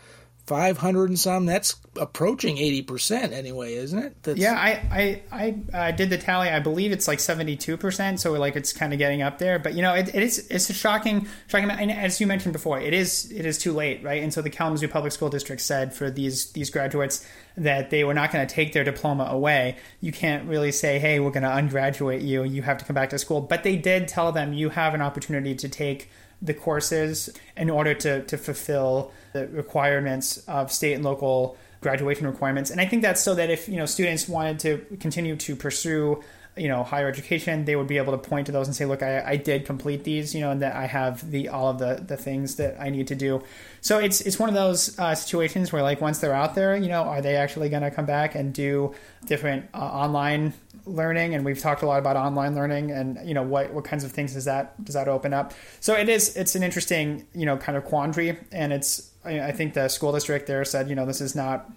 500 0.46 1.10
and 1.10 1.18
some 1.18 1.46
that's 1.46 1.76
approaching 1.96 2.58
80% 2.58 3.32
anyway 3.32 3.76
isn't 3.76 3.98
it? 3.98 4.24
That's... 4.24 4.40
yeah 4.40 4.54
i 4.54 5.22
i 5.32 5.56
i 5.74 5.92
did 5.92 6.10
the 6.10 6.18
tally. 6.18 6.50
I 6.50 6.60
believe 6.60 6.92
it's 6.92 7.08
like 7.08 7.20
72% 7.20 8.20
so 8.20 8.34
like 8.34 8.56
it's 8.58 8.74
kind 8.74 8.92
of 8.92 9.00
getting 9.00 9.22
up 9.22 9.38
there. 9.38 9.58
But 9.58 9.74
you 9.74 9.82
know 9.82 9.94
it, 9.94 10.14
it 10.14 10.22
is 10.22 10.48
it's 10.50 10.70
a 10.70 10.74
shocking 10.74 11.28
shocking 11.48 11.70
and 11.72 11.92
as 11.92 12.20
you 12.20 12.28
mentioned 12.28 12.52
before 12.52 12.80
it 12.80 12.94
is 12.94 13.32
it 13.32 13.46
is 13.46 13.58
too 13.58 13.72
late 13.72 14.04
right? 14.04 14.22
And 14.22 14.34
so 14.34 14.42
the 14.42 14.50
kalamazoo 14.50 14.90
public 14.90 15.14
school 15.14 15.30
district 15.30 15.62
said 15.62 15.94
for 15.94 16.10
these 16.10 16.52
these 16.52 16.70
graduates 16.70 17.26
that 17.56 17.90
they 17.90 18.04
were 18.04 18.14
not 18.14 18.32
going 18.32 18.46
to 18.46 18.54
take 18.54 18.74
their 18.74 18.84
diploma 18.84 19.28
away. 19.30 19.78
You 20.02 20.12
can't 20.12 20.48
really 20.50 20.74
say 20.74 21.00
hey 21.00 21.22
we're 21.22 21.32
going 21.32 21.44
to 21.44 21.50
ungraduate 21.50 22.22
you. 22.22 22.44
You 22.44 22.64
have 22.64 22.78
to 22.80 22.86
come 22.86 22.96
back 22.96 23.12
to 23.12 23.20
school. 23.20 23.40
But 23.40 23.64
they 23.64 23.78
did 23.78 24.10
tell 24.10 24.34
them 24.34 24.52
you 24.52 24.70
have 24.70 24.94
an 24.94 25.02
opportunity 25.02 25.56
to 25.56 25.70
take 25.70 26.10
the 26.42 26.54
courses 26.54 27.30
in 27.56 27.70
order 27.70 27.94
to, 27.94 28.24
to 28.24 28.38
fulfill 28.38 29.14
the 29.34 29.48
requirements 29.48 30.38
of 30.48 30.72
state 30.72 30.94
and 30.94 31.04
local 31.04 31.58
graduation 31.82 32.26
requirements. 32.26 32.72
And 32.72 32.80
I 32.80 32.86
think 32.86 33.02
that's 33.02 33.22
so 33.22 33.36
that 33.36 33.50
if 33.50 33.68
you 33.68 33.76
know 33.76 33.86
students 33.86 34.28
wanted 34.28 34.60
to 34.60 34.98
continue 35.00 35.36
to 35.36 35.56
pursue 35.56 36.24
you 36.56 36.68
know 36.68 36.84
higher 36.84 37.08
education 37.08 37.66
they 37.66 37.76
would 37.76 37.88
be 37.88 37.98
able 37.98 38.12
to 38.14 38.18
point 38.30 38.46
to 38.46 38.52
those 38.52 38.68
and 38.68 38.76
say 38.76 38.86
look 38.86 39.02
I, 39.02 39.24
I 39.32 39.36
did 39.38 39.66
complete 39.66 40.04
these 40.04 40.36
you 40.36 40.42
know 40.42 40.52
and 40.52 40.62
that 40.62 40.76
i 40.76 40.86
have 40.86 41.32
the 41.32 41.50
all 41.50 41.68
of 41.68 41.80
the 41.80 42.04
the 42.08 42.16
things 42.16 42.58
that 42.58 42.80
i 42.80 42.90
need 42.90 43.08
to 43.08 43.16
do. 43.16 43.42
So 43.82 43.98
it's 43.98 44.22
it's 44.22 44.38
one 44.38 44.50
of 44.50 44.56
those 44.56 44.98
uh, 45.00 45.16
situations 45.16 45.74
where 45.74 45.82
like 45.82 46.00
once 46.00 46.20
they're 46.20 46.34
out 46.34 46.54
there 46.56 46.76
you 46.78 46.90
know 46.90 47.04
are 47.04 47.22
they 47.22 47.36
actually 47.36 47.70
going 47.70 47.84
to 47.84 47.92
come 47.92 48.06
back 48.06 48.36
and 48.36 48.54
do 48.54 48.94
different 49.26 49.66
uh, 49.74 49.78
online 49.78 50.54
learning? 50.86 51.34
And 51.34 51.46
we've 51.46 51.60
talked 51.60 51.82
a 51.82 51.86
lot 51.86 52.00
about 52.00 52.16
online 52.16 52.56
learning 52.56 52.92
and 52.92 53.28
you 53.28 53.34
know 53.34 53.44
what 53.44 53.74
what 53.74 53.86
kinds 53.86 54.04
of 54.04 54.12
things 54.12 54.34
does 54.34 54.46
that 54.46 54.84
does 54.84 54.96
that 54.96 55.08
open 55.08 55.34
up? 55.34 55.54
So 55.80 55.96
it 55.96 56.10
is 56.10 56.36
it's 56.36 56.56
an 56.56 56.64
interesting 56.64 57.26
you 57.34 57.46
know 57.46 57.58
kind 57.58 57.78
of 57.78 57.86
quandary 57.86 58.38
and 58.52 58.72
it's 58.74 59.10
I 59.26 59.52
think 59.52 59.74
the 59.74 59.88
school 59.88 60.12
district 60.12 60.48
there 60.48 60.66
said 60.66 60.90
you 60.90 60.96
know 60.96 61.06
this 61.06 61.22
is 61.22 61.36
not 61.36 61.70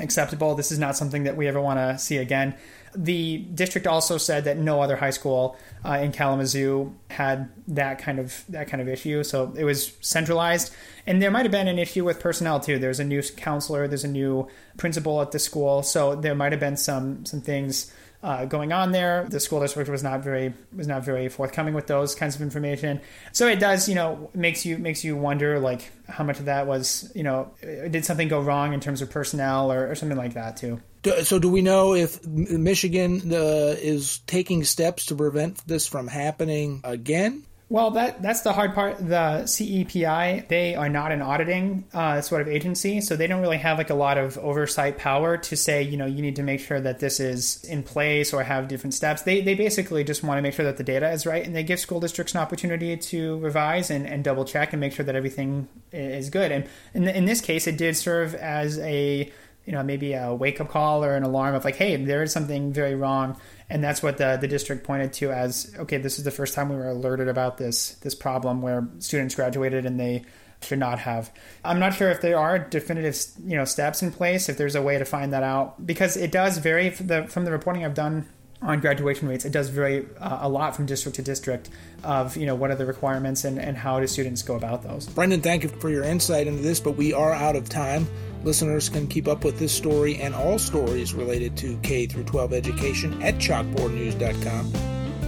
acceptable. 0.00 0.54
This 0.54 0.72
is 0.72 0.78
not 0.78 0.96
something 0.96 1.24
that 1.24 1.36
we 1.36 1.46
ever 1.46 1.60
want 1.60 1.78
to 1.78 1.98
see 1.98 2.18
again. 2.18 2.54
The 2.96 3.38
district 3.38 3.86
also 3.86 4.18
said 4.18 4.44
that 4.44 4.56
no 4.56 4.80
other 4.80 4.96
high 4.96 5.10
school 5.10 5.56
uh, 5.84 5.94
in 5.94 6.12
Kalamazoo 6.12 6.94
had 7.10 7.48
that 7.68 7.98
kind 7.98 8.18
of 8.18 8.44
that 8.48 8.68
kind 8.68 8.80
of 8.80 8.88
issue. 8.88 9.24
So 9.24 9.52
it 9.56 9.64
was 9.64 9.92
centralized, 10.00 10.72
and 11.06 11.20
there 11.20 11.30
might 11.30 11.44
have 11.44 11.52
been 11.52 11.68
an 11.68 11.78
issue 11.78 12.04
with 12.04 12.20
personnel 12.20 12.60
too. 12.60 12.78
There's 12.78 13.00
a 13.00 13.04
new 13.04 13.22
counselor, 13.22 13.88
there's 13.88 14.04
a 14.04 14.08
new 14.08 14.48
principal 14.76 15.20
at 15.22 15.32
the 15.32 15.38
school, 15.38 15.82
so 15.82 16.14
there 16.14 16.34
might 16.34 16.52
have 16.52 16.60
been 16.60 16.76
some 16.76 17.24
some 17.26 17.40
things 17.40 17.92
uh, 18.24 18.46
going 18.46 18.72
on 18.72 18.90
there. 18.90 19.26
The 19.28 19.38
school 19.38 19.60
district 19.60 19.90
was 19.90 20.02
not 20.02 20.24
very 20.24 20.54
was 20.74 20.88
not 20.88 21.04
very 21.04 21.28
forthcoming 21.28 21.74
with 21.74 21.86
those 21.86 22.14
kinds 22.14 22.34
of 22.34 22.40
information. 22.40 23.02
So 23.32 23.46
it 23.46 23.60
does, 23.60 23.86
you 23.86 23.94
know, 23.94 24.30
makes 24.34 24.64
you 24.64 24.78
makes 24.78 25.04
you 25.04 25.14
wonder 25.14 25.60
like 25.60 25.92
how 26.08 26.24
much 26.24 26.38
of 26.38 26.46
that 26.46 26.66
was, 26.66 27.12
you 27.14 27.22
know, 27.22 27.52
did 27.60 28.04
something 28.04 28.28
go 28.28 28.40
wrong 28.40 28.72
in 28.72 28.80
terms 28.80 29.02
of 29.02 29.10
personnel 29.10 29.70
or, 29.70 29.90
or 29.90 29.94
something 29.94 30.16
like 30.16 30.34
that 30.34 30.56
too. 30.56 30.80
So 31.22 31.38
do 31.38 31.50
we 31.50 31.60
know 31.60 31.94
if 31.94 32.26
Michigan 32.26 33.30
uh, 33.30 33.76
is 33.78 34.20
taking 34.20 34.64
steps 34.64 35.06
to 35.06 35.14
prevent 35.14 35.58
this 35.68 35.86
from 35.86 36.08
happening 36.08 36.80
again? 36.82 37.44
Well, 37.70 37.92
that 37.92 38.20
that's 38.20 38.42
the 38.42 38.52
hard 38.52 38.74
part. 38.74 38.98
The 38.98 39.44
CEPI 39.46 40.48
they 40.48 40.74
are 40.74 40.90
not 40.90 41.12
an 41.12 41.22
auditing 41.22 41.84
uh, 41.94 42.20
sort 42.20 42.42
of 42.42 42.48
agency, 42.48 43.00
so 43.00 43.16
they 43.16 43.26
don't 43.26 43.40
really 43.40 43.56
have 43.56 43.78
like 43.78 43.88
a 43.88 43.94
lot 43.94 44.18
of 44.18 44.36
oversight 44.38 44.98
power 44.98 45.38
to 45.38 45.56
say, 45.56 45.82
you 45.82 45.96
know, 45.96 46.04
you 46.04 46.20
need 46.20 46.36
to 46.36 46.42
make 46.42 46.60
sure 46.60 46.78
that 46.78 46.98
this 47.00 47.20
is 47.20 47.64
in 47.64 47.82
place 47.82 48.34
or 48.34 48.42
have 48.42 48.68
different 48.68 48.92
steps. 48.92 49.22
They 49.22 49.40
they 49.40 49.54
basically 49.54 50.04
just 50.04 50.22
want 50.22 50.36
to 50.36 50.42
make 50.42 50.52
sure 50.52 50.66
that 50.66 50.76
the 50.76 50.84
data 50.84 51.10
is 51.10 51.24
right, 51.24 51.44
and 51.44 51.56
they 51.56 51.62
give 51.62 51.80
school 51.80 52.00
districts 52.00 52.34
an 52.34 52.40
opportunity 52.40 52.98
to 52.98 53.38
revise 53.38 53.90
and, 53.90 54.06
and 54.06 54.22
double 54.22 54.44
check 54.44 54.74
and 54.74 54.80
make 54.80 54.92
sure 54.92 55.04
that 55.06 55.16
everything 55.16 55.66
is 55.90 56.28
good. 56.28 56.52
And 56.52 56.68
in, 56.92 57.08
in 57.08 57.24
this 57.24 57.40
case, 57.40 57.66
it 57.66 57.78
did 57.78 57.96
serve 57.96 58.34
as 58.34 58.78
a 58.80 59.32
you 59.64 59.72
know 59.72 59.82
maybe 59.82 60.12
a 60.12 60.34
wake 60.34 60.60
up 60.60 60.68
call 60.68 61.02
or 61.02 61.16
an 61.16 61.22
alarm 61.22 61.54
of 61.54 61.64
like, 61.64 61.76
hey, 61.76 61.96
there 61.96 62.22
is 62.22 62.30
something 62.30 62.74
very 62.74 62.94
wrong 62.94 63.38
and 63.74 63.82
that's 63.82 64.04
what 64.04 64.18
the, 64.18 64.38
the 64.40 64.46
district 64.46 64.84
pointed 64.84 65.12
to 65.12 65.32
as 65.32 65.74
okay 65.76 65.98
this 65.98 66.18
is 66.18 66.24
the 66.24 66.30
first 66.30 66.54
time 66.54 66.68
we 66.68 66.76
were 66.76 66.88
alerted 66.88 67.26
about 67.28 67.58
this 67.58 67.96
this 67.96 68.14
problem 68.14 68.62
where 68.62 68.88
students 69.00 69.34
graduated 69.34 69.84
and 69.84 69.98
they 69.98 70.24
should 70.62 70.78
not 70.78 70.98
have. 71.00 71.30
I'm 71.62 71.78
not 71.78 71.92
sure 71.92 72.08
if 72.08 72.22
there 72.22 72.38
are 72.38 72.58
definitive 72.58 73.18
you 73.44 73.56
know 73.56 73.64
steps 73.64 74.00
in 74.02 74.12
place 74.12 74.48
if 74.48 74.56
there's 74.56 74.76
a 74.76 74.80
way 74.80 74.96
to 74.96 75.04
find 75.04 75.32
that 75.32 75.42
out 75.42 75.84
because 75.84 76.16
it 76.16 76.30
does 76.30 76.56
vary 76.58 76.88
from 76.90 77.08
the, 77.08 77.26
from 77.26 77.44
the 77.44 77.50
reporting 77.50 77.84
i've 77.84 77.94
done 77.94 78.26
on 78.62 78.80
graduation 78.80 79.28
rates 79.28 79.44
it 79.44 79.52
does 79.52 79.68
vary 79.68 80.06
uh, 80.18 80.38
a 80.42 80.48
lot 80.48 80.74
from 80.74 80.86
district 80.86 81.16
to 81.16 81.22
district 81.22 81.68
of 82.02 82.36
you 82.36 82.46
know 82.46 82.54
what 82.54 82.70
are 82.70 82.76
the 82.76 82.86
requirements 82.86 83.44
and, 83.44 83.58
and 83.58 83.76
how 83.76 84.00
do 84.00 84.06
students 84.06 84.40
go 84.42 84.54
about 84.54 84.82
those. 84.82 85.06
Brendan 85.06 85.42
thank 85.42 85.64
you 85.64 85.68
for 85.68 85.90
your 85.90 86.04
insight 86.04 86.46
into 86.46 86.62
this 86.62 86.80
but 86.80 86.92
we 86.92 87.12
are 87.12 87.32
out 87.32 87.56
of 87.56 87.68
time 87.68 88.06
Listeners 88.44 88.90
can 88.90 89.06
keep 89.06 89.26
up 89.26 89.42
with 89.42 89.58
this 89.58 89.72
story 89.72 90.16
and 90.16 90.34
all 90.34 90.58
stories 90.58 91.14
related 91.14 91.56
to 91.56 91.78
K 91.78 92.06
through 92.06 92.24
12 92.24 92.52
education 92.52 93.22
at 93.22 93.36
chalkboardnews.com. 93.36 94.70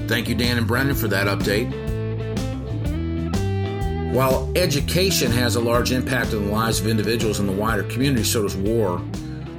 Thank 0.07 0.29
you, 0.29 0.35
Dan 0.35 0.59
and 0.59 0.67
Brendan, 0.67 0.95
for 0.95 1.09
that 1.09 1.27
update. 1.27 1.73
While 4.13 4.53
education 4.55 5.33
has 5.33 5.57
a 5.57 5.61
large 5.61 5.93
impact 5.93 6.33
on 6.33 6.47
the 6.47 6.53
lives 6.53 6.79
of 6.81 6.87
individuals 6.87 7.41
in 7.41 7.47
the 7.47 7.53
wider 7.53 7.85
community, 7.85 8.23
so 8.23 8.43
does 8.43 8.57
war. 8.57 9.03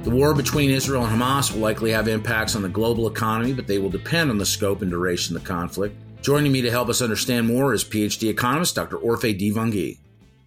The 0.04 0.10
war 0.10 0.34
between 0.34 0.70
Israel 0.70 1.04
and 1.04 1.20
Hamas 1.20 1.52
will 1.52 1.60
likely 1.60 1.90
have 1.90 2.08
impacts 2.08 2.56
on 2.56 2.62
the 2.62 2.68
global 2.68 3.08
economy, 3.08 3.52
but 3.52 3.66
they 3.66 3.78
will 3.78 3.90
depend 3.90 4.30
on 4.30 4.38
the 4.38 4.46
scope 4.46 4.82
and 4.82 4.90
duration 4.90 5.36
of 5.36 5.42
the 5.42 5.48
conflict. 5.48 5.96
Joining 6.22 6.50
me 6.50 6.62
to 6.62 6.70
help 6.70 6.88
us 6.88 7.02
understand 7.02 7.46
more 7.46 7.74
is 7.74 7.84
PhD 7.84 8.30
economist 8.30 8.74
Dr. 8.74 8.96
Orphe 8.96 9.38
Divounguy. 9.38 9.98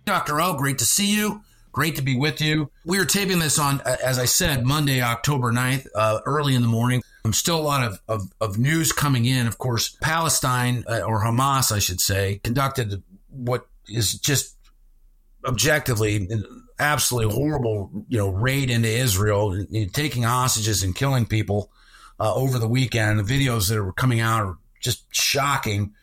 Dr. 0.06 0.42
O, 0.42 0.56
great 0.56 0.80
to 0.80 0.86
see 0.86 1.14
you. 1.14 1.42
Great 1.72 1.96
to 1.96 2.02
be 2.02 2.18
with 2.18 2.42
you. 2.42 2.70
We 2.86 3.00
are 3.00 3.06
taping 3.06 3.40
this 3.40 3.58
on, 3.58 3.82
as 3.82 4.20
I 4.20 4.26
said, 4.26 4.66
Monday, 4.66 5.02
October 5.02 5.52
9th, 5.52 5.88
uh, 5.96 6.20
early 6.26 6.56
in 6.56 6.62
the 6.62 6.68
morning. 6.68 7.02
Um, 7.24 7.34
still 7.34 7.60
a 7.60 7.62
lot 7.62 7.84
of, 7.84 8.02
of, 8.08 8.34
of, 8.42 8.58
news 8.58 8.92
coming 8.92 9.26
in. 9.26 9.48
Of 9.48 9.58
course, 9.58 9.96
Palestine, 10.02 10.84
uh, 10.88 11.02
or 11.02 11.24
Hamas, 11.24 11.72
I 11.72 11.80
should 11.80 12.02
say, 12.02 12.42
conducted 12.44 13.04
what 13.30 13.68
is 13.88 14.16
just 14.16 14.58
objectively 15.46 16.28
absolutely 16.82 17.34
horrible, 17.34 17.92
you 18.10 18.18
know, 18.18 18.30
raid 18.30 18.70
into 18.70 18.90
Israel, 18.90 19.66
taking 19.94 20.24
hostages 20.24 20.84
and 20.84 20.96
killing 20.96 21.26
people 21.26 21.72
uh, 22.20 22.34
over 22.34 22.58
the 22.58 22.68
weekend. 22.68 23.20
The 23.20 23.24
videos 23.24 23.70
that 23.70 23.78
are 23.78 23.94
coming 23.94 24.20
out 24.20 24.42
are 24.42 24.58
just 24.82 25.04
shocking 25.14 25.94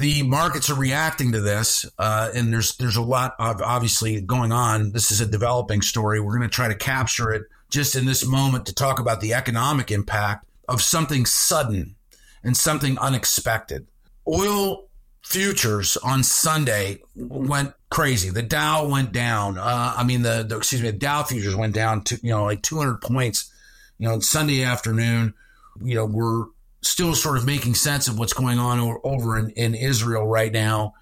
the 0.00 0.22
markets 0.22 0.70
are 0.70 0.74
reacting 0.74 1.32
to 1.32 1.40
this, 1.40 1.86
uh, 1.98 2.30
and 2.34 2.52
there's 2.52 2.76
there's 2.76 2.96
a 2.96 3.02
lot 3.02 3.34
of 3.38 3.60
obviously 3.62 4.20
going 4.20 4.50
on. 4.50 4.92
This 4.92 5.10
is 5.10 5.20
a 5.20 5.26
developing 5.26 5.82
story. 5.82 6.20
We're 6.20 6.36
going 6.36 6.48
to 6.48 6.54
try 6.54 6.68
to 6.68 6.74
capture 6.74 7.32
it 7.32 7.42
just 7.70 7.94
in 7.94 8.06
this 8.06 8.26
moment 8.26 8.66
to 8.66 8.74
talk 8.74 8.98
about 8.98 9.20
the 9.20 9.34
economic 9.34 9.90
impact 9.90 10.46
of 10.68 10.82
something 10.82 11.26
sudden 11.26 11.94
and 12.42 12.56
something 12.56 12.98
unexpected. 12.98 13.86
Oil 14.26 14.88
futures 15.22 15.96
on 15.98 16.22
Sunday 16.22 17.02
went 17.14 17.74
crazy. 17.90 18.30
The 18.30 18.42
Dow 18.42 18.88
went 18.88 19.12
down. 19.12 19.58
Uh, 19.58 19.94
I 19.96 20.02
mean, 20.02 20.22
the, 20.22 20.44
the 20.48 20.56
excuse 20.56 20.82
me, 20.82 20.90
the 20.90 20.98
Dow 20.98 21.22
futures 21.22 21.54
went 21.54 21.74
down 21.74 22.02
to 22.04 22.18
you 22.22 22.30
know 22.30 22.44
like 22.44 22.62
200 22.62 23.00
points. 23.00 23.52
You 23.98 24.08
know, 24.08 24.20
Sunday 24.20 24.64
afternoon. 24.64 25.34
You 25.82 25.94
know, 25.94 26.06
we're 26.06 26.46
still 26.82 27.14
sort 27.14 27.36
of 27.36 27.44
making 27.44 27.74
sense 27.74 28.08
of 28.08 28.18
what's 28.18 28.32
going 28.32 28.58
on 28.58 28.98
over 29.04 29.38
in, 29.38 29.50
in 29.50 29.74
Israel 29.74 30.26
right 30.26 30.52
now. 30.52 30.94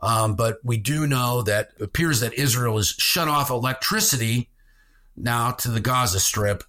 Um, 0.00 0.34
but 0.34 0.58
we 0.62 0.76
do 0.76 1.06
know 1.06 1.42
that 1.42 1.70
appears 1.80 2.20
that 2.20 2.34
Israel 2.34 2.76
has 2.76 2.88
shut 2.88 3.26
off 3.26 3.50
electricity 3.50 4.50
now 5.16 5.52
to 5.52 5.70
the 5.70 5.80
Gaza 5.80 6.20
Strip. 6.20 6.62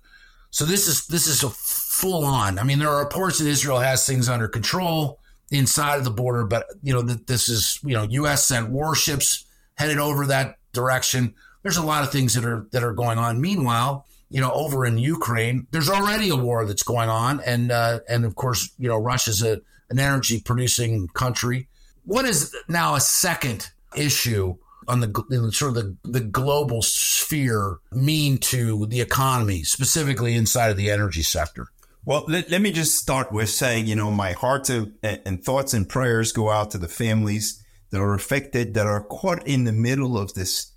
So 0.52 0.64
this 0.66 0.88
is 0.88 1.08
this 1.08 1.28
is 1.28 1.44
a 1.44 1.50
full 1.50 2.24
on. 2.24 2.60
I 2.60 2.64
mean, 2.64 2.80
there 2.80 2.90
are 2.90 3.04
reports 3.04 3.40
that 3.40 3.48
Israel 3.48 3.80
has 3.80 4.06
things 4.06 4.30
under 4.30 4.48
control 4.48 5.20
inside 5.52 5.98
of 5.98 6.06
the 6.06 6.12
border, 6.12 6.46
but 6.46 6.66
you 6.82 6.94
know 6.94 7.02
that 7.02 7.28
this 7.28 7.50
is 7.50 7.80
you 7.84 7.94
know 7.94 8.04
U.S. 8.04 8.46
sent 8.46 8.70
warships 8.70 9.46
headed 9.76 9.98
over 9.98 10.26
that 10.28 10.58
direction. 10.72 11.36
There's 11.62 11.78
a 11.78 11.86
lot 11.86 12.04
of 12.04 12.12
things 12.12 12.36
that 12.36 12.46
are 12.46 12.68
that 12.72 12.84
are 12.84 12.94
going 12.94 13.18
on. 13.18 13.42
Meanwhile, 13.42 14.06
you 14.36 14.42
know, 14.42 14.52
over 14.52 14.86
in 14.86 14.98
Ukraine, 14.98 15.66
there's 15.72 15.90
already 15.90 16.28
a 16.28 16.36
war 16.36 16.66
that's 16.66 16.84
going 16.84 17.08
on, 17.08 17.40
and 17.46 17.72
uh, 17.72 18.02
and 18.10 18.26
of 18.26 18.36
course, 18.36 18.70
you 18.78 18.90
know, 18.90 18.98
Russia's 18.98 19.42
a, 19.42 19.62
an 19.90 19.98
energy 19.98 20.42
producing 20.42 21.08
country. 21.08 21.70
what 22.04 22.26
is 22.26 22.54
now 22.68 22.96
a 22.96 23.00
second 23.00 23.70
issue 23.96 24.58
on 24.90 25.00
the 25.00 25.52
sort 25.54 25.70
of 25.70 25.76
the, 25.76 25.98
the 26.04 26.20
global 26.20 26.82
sphere 26.82 27.78
mean 27.94 28.38
to 28.40 28.86
the 28.88 29.00
economy, 29.00 29.64
specifically 29.64 30.34
inside 30.36 30.70
of 30.70 30.76
the 30.76 30.92
energy 30.92 31.24
sector? 31.24 31.70
Well, 32.04 32.26
let, 32.28 32.52
let 32.52 32.62
me 32.62 32.74
just 32.74 32.96
start 32.96 33.32
with 33.32 33.48
saying, 33.48 33.88
you 33.88 33.96
know, 33.96 34.12
my 34.12 34.34
heart 34.34 34.70
and, 34.70 34.92
and 35.02 35.42
thoughts 35.42 35.74
and 35.74 35.88
prayers 35.88 36.34
go 36.34 36.50
out 36.50 36.72
to 36.72 36.78
the 36.78 36.90
families 36.90 37.64
that 37.92 38.02
are 38.02 38.14
affected, 38.14 38.74
that 38.74 38.86
are 38.86 39.06
caught 39.06 39.48
in 39.48 39.64
the 39.64 39.72
middle 39.72 40.18
of 40.18 40.34
this 40.34 40.74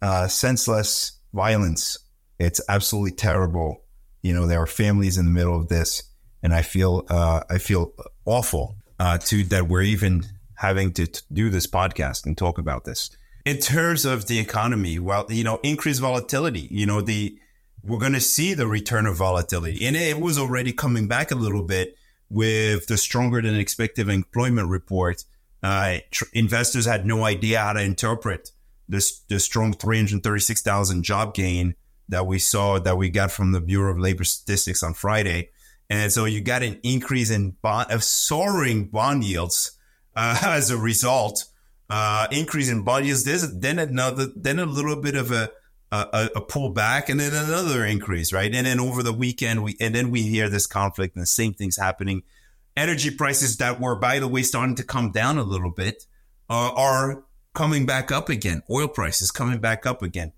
uh, 0.00 0.28
senseless 0.28 1.20
violence. 1.34 1.98
It's 2.42 2.60
absolutely 2.68 3.12
terrible. 3.12 3.84
You 4.20 4.34
know, 4.34 4.46
there 4.46 4.60
are 4.60 4.66
families 4.66 5.16
in 5.16 5.26
the 5.26 5.30
middle 5.30 5.56
of 5.56 5.68
this, 5.68 6.02
and 6.42 6.52
I 6.52 6.62
feel 6.62 7.06
uh, 7.08 7.42
I 7.48 7.58
feel 7.58 7.92
awful 8.24 8.76
uh, 8.98 9.18
to 9.18 9.44
that 9.44 9.68
we're 9.68 9.82
even 9.82 10.24
having 10.56 10.92
to 10.94 11.06
t- 11.06 11.20
do 11.32 11.50
this 11.50 11.68
podcast 11.68 12.26
and 12.26 12.36
talk 12.36 12.58
about 12.58 12.84
this. 12.84 13.10
In 13.44 13.58
terms 13.58 14.04
of 14.04 14.26
the 14.26 14.40
economy, 14.40 14.98
well, 14.98 15.26
you 15.28 15.44
know, 15.44 15.60
increased 15.62 16.00
volatility. 16.00 16.66
You 16.70 16.84
know, 16.84 17.00
the 17.00 17.38
we're 17.84 17.98
going 17.98 18.12
to 18.12 18.20
see 18.20 18.54
the 18.54 18.66
return 18.66 19.06
of 19.06 19.16
volatility. 19.16 19.86
And 19.86 19.96
it 19.96 20.20
was 20.20 20.36
already 20.36 20.72
coming 20.72 21.06
back 21.06 21.30
a 21.30 21.36
little 21.36 21.62
bit 21.62 21.96
with 22.28 22.86
the 22.86 22.96
stronger 22.96 23.40
than 23.40 23.54
expected 23.54 24.08
employment 24.08 24.68
report. 24.68 25.24
Uh, 25.62 25.98
tr- 26.10 26.24
investors 26.32 26.86
had 26.86 27.06
no 27.06 27.24
idea 27.24 27.60
how 27.60 27.72
to 27.72 27.82
interpret 27.82 28.50
this 28.88 29.20
the 29.28 29.38
strong 29.38 29.72
336,000 29.72 31.04
job 31.04 31.34
gain 31.34 31.76
that 32.12 32.26
we 32.26 32.38
saw 32.38 32.78
that 32.78 32.96
we 32.96 33.10
got 33.10 33.30
from 33.30 33.52
the 33.52 33.60
Bureau 33.60 33.92
of 33.92 33.98
Labor 33.98 34.24
Statistics 34.24 34.82
on 34.82 34.94
Friday. 34.94 35.50
And 35.90 36.12
so 36.12 36.24
you 36.24 36.40
got 36.40 36.62
an 36.62 36.80
increase 36.82 37.30
in 37.30 37.56
bond 37.62 37.90
of 37.90 38.02
soaring 38.04 38.86
bond 38.86 39.24
yields 39.24 39.72
uh, 40.16 40.38
as 40.44 40.70
a 40.70 40.78
result. 40.78 41.44
Uh, 41.90 42.26
increase 42.30 42.70
in 42.70 42.82
bond 42.82 43.04
yields. 43.04 43.24
There's 43.24 43.52
then 43.58 43.78
another, 43.78 44.28
then 44.34 44.58
a 44.58 44.66
little 44.66 44.96
bit 44.96 45.16
of 45.16 45.30
a 45.32 45.50
a, 45.92 46.30
a 46.36 46.40
pullback 46.40 47.08
and 47.08 47.20
then 47.20 47.34
another 47.34 47.84
increase, 47.84 48.32
right? 48.32 48.52
And 48.52 48.66
then 48.66 48.80
over 48.80 49.02
the 49.02 49.12
weekend, 49.12 49.62
we 49.62 49.76
and 49.78 49.94
then 49.94 50.10
we 50.10 50.22
hear 50.22 50.48
this 50.48 50.66
conflict 50.66 51.14
and 51.14 51.22
the 51.22 51.26
same 51.26 51.52
thing's 51.52 51.76
happening. 51.76 52.22
Energy 52.76 53.10
prices 53.10 53.58
that 53.58 53.78
were, 53.78 53.94
by 53.94 54.18
the 54.18 54.26
way, 54.26 54.42
starting 54.42 54.74
to 54.76 54.84
come 54.84 55.12
down 55.12 55.36
a 55.36 55.42
little 55.42 55.70
bit 55.70 56.06
uh, 56.48 56.72
are 56.74 57.24
coming 57.52 57.84
back 57.84 58.10
up 58.10 58.30
again. 58.30 58.62
Oil 58.70 58.88
prices 58.88 59.30
coming 59.30 59.58
back 59.58 59.84
up 59.84 60.02
again. 60.02 60.32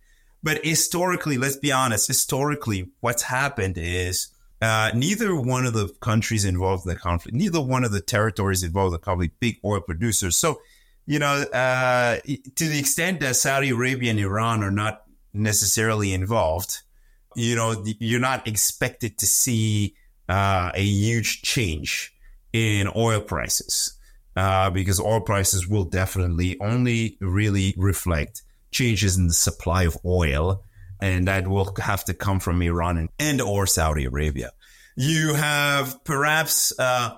But 0.44 0.62
historically, 0.62 1.38
let's 1.38 1.56
be 1.56 1.72
honest, 1.72 2.06
historically, 2.06 2.90
what's 3.00 3.22
happened 3.22 3.78
is 3.78 4.28
uh, 4.60 4.90
neither 4.94 5.34
one 5.34 5.64
of 5.64 5.72
the 5.72 5.88
countries 6.00 6.44
involved 6.44 6.84
in 6.86 6.92
the 6.92 6.98
conflict, 7.00 7.34
neither 7.34 7.62
one 7.62 7.82
of 7.82 7.92
the 7.92 8.02
territories 8.02 8.62
involved 8.62 8.88
in 8.88 8.92
the 8.92 8.98
conflict, 8.98 9.40
big 9.40 9.56
oil 9.64 9.80
producers. 9.80 10.36
So, 10.36 10.60
you 11.06 11.18
know, 11.18 11.44
uh, 11.44 12.18
to 12.56 12.68
the 12.68 12.78
extent 12.78 13.20
that 13.20 13.36
Saudi 13.36 13.70
Arabia 13.70 14.10
and 14.10 14.20
Iran 14.20 14.62
are 14.62 14.70
not 14.70 15.04
necessarily 15.32 16.12
involved, 16.12 16.82
you 17.34 17.56
know, 17.56 17.82
you're 17.98 18.20
not 18.20 18.46
expected 18.46 19.16
to 19.18 19.26
see 19.26 19.96
uh, 20.28 20.72
a 20.74 20.84
huge 20.84 21.40
change 21.40 22.14
in 22.52 22.90
oil 22.94 23.22
prices 23.22 23.94
uh, 24.36 24.68
because 24.68 25.00
oil 25.00 25.22
prices 25.22 25.66
will 25.66 25.84
definitely 25.84 26.60
only 26.60 27.16
really 27.22 27.72
reflect 27.78 28.42
changes 28.74 29.16
in 29.16 29.28
the 29.28 29.32
supply 29.32 29.84
of 29.84 29.96
oil, 30.04 30.62
and 31.00 31.28
that 31.28 31.48
will 31.48 31.74
have 31.80 32.04
to 32.06 32.14
come 32.14 32.40
from 32.40 32.60
Iran 32.60 32.98
and, 32.98 33.08
and 33.18 33.40
or 33.40 33.66
Saudi 33.66 34.04
Arabia. 34.04 34.50
You 34.96 35.34
have 35.34 36.04
perhaps 36.04 36.72
uh, 36.78 37.16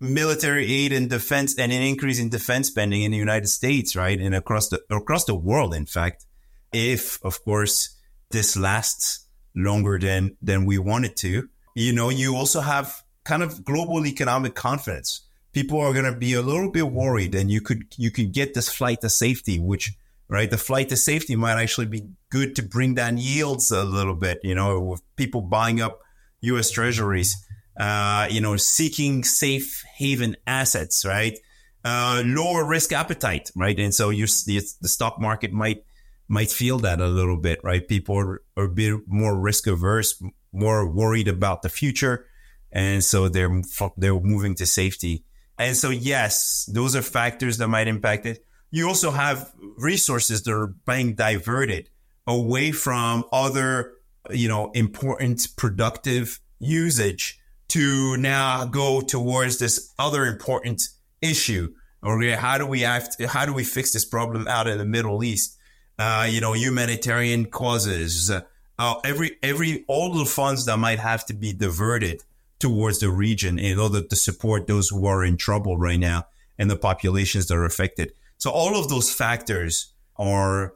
military 0.00 0.72
aid 0.72 0.92
and 0.92 1.10
defense 1.10 1.58
and 1.58 1.72
an 1.72 1.82
increase 1.82 2.20
in 2.20 2.28
defense 2.28 2.68
spending 2.68 3.02
in 3.02 3.10
the 3.10 3.18
United 3.18 3.48
States, 3.48 3.96
right, 3.96 4.18
and 4.20 4.34
across 4.34 4.68
the 4.68 4.80
across 4.90 5.24
the 5.24 5.34
world, 5.34 5.74
in 5.74 5.86
fact 5.86 6.26
if, 6.72 7.22
of 7.22 7.44
course, 7.44 7.96
this 8.30 8.56
lasts 8.56 9.26
longer 9.54 9.98
than 9.98 10.36
than 10.40 10.64
we 10.64 10.78
want 10.78 11.04
it 11.04 11.16
to. 11.16 11.48
You 11.74 11.92
know, 11.92 12.08
you 12.08 12.36
also 12.36 12.60
have 12.60 13.02
kind 13.24 13.42
of 13.42 13.64
global 13.64 14.06
economic 14.06 14.54
confidence. 14.54 15.22
People 15.52 15.80
are 15.80 15.92
going 15.92 16.10
to 16.10 16.18
be 16.18 16.32
a 16.32 16.42
little 16.42 16.70
bit 16.70 16.90
worried, 16.90 17.34
and 17.34 17.50
you 17.50 17.60
could 17.60 17.94
you 17.96 18.10
could 18.10 18.32
get 18.32 18.54
this 18.54 18.68
flight 18.68 19.00
to 19.02 19.10
safety, 19.10 19.58
which 19.58 19.92
right, 20.32 20.50
the 20.50 20.58
flight 20.58 20.88
to 20.88 20.96
safety 20.96 21.36
might 21.36 21.60
actually 21.60 21.86
be 21.86 22.08
good 22.30 22.56
to 22.56 22.62
bring 22.62 22.94
down 22.94 23.18
yields 23.18 23.70
a 23.70 23.84
little 23.84 24.14
bit. 24.14 24.40
You 24.42 24.54
know, 24.54 24.80
with 24.80 25.02
people 25.16 25.42
buying 25.42 25.80
up 25.80 26.00
U.S. 26.40 26.70
Treasuries, 26.70 27.36
uh, 27.78 28.26
you 28.30 28.40
know, 28.40 28.56
seeking 28.56 29.24
safe 29.24 29.84
haven 29.96 30.36
assets, 30.46 31.04
right? 31.04 31.38
Uh, 31.84 32.22
lower 32.24 32.64
risk 32.64 32.92
appetite, 32.92 33.50
right? 33.54 33.78
And 33.78 33.94
so 33.94 34.08
you 34.08 34.26
the, 34.26 34.60
stock 34.84 35.20
market 35.20 35.52
might 35.52 35.84
might 36.28 36.50
feel 36.50 36.78
that 36.78 37.00
a 37.00 37.08
little 37.08 37.36
bit, 37.36 37.60
right? 37.62 37.86
People 37.86 38.16
are, 38.16 38.42
are 38.56 38.64
a 38.64 38.68
bit 38.68 39.00
more 39.06 39.38
risk 39.38 39.66
averse, 39.66 40.22
more 40.50 40.88
worried 40.88 41.28
about 41.28 41.60
the 41.60 41.68
future. 41.68 42.26
And 42.70 43.04
so 43.04 43.28
they're, 43.28 43.60
they're 43.98 44.18
moving 44.18 44.54
to 44.54 44.64
safety. 44.64 45.24
And 45.58 45.76
so, 45.76 45.90
yes, 45.90 46.66
those 46.72 46.96
are 46.96 47.02
factors 47.02 47.58
that 47.58 47.68
might 47.68 47.86
impact 47.86 48.24
it. 48.24 48.46
You 48.72 48.88
also 48.88 49.12
have 49.12 49.52
resources 49.78 50.42
that 50.42 50.52
are 50.52 50.74
being 50.86 51.14
diverted 51.14 51.88
away 52.26 52.72
from 52.72 53.24
other, 53.32 53.92
you 54.30 54.48
know, 54.48 54.72
important 54.72 55.46
productive 55.56 56.40
usage 56.58 57.38
to 57.68 58.16
now 58.16 58.64
go 58.64 59.00
towards 59.00 59.58
this 59.58 59.94
other 59.96 60.26
important 60.26 60.82
issue. 61.20 61.72
Okay, 62.02 62.32
how 62.32 62.58
do 62.58 62.66
we 62.66 62.80
how 62.80 63.46
do 63.46 63.52
we 63.52 63.62
fix 63.62 63.92
this 63.92 64.04
problem 64.04 64.48
out 64.48 64.66
in 64.66 64.78
the 64.78 64.84
Middle 64.84 65.22
East? 65.22 65.56
uh, 65.98 66.26
you 66.28 66.40
know, 66.40 66.52
humanitarian 66.52 67.46
causes, 67.46 68.30
uh, 68.30 68.94
every 69.04 69.36
every 69.42 69.84
all 69.88 70.12
the 70.12 70.24
funds 70.24 70.64
that 70.66 70.76
might 70.76 70.98
have 70.98 71.24
to 71.26 71.34
be 71.34 71.52
diverted 71.52 72.22
towards 72.58 72.98
the 73.00 73.10
region 73.10 73.58
in 73.58 73.78
order 73.78 74.02
to 74.02 74.16
support 74.16 74.66
those 74.66 74.88
who 74.88 75.06
are 75.06 75.24
in 75.24 75.36
trouble 75.36 75.76
right 75.76 75.98
now 75.98 76.26
and 76.58 76.70
the 76.70 76.76
populations 76.76 77.46
that 77.46 77.54
are 77.54 77.64
affected. 77.64 78.12
So 78.42 78.50
all 78.50 78.76
of 78.76 78.88
those 78.88 79.08
factors 79.12 79.94
are, 80.16 80.74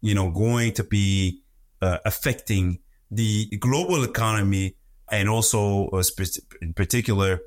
you 0.00 0.14
know, 0.14 0.30
going 0.30 0.74
to 0.74 0.84
be 0.84 1.42
uh, 1.82 1.98
affecting 2.04 2.78
the 3.10 3.46
global 3.58 4.04
economy 4.04 4.76
and 5.10 5.28
also 5.28 5.88
uh, 5.88 6.04
in 6.62 6.72
particular 6.72 7.40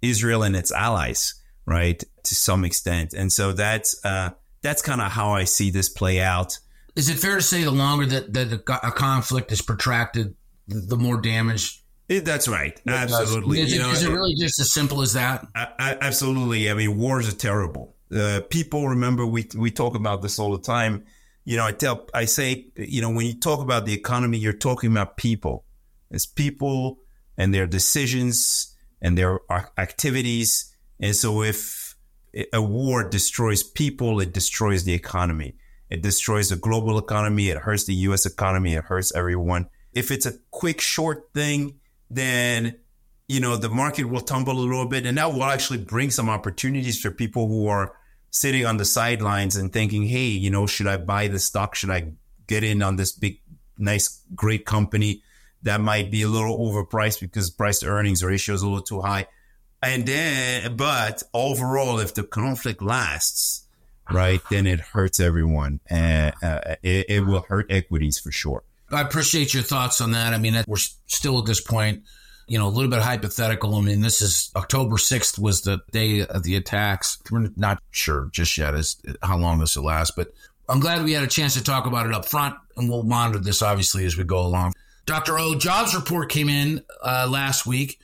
Israel 0.00 0.42
and 0.42 0.56
its 0.56 0.72
allies, 0.72 1.34
right, 1.66 2.02
to 2.22 2.34
some 2.34 2.64
extent. 2.64 3.12
And 3.12 3.30
so 3.30 3.52
that's 3.52 4.02
uh, 4.06 4.30
that's 4.62 4.80
kind 4.80 5.02
of 5.02 5.12
how 5.12 5.32
I 5.32 5.44
see 5.44 5.70
this 5.70 5.90
play 5.90 6.22
out. 6.22 6.58
Is 6.96 7.10
it 7.10 7.18
fair 7.18 7.36
to 7.36 7.42
say 7.42 7.62
the 7.62 7.70
longer 7.70 8.06
that, 8.06 8.32
that 8.32 8.52
a 8.82 8.90
conflict 8.90 9.52
is 9.52 9.60
protracted, 9.60 10.34
the 10.66 10.96
more 10.96 11.20
damage? 11.20 11.84
It, 12.08 12.24
that's 12.24 12.48
right. 12.48 12.80
Absolutely. 12.88 13.60
Is, 13.60 13.74
it, 13.74 13.80
know, 13.80 13.90
is, 13.90 14.02
it, 14.02 14.10
really 14.10 14.34
just 14.34 14.58
as 14.60 14.72
simple 14.72 15.02
as 15.02 15.12
that? 15.12 15.46
I, 15.54 15.68
I, 15.78 15.98
absolutely. 16.00 16.70
I 16.70 16.74
mean, 16.74 16.96
wars 16.96 17.28
are 17.28 17.36
terrible. 17.36 17.96
Uh, 18.14 18.40
people 18.50 18.88
remember 18.88 19.24
we 19.24 19.46
we 19.56 19.70
talk 19.70 19.94
about 19.94 20.22
this 20.22 20.38
all 20.38 20.52
the 20.52 20.62
time. 20.62 21.04
You 21.44 21.56
know, 21.56 21.66
I 21.66 21.72
tell, 21.72 22.06
I 22.12 22.26
say, 22.26 22.66
you 22.76 23.00
know, 23.00 23.10
when 23.10 23.26
you 23.26 23.34
talk 23.34 23.60
about 23.60 23.86
the 23.86 23.94
economy, 23.94 24.38
you're 24.38 24.52
talking 24.52 24.90
about 24.90 25.16
people. 25.16 25.64
It's 26.10 26.26
people 26.26 27.00
and 27.38 27.54
their 27.54 27.66
decisions 27.66 28.76
and 29.00 29.16
their 29.16 29.40
activities. 29.78 30.74
And 31.00 31.16
so, 31.16 31.42
if 31.42 31.96
a 32.52 32.60
war 32.60 33.08
destroys 33.08 33.62
people, 33.62 34.20
it 34.20 34.32
destroys 34.32 34.84
the 34.84 34.92
economy. 34.92 35.56
It 35.88 36.02
destroys 36.02 36.50
the 36.50 36.56
global 36.56 36.98
economy. 36.98 37.48
It 37.48 37.58
hurts 37.58 37.84
the 37.84 37.94
U.S. 37.94 38.26
economy. 38.26 38.74
It 38.74 38.84
hurts 38.84 39.12
everyone. 39.14 39.66
If 39.92 40.10
it's 40.10 40.26
a 40.26 40.34
quick, 40.50 40.80
short 40.80 41.30
thing, 41.34 41.80
then 42.08 42.76
you 43.28 43.40
know 43.40 43.56
the 43.56 43.68
market 43.68 44.04
will 44.04 44.20
tumble 44.20 44.52
a 44.52 44.60
little 44.60 44.86
bit, 44.86 45.06
and 45.06 45.18
that 45.18 45.32
will 45.32 45.44
actually 45.44 45.78
bring 45.78 46.10
some 46.10 46.28
opportunities 46.28 47.00
for 47.00 47.10
people 47.10 47.48
who 47.48 47.66
are 47.66 47.96
sitting 48.30 48.64
on 48.64 48.76
the 48.76 48.84
sidelines 48.84 49.56
and 49.56 49.72
thinking, 49.72 50.04
"Hey, 50.04 50.28
you 50.28 50.50
know, 50.50 50.66
should 50.66 50.86
I 50.86 50.96
buy 50.96 51.28
this 51.28 51.44
stock? 51.44 51.74
Should 51.74 51.90
I 51.90 52.12
get 52.46 52.64
in 52.64 52.82
on 52.82 52.96
this 52.96 53.12
big, 53.12 53.40
nice, 53.78 54.20
great 54.34 54.64
company 54.64 55.22
that 55.62 55.80
might 55.80 56.10
be 56.10 56.22
a 56.22 56.28
little 56.28 56.58
overpriced 56.58 57.20
because 57.20 57.50
price 57.50 57.80
to 57.80 57.86
earnings 57.86 58.24
ratio 58.24 58.54
is 58.54 58.62
a 58.62 58.68
little 58.68 58.82
too 58.82 59.00
high?" 59.00 59.26
And 59.82 60.06
then, 60.06 60.76
but 60.76 61.22
overall, 61.32 62.00
if 62.00 62.14
the 62.14 62.22
conflict 62.22 62.82
lasts, 62.82 63.66
right, 64.10 64.40
then 64.50 64.66
it 64.66 64.80
hurts 64.80 65.20
everyone, 65.20 65.80
and 65.86 66.34
uh, 66.42 66.76
it, 66.82 67.06
it 67.08 67.26
will 67.26 67.42
hurt 67.42 67.66
equities 67.70 68.18
for 68.18 68.30
sure. 68.30 68.62
I 68.92 69.00
appreciate 69.02 69.54
your 69.54 69.62
thoughts 69.62 70.00
on 70.00 70.10
that. 70.12 70.34
I 70.34 70.38
mean, 70.38 70.62
we're 70.66 70.76
still 70.76 71.38
at 71.38 71.46
this 71.46 71.60
point, 71.60 72.02
you 72.50 72.58
know, 72.58 72.66
a 72.66 72.68
little 72.68 72.90
bit 72.90 73.00
hypothetical. 73.00 73.76
I 73.76 73.80
mean, 73.80 74.00
this 74.00 74.20
is 74.20 74.50
October 74.56 74.96
6th 74.96 75.38
was 75.38 75.62
the 75.62 75.82
day 75.92 76.26
of 76.26 76.42
the 76.42 76.56
attacks. 76.56 77.16
We're 77.30 77.48
not 77.56 77.80
sure 77.92 78.28
just 78.32 78.58
yet 78.58 78.74
as 78.74 78.96
how 79.22 79.38
long 79.38 79.60
this 79.60 79.76
will 79.76 79.84
last, 79.84 80.16
but 80.16 80.34
I'm 80.68 80.80
glad 80.80 81.04
we 81.04 81.12
had 81.12 81.22
a 81.22 81.28
chance 81.28 81.54
to 81.54 81.62
talk 81.62 81.86
about 81.86 82.06
it 82.06 82.12
up 82.12 82.24
front, 82.24 82.56
and 82.76 82.90
we'll 82.90 83.04
monitor 83.04 83.38
this 83.38 83.62
obviously 83.62 84.04
as 84.04 84.16
we 84.16 84.24
go 84.24 84.40
along. 84.40 84.72
Dr. 85.06 85.38
O, 85.38 85.54
jobs 85.54 85.94
report 85.94 86.28
came 86.28 86.48
in 86.48 86.82
uh, 87.04 87.28
last 87.30 87.66
week, 87.66 88.00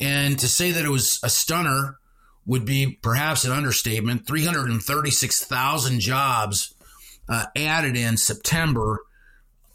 and 0.00 0.38
to 0.38 0.48
say 0.48 0.70
that 0.70 0.82
it 0.82 0.90
was 0.90 1.20
a 1.22 1.28
stunner 1.28 1.98
would 2.46 2.64
be 2.64 2.98
perhaps 3.02 3.44
an 3.44 3.52
understatement 3.52 4.26
336,000 4.26 6.00
jobs 6.00 6.74
uh, 7.28 7.44
added 7.54 7.98
in 7.98 8.16
September. 8.16 9.00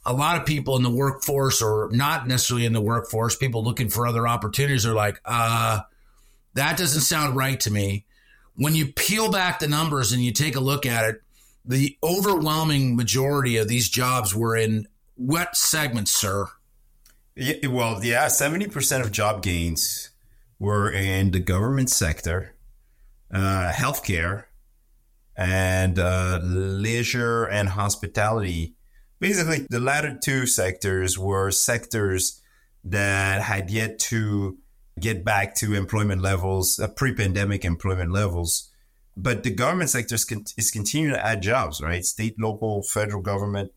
A 0.05 0.13
lot 0.13 0.39
of 0.39 0.45
people 0.45 0.75
in 0.75 0.83
the 0.83 0.89
workforce, 0.89 1.61
or 1.61 1.89
not 1.91 2.27
necessarily 2.27 2.65
in 2.65 2.73
the 2.73 2.81
workforce, 2.81 3.35
people 3.35 3.63
looking 3.63 3.89
for 3.89 4.05
other 4.05 4.27
opportunities 4.27 4.85
are 4.85 4.93
like, 4.93 5.19
uh, 5.25 5.79
that 6.53 6.77
doesn't 6.77 7.01
sound 7.01 7.35
right 7.35 7.59
to 7.61 7.71
me. 7.71 8.05
When 8.55 8.75
you 8.75 8.87
peel 8.87 9.31
back 9.31 9.59
the 9.59 9.67
numbers 9.67 10.11
and 10.11 10.23
you 10.23 10.31
take 10.31 10.55
a 10.55 10.59
look 10.61 10.85
at 10.85 11.09
it, 11.09 11.21
the 11.65 11.97
overwhelming 12.03 12.95
majority 12.95 13.57
of 13.57 13.67
these 13.67 13.89
jobs 13.89 14.35
were 14.35 14.55
in 14.55 14.87
what 15.15 15.55
segments, 15.55 16.11
sir? 16.11 16.47
Yeah, 17.35 17.67
well, 17.67 18.03
yeah, 18.03 18.27
70% 18.27 19.01
of 19.01 19.11
job 19.11 19.41
gains 19.41 20.11
were 20.59 20.91
in 20.91 21.31
the 21.31 21.39
government 21.39 21.89
sector, 21.89 22.55
uh, 23.33 23.71
healthcare, 23.73 24.45
and 25.35 25.99
uh, 25.99 26.39
leisure 26.41 27.43
and 27.45 27.69
hospitality. 27.69 28.75
Basically, 29.19 29.65
the 29.69 29.79
latter 29.79 30.17
two 30.21 30.45
sectors 30.45 31.17
were 31.17 31.51
sectors 31.51 32.41
that 32.83 33.41
had 33.41 33.69
yet 33.71 33.97
to 33.97 34.57
get 34.99 35.25
back 35.25 35.55
to 35.55 35.73
employment 35.73 36.21
levels, 36.21 36.79
uh, 36.79 36.87
pre-pandemic 36.87 37.65
employment 37.65 38.11
levels. 38.11 38.71
But 39.17 39.43
the 39.43 39.51
government 39.51 39.89
sector 39.89 40.17
con- 40.27 40.45
is 40.57 40.71
continuing 40.71 41.13
to 41.13 41.25
add 41.25 41.41
jobs, 41.41 41.81
right? 41.81 42.03
State, 42.03 42.39
local, 42.39 42.83
federal 42.83 43.21
government, 43.21 43.71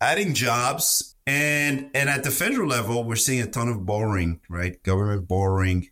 adding 0.00 0.34
jobs. 0.34 1.14
And, 1.26 1.90
and 1.94 2.08
at 2.08 2.24
the 2.24 2.30
federal 2.30 2.68
level, 2.68 3.04
we're 3.04 3.16
seeing 3.16 3.42
a 3.42 3.46
ton 3.46 3.68
of 3.68 3.86
borrowing, 3.86 4.40
right? 4.48 4.82
Government 4.82 5.28
borrowing, 5.28 5.90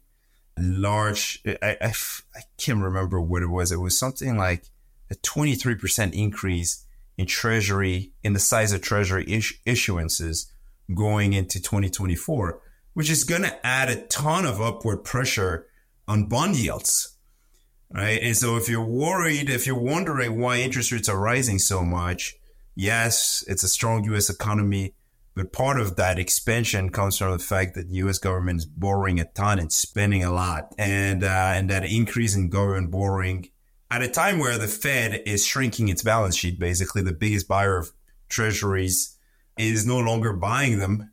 large, 0.59 1.43
I, 1.47 1.77
I, 1.81 1.93
I 2.35 2.41
can't 2.57 2.83
remember 2.83 3.21
what 3.21 3.43
it 3.43 3.49
was. 3.49 3.71
It 3.71 3.81
was 3.81 3.99
something 3.99 4.37
like 4.37 4.65
a 5.11 5.15
23% 5.15 6.13
increase 6.13 6.85
in 7.19 7.27
treasury, 7.27 8.13
in 8.23 8.33
the 8.33 8.39
size 8.39 8.73
of 8.73 8.81
treasury 8.81 9.25
is- 9.25 9.55
issuances 9.67 10.47
going 10.95 11.35
into 11.35 11.61
2024 11.61 12.63
which 12.99 13.11
is 13.11 13.23
going 13.23 13.43
to 13.43 13.65
add 13.65 13.89
a 13.89 14.07
ton 14.09 14.45
of 14.45 14.61
upward 14.61 15.05
pressure 15.05 15.69
on 16.09 16.25
bond 16.25 16.57
yields. 16.57 17.17
Right. 17.95 18.21
And 18.21 18.37
so 18.37 18.57
if 18.57 18.69
you're 18.69 18.85
worried, 18.85 19.49
if 19.49 19.69
you're 19.69 19.79
wondering 19.79 20.41
why 20.41 20.57
interest 20.57 20.91
rates 20.91 21.09
are 21.09 21.17
rising 21.17 21.61
so 21.61 21.85
much, 21.85 22.35
yes, 22.75 23.45
it's 23.47 23.63
a 23.63 23.69
strong 23.69 24.03
US 24.13 24.29
economy, 24.29 24.95
but 25.37 25.53
part 25.53 25.79
of 25.79 25.95
that 25.95 26.19
expansion 26.19 26.91
comes 26.91 27.17
from 27.17 27.31
the 27.31 27.39
fact 27.39 27.77
that 27.77 27.89
the 27.89 27.95
US 27.99 28.19
government 28.19 28.59
is 28.59 28.67
borrowing 28.67 29.21
a 29.21 29.27
ton 29.27 29.61
and 29.61 29.73
spending 29.73 30.25
a 30.25 30.33
lot. 30.33 30.75
And, 30.77 31.23
uh, 31.23 31.53
and 31.55 31.71
that 31.71 31.85
increase 31.85 32.35
in 32.35 32.51
government 32.51 32.91
borrowing 32.91 33.49
at 33.91 34.03
a 34.03 34.09
time 34.09 34.39
where 34.39 34.59
the 34.59 34.67
Fed 34.67 35.23
is 35.27 35.47
shrinking 35.47 35.89
its 35.89 36.03
balance 36.03 36.37
sheet, 36.37 36.59
basically 36.59 37.03
the 37.03 37.13
biggest 37.13 37.49
buyer 37.49 37.79
of 37.79 37.93
treasuries 38.29 39.17
is 39.57 39.87
no 39.87 39.99
longer 39.99 40.33
buying 40.33 40.79
them 40.79 41.11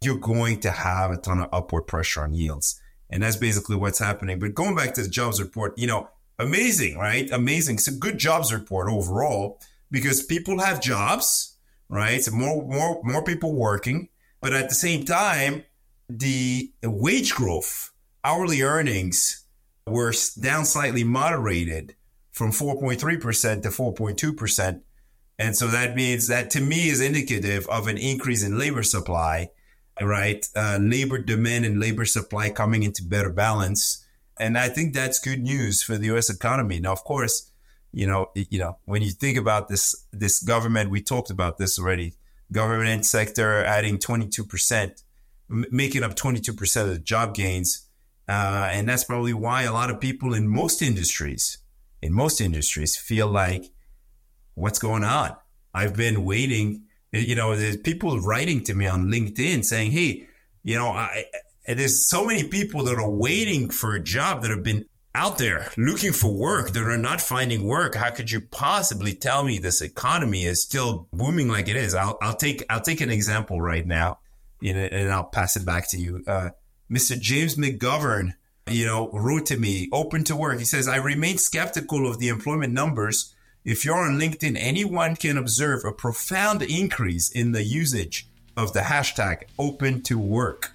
you're 0.00 0.18
going 0.18 0.60
to 0.60 0.70
have 0.70 1.10
a 1.10 1.16
ton 1.16 1.40
of 1.40 1.48
upward 1.52 1.86
pressure 1.86 2.22
on 2.22 2.34
yields. 2.34 2.80
And 3.10 3.22
that's 3.22 3.36
basically 3.36 3.76
what's 3.76 3.98
happening. 3.98 4.38
But 4.38 4.54
going 4.54 4.76
back 4.76 4.94
to 4.94 5.02
the 5.02 5.08
jobs 5.08 5.40
report, 5.40 5.78
you 5.78 5.86
know, 5.86 6.08
amazing, 6.38 6.98
right? 6.98 7.30
Amazing. 7.30 7.76
It's 7.76 7.88
a 7.88 7.92
good 7.92 8.18
jobs 8.18 8.52
report 8.52 8.88
overall 8.88 9.60
because 9.90 10.22
people 10.22 10.60
have 10.60 10.80
jobs, 10.80 11.56
right? 11.88 12.22
So 12.22 12.32
more, 12.32 12.64
more, 12.64 13.00
more 13.02 13.24
people 13.24 13.54
working. 13.54 14.08
But 14.40 14.52
at 14.52 14.68
the 14.68 14.74
same 14.74 15.04
time, 15.04 15.64
the 16.08 16.70
wage 16.82 17.34
growth, 17.34 17.92
hourly 18.22 18.62
earnings 18.62 19.44
were 19.86 20.12
down 20.40 20.64
slightly 20.64 21.02
moderated 21.02 21.96
from 22.38 22.52
4.3% 22.52 23.62
to 23.62 23.68
4.2%. 23.68 24.80
And 25.38 25.56
so 25.56 25.68
that 25.68 25.94
means 25.94 26.28
that 26.28 26.50
to 26.50 26.60
me 26.60 26.88
is 26.88 27.00
indicative 27.00 27.66
of 27.68 27.86
an 27.86 27.98
increase 27.98 28.42
in 28.42 28.58
labor 28.58 28.82
supply 28.82 29.50
right? 30.00 30.46
Uh, 30.54 30.78
labor 30.80 31.18
demand 31.18 31.64
and 31.64 31.80
labor 31.80 32.04
supply 32.04 32.50
coming 32.50 32.82
into 32.82 33.02
better 33.02 33.30
balance. 33.30 34.04
And 34.38 34.56
I 34.56 34.68
think 34.68 34.94
that's 34.94 35.18
good 35.18 35.42
news 35.42 35.82
for 35.82 35.96
the 35.98 36.06
U.S. 36.06 36.30
economy. 36.30 36.78
Now, 36.80 36.92
of 36.92 37.04
course, 37.04 37.50
you 37.92 38.06
know, 38.06 38.30
you 38.34 38.58
know, 38.58 38.78
when 38.84 39.02
you 39.02 39.10
think 39.10 39.38
about 39.38 39.68
this, 39.68 40.06
this 40.12 40.42
government, 40.42 40.90
we 40.90 41.02
talked 41.02 41.30
about 41.30 41.58
this 41.58 41.78
already. 41.78 42.14
Government 42.52 43.04
sector 43.04 43.64
adding 43.64 43.98
22%, 43.98 45.02
making 45.48 46.02
up 46.02 46.14
22% 46.14 46.82
of 46.82 46.88
the 46.88 46.98
job 46.98 47.34
gains. 47.34 47.86
Uh, 48.28 48.68
and 48.70 48.88
that's 48.88 49.04
probably 49.04 49.32
why 49.32 49.62
a 49.62 49.72
lot 49.72 49.90
of 49.90 50.00
people 50.00 50.34
in 50.34 50.46
most 50.46 50.82
industries, 50.82 51.58
in 52.02 52.12
most 52.12 52.40
industries, 52.40 52.96
feel 52.96 53.26
like, 53.26 53.70
what's 54.54 54.78
going 54.78 55.04
on? 55.04 55.36
I've 55.74 55.96
been 55.96 56.24
waiting 56.24 56.84
you 57.12 57.34
know, 57.34 57.56
there's 57.56 57.78
people 57.78 58.20
writing 58.20 58.62
to 58.64 58.74
me 58.74 58.86
on 58.86 59.06
LinkedIn 59.06 59.64
saying, 59.64 59.92
"Hey, 59.92 60.28
you 60.62 60.76
know, 60.76 60.88
I 60.88 61.24
there's 61.66 62.08
so 62.08 62.24
many 62.24 62.44
people 62.44 62.84
that 62.84 62.96
are 62.96 63.10
waiting 63.10 63.70
for 63.70 63.94
a 63.94 64.02
job 64.02 64.42
that 64.42 64.50
have 64.50 64.62
been 64.62 64.86
out 65.14 65.38
there 65.38 65.70
looking 65.76 66.12
for 66.12 66.32
work 66.32 66.70
that 66.70 66.82
are 66.82 66.98
not 66.98 67.20
finding 67.20 67.64
work. 67.64 67.94
How 67.94 68.10
could 68.10 68.30
you 68.30 68.40
possibly 68.40 69.14
tell 69.14 69.42
me 69.42 69.58
this 69.58 69.80
economy 69.80 70.44
is 70.44 70.62
still 70.62 71.08
booming 71.12 71.48
like 71.48 71.68
it 71.68 71.76
is? 71.76 71.94
I'll, 71.94 72.18
I'll 72.22 72.36
take 72.36 72.64
I'll 72.68 72.80
take 72.80 73.00
an 73.00 73.10
example 73.10 73.60
right 73.60 73.86
now, 73.86 74.18
and 74.62 75.10
I'll 75.10 75.24
pass 75.24 75.56
it 75.56 75.64
back 75.64 75.88
to 75.90 75.98
you. 75.98 76.22
Uh, 76.26 76.50
Mr. 76.90 77.18
James 77.18 77.56
McGovern, 77.56 78.34
you 78.70 78.86
know, 78.86 79.10
wrote 79.12 79.46
to 79.46 79.56
me, 79.56 79.88
open 79.92 80.24
to 80.24 80.36
work. 80.36 80.58
He 80.58 80.64
says, 80.64 80.88
I 80.88 80.96
remain 80.96 81.38
skeptical 81.38 82.08
of 82.08 82.18
the 82.18 82.28
employment 82.28 82.72
numbers 82.72 83.34
if 83.68 83.84
you're 83.84 83.96
on 83.96 84.18
LinkedIn, 84.18 84.56
anyone 84.58 85.14
can 85.14 85.36
observe 85.36 85.84
a 85.84 85.92
profound 85.92 86.62
increase 86.62 87.28
in 87.28 87.52
the 87.52 87.62
usage 87.62 88.26
of 88.56 88.72
the 88.72 88.80
hashtag 88.80 89.42
open 89.58 90.00
to 90.04 90.18
work, 90.18 90.72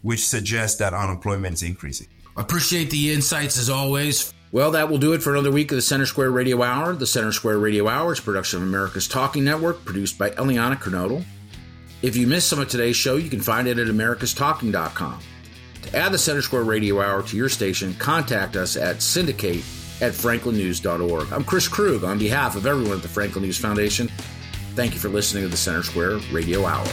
which 0.00 0.26
suggests 0.26 0.78
that 0.78 0.94
unemployment 0.94 1.52
is 1.54 1.62
increasing. 1.62 2.06
Appreciate 2.38 2.88
the 2.88 3.12
insights 3.12 3.58
as 3.58 3.68
always. 3.68 4.32
Well, 4.52 4.70
that 4.70 4.88
will 4.88 4.96
do 4.96 5.12
it 5.12 5.22
for 5.22 5.32
another 5.32 5.50
week 5.50 5.70
of 5.70 5.76
the 5.76 5.82
Center 5.82 6.06
Square 6.06 6.30
Radio 6.30 6.62
Hour. 6.62 6.94
The 6.94 7.06
Center 7.06 7.30
Square 7.30 7.58
Radio 7.58 7.86
Hour 7.88 8.14
is 8.14 8.20
production 8.20 8.62
of 8.62 8.68
America's 8.68 9.06
Talking 9.06 9.44
Network, 9.44 9.84
produced 9.84 10.16
by 10.16 10.30
Eliana 10.30 10.76
Kernodle. 10.76 11.22
If 12.00 12.16
you 12.16 12.26
missed 12.26 12.48
some 12.48 12.58
of 12.58 12.68
today's 12.68 12.96
show, 12.96 13.16
you 13.16 13.28
can 13.28 13.42
find 13.42 13.68
it 13.68 13.78
at 13.78 13.86
americastalking.com. 13.88 15.20
To 15.82 15.96
add 15.96 16.12
the 16.12 16.18
Center 16.18 16.42
Square 16.42 16.64
Radio 16.64 17.00
Hour 17.00 17.22
to 17.22 17.36
your 17.36 17.48
station, 17.48 17.94
contact 17.94 18.56
us 18.56 18.76
at 18.76 19.02
syndicate 19.02 19.64
at 20.00 20.12
franklinnews.org. 20.12 21.32
I'm 21.32 21.44
Chris 21.44 21.68
Krug 21.68 22.04
on 22.04 22.18
behalf 22.18 22.56
of 22.56 22.66
everyone 22.66 22.96
at 22.96 23.02
the 23.02 23.08
Franklin 23.08 23.44
News 23.44 23.58
Foundation. 23.58 24.08
Thank 24.74 24.94
you 24.94 25.00
for 25.00 25.08
listening 25.08 25.42
to 25.42 25.48
the 25.48 25.56
Center 25.56 25.82
Square 25.82 26.18
Radio 26.32 26.64
Hour. 26.64 26.86